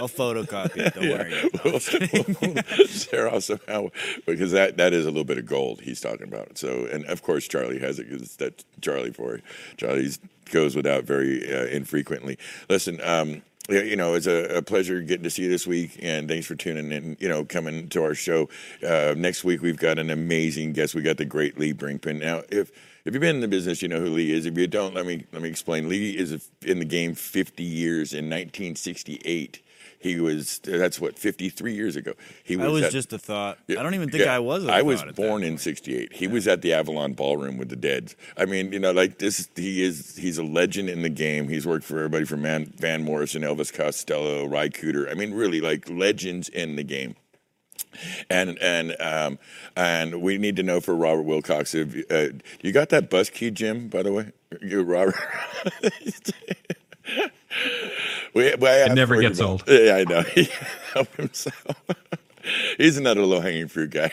I'll 0.00 0.08
photocopy 0.08 0.76
it. 0.78 0.94
Don't 0.94 1.08
worry. 2.44 2.54
we'll 2.78 2.86
share 2.86 3.28
also 3.28 3.58
how 3.68 3.90
because 4.26 4.52
that 4.52 4.76
that 4.76 4.92
is 4.92 5.06
a 5.06 5.10
little 5.10 5.24
bit 5.24 5.38
of 5.38 5.46
gold 5.46 5.80
he's 5.80 6.00
talking 6.00 6.28
about. 6.28 6.58
So, 6.58 6.86
and 6.90 7.04
of 7.06 7.22
course 7.22 7.48
Charlie 7.48 7.78
has 7.80 7.98
it 7.98 8.10
because 8.10 8.36
that's 8.36 8.64
Charlie 8.80 9.12
for. 9.12 9.40
Charlie's 9.76 10.18
goes 10.50 10.76
without 10.76 11.04
very 11.04 11.52
uh, 11.52 11.66
infrequently. 11.66 12.38
Listen. 12.68 13.00
Um, 13.02 13.42
you 13.68 13.94
know, 13.94 14.14
it's 14.14 14.26
a, 14.26 14.56
a 14.56 14.62
pleasure 14.62 15.00
getting 15.00 15.22
to 15.22 15.30
see 15.30 15.42
you 15.42 15.48
this 15.48 15.66
week, 15.66 15.98
and 16.02 16.28
thanks 16.28 16.46
for 16.46 16.56
tuning 16.56 16.90
in. 16.90 17.16
You 17.20 17.28
know, 17.28 17.44
coming 17.44 17.88
to 17.90 18.02
our 18.02 18.14
show 18.14 18.48
uh, 18.84 19.14
next 19.16 19.44
week, 19.44 19.62
we've 19.62 19.76
got 19.76 19.98
an 19.98 20.10
amazing 20.10 20.72
guest. 20.72 20.94
We 20.94 21.02
got 21.02 21.18
the 21.18 21.24
great 21.24 21.58
Lee 21.58 21.72
Brinkman. 21.72 22.20
Now, 22.20 22.42
if 22.48 22.72
if 23.04 23.14
you've 23.14 23.20
been 23.20 23.36
in 23.36 23.42
the 23.42 23.48
business, 23.48 23.80
you 23.80 23.88
know 23.88 24.00
who 24.00 24.10
Lee 24.10 24.32
is. 24.32 24.46
If 24.46 24.58
you 24.58 24.66
don't, 24.66 24.94
let 24.94 25.06
me 25.06 25.24
let 25.32 25.42
me 25.42 25.48
explain. 25.48 25.88
Lee 25.88 26.16
is 26.16 26.50
in 26.62 26.80
the 26.80 26.84
game 26.84 27.14
50 27.14 27.62
years. 27.62 28.12
In 28.12 28.26
1968, 28.26 29.62
he 30.00 30.18
was. 30.18 30.60
That's 30.60 30.98
what 30.98 31.18
53 31.18 31.74
years 31.74 31.94
ago. 31.94 32.14
He 32.42 32.56
was. 32.56 32.66
I 32.66 32.68
was 32.70 32.82
at- 32.84 32.92
just 32.92 33.12
a 33.12 33.18
thought. 33.18 33.58
yeah, 33.68 33.78
I 33.78 33.82
don't 33.82 33.94
even 33.94 34.08
think 34.08 34.24
yeah. 34.24 34.34
I 34.34 34.38
was. 34.38 34.66
I 34.66 34.78
I 34.78 34.82
was 34.82 35.02
born 35.14 35.42
in 35.42 35.58
'68. 35.58 36.14
He 36.14 36.26
was 36.26 36.48
at 36.48 36.62
the 36.62 36.72
Avalon 36.72 37.12
Ballroom 37.12 37.58
with 37.58 37.68
the 37.68 37.76
Deads. 37.76 38.16
I 38.38 38.46
mean, 38.46 38.72
you 38.72 38.78
know, 38.78 38.92
like 38.92 39.18
this. 39.18 39.50
He 39.54 39.82
is. 39.82 40.16
He's 40.16 40.38
a 40.38 40.42
legend 40.42 40.88
in 40.88 41.02
the 41.02 41.10
game. 41.10 41.48
He's 41.48 41.66
worked 41.66 41.84
for 41.84 41.98
everybody 41.98 42.24
from 42.24 42.40
Man, 42.40 42.72
Van 42.78 43.04
Morrison, 43.04 43.42
Elvis 43.42 43.70
Costello, 43.70 44.46
Ry 44.46 44.70
Cooder. 44.70 45.10
I 45.10 45.14
mean, 45.14 45.34
really, 45.34 45.60
like 45.60 45.88
legends 45.90 46.48
in 46.48 46.76
the 46.76 46.82
game. 46.82 47.14
And 48.30 48.58
and 48.58 48.96
um 49.00 49.38
and 49.76 50.22
we 50.22 50.38
need 50.38 50.56
to 50.56 50.62
know 50.62 50.80
for 50.80 50.94
Robert 50.94 51.24
Wilcox 51.24 51.74
if 51.74 52.10
uh, 52.10 52.38
you 52.62 52.72
got 52.72 52.88
that 52.88 53.10
bus 53.10 53.28
key, 53.28 53.50
Jim. 53.50 53.88
By 53.88 54.02
the 54.02 54.12
way, 54.12 54.32
you 54.62 54.82
Robert. 54.82 55.16
we, 58.34 58.54
we 58.54 58.68
It 58.68 58.94
never 58.94 59.20
gets 59.20 59.40
old. 59.40 59.64
Yeah, 59.68 59.96
I 59.96 60.04
know. 60.04 60.22
He 60.34 60.48
helped 60.92 61.16
himself. 61.16 61.74
He's 62.78 62.96
another 62.96 63.22
low 63.22 63.40
hanging 63.40 63.68
fruit 63.68 63.90
guy. 63.90 64.10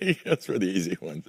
he 0.00 0.14
goes 0.14 0.44
for 0.44 0.58
the 0.58 0.66
easy 0.66 0.98
ones. 1.00 1.24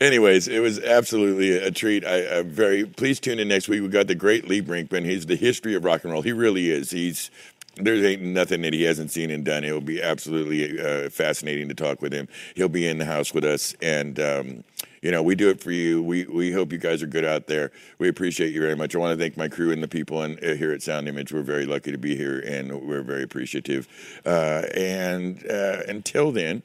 Anyways, 0.00 0.48
it 0.48 0.60
was 0.60 0.80
absolutely 0.80 1.58
a 1.58 1.70
treat. 1.70 2.06
I, 2.06 2.38
I'm 2.38 2.50
very 2.50 2.86
please 2.86 3.20
tune 3.20 3.38
in 3.38 3.48
next 3.48 3.68
week. 3.68 3.82
We 3.82 3.88
got 3.88 4.06
the 4.06 4.14
great 4.14 4.48
Lee 4.48 4.62
Brinkman. 4.62 5.04
He's 5.04 5.26
the 5.26 5.36
history 5.36 5.74
of 5.74 5.84
rock 5.84 6.04
and 6.04 6.12
roll. 6.12 6.22
He 6.22 6.32
really 6.32 6.70
is. 6.70 6.90
He's 6.90 7.30
there 7.76 7.94
ain't 7.94 8.22
nothing 8.22 8.62
that 8.62 8.72
he 8.72 8.82
hasn't 8.82 9.10
seen 9.10 9.30
and 9.30 9.44
done. 9.44 9.64
It'll 9.64 9.80
be 9.80 10.02
absolutely 10.02 10.80
uh, 10.80 11.10
fascinating 11.10 11.68
to 11.68 11.74
talk 11.74 12.02
with 12.02 12.12
him. 12.12 12.28
He'll 12.54 12.68
be 12.68 12.86
in 12.86 12.98
the 12.98 13.04
house 13.04 13.32
with 13.32 13.44
us, 13.44 13.74
and 13.80 14.18
um, 14.18 14.64
you 15.02 15.10
know 15.10 15.22
we 15.22 15.34
do 15.34 15.48
it 15.48 15.60
for 15.60 15.70
you. 15.70 16.02
We 16.02 16.24
we 16.24 16.52
hope 16.52 16.72
you 16.72 16.78
guys 16.78 17.02
are 17.02 17.06
good 17.06 17.24
out 17.24 17.46
there. 17.46 17.70
We 17.98 18.08
appreciate 18.08 18.52
you 18.52 18.60
very 18.60 18.76
much. 18.76 18.94
I 18.94 18.98
want 18.98 19.18
to 19.18 19.22
thank 19.22 19.36
my 19.36 19.48
crew 19.48 19.72
and 19.72 19.82
the 19.82 19.88
people 19.88 20.22
in, 20.22 20.38
uh, 20.38 20.54
here 20.54 20.72
at 20.72 20.82
Sound 20.82 21.08
Image. 21.08 21.32
We're 21.32 21.42
very 21.42 21.66
lucky 21.66 21.92
to 21.92 21.98
be 21.98 22.16
here, 22.16 22.40
and 22.40 22.82
we're 22.82 23.02
very 23.02 23.22
appreciative. 23.22 23.88
Uh, 24.24 24.62
and 24.74 25.44
uh, 25.50 25.82
until 25.88 26.32
then, 26.32 26.62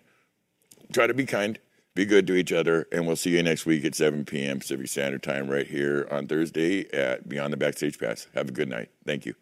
try 0.91 1.07
to 1.07 1.13
be 1.13 1.25
kind. 1.25 1.59
Be 1.95 2.05
good 2.05 2.25
to 2.25 2.33
each 2.33 2.51
other, 2.51 2.87
and 2.91 3.05
we'll 3.05 3.15
see 3.15 3.29
you 3.29 3.43
next 3.43 3.67
week 3.67 3.85
at 3.85 3.93
7 3.93 4.25
p.m. 4.25 4.59
Pacific 4.59 4.87
Standard 4.87 5.21
Time 5.21 5.47
right 5.47 5.67
here 5.67 6.07
on 6.09 6.25
Thursday 6.25 6.91
at 6.91 7.29
Beyond 7.29 7.53
the 7.53 7.57
Backstage 7.57 7.99
Pass. 7.99 8.25
Have 8.33 8.49
a 8.49 8.51
good 8.51 8.67
night. 8.67 8.89
Thank 9.05 9.27
you. 9.27 9.35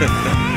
Ha 0.00 0.06
ha 0.06 0.34
ha. 0.34 0.49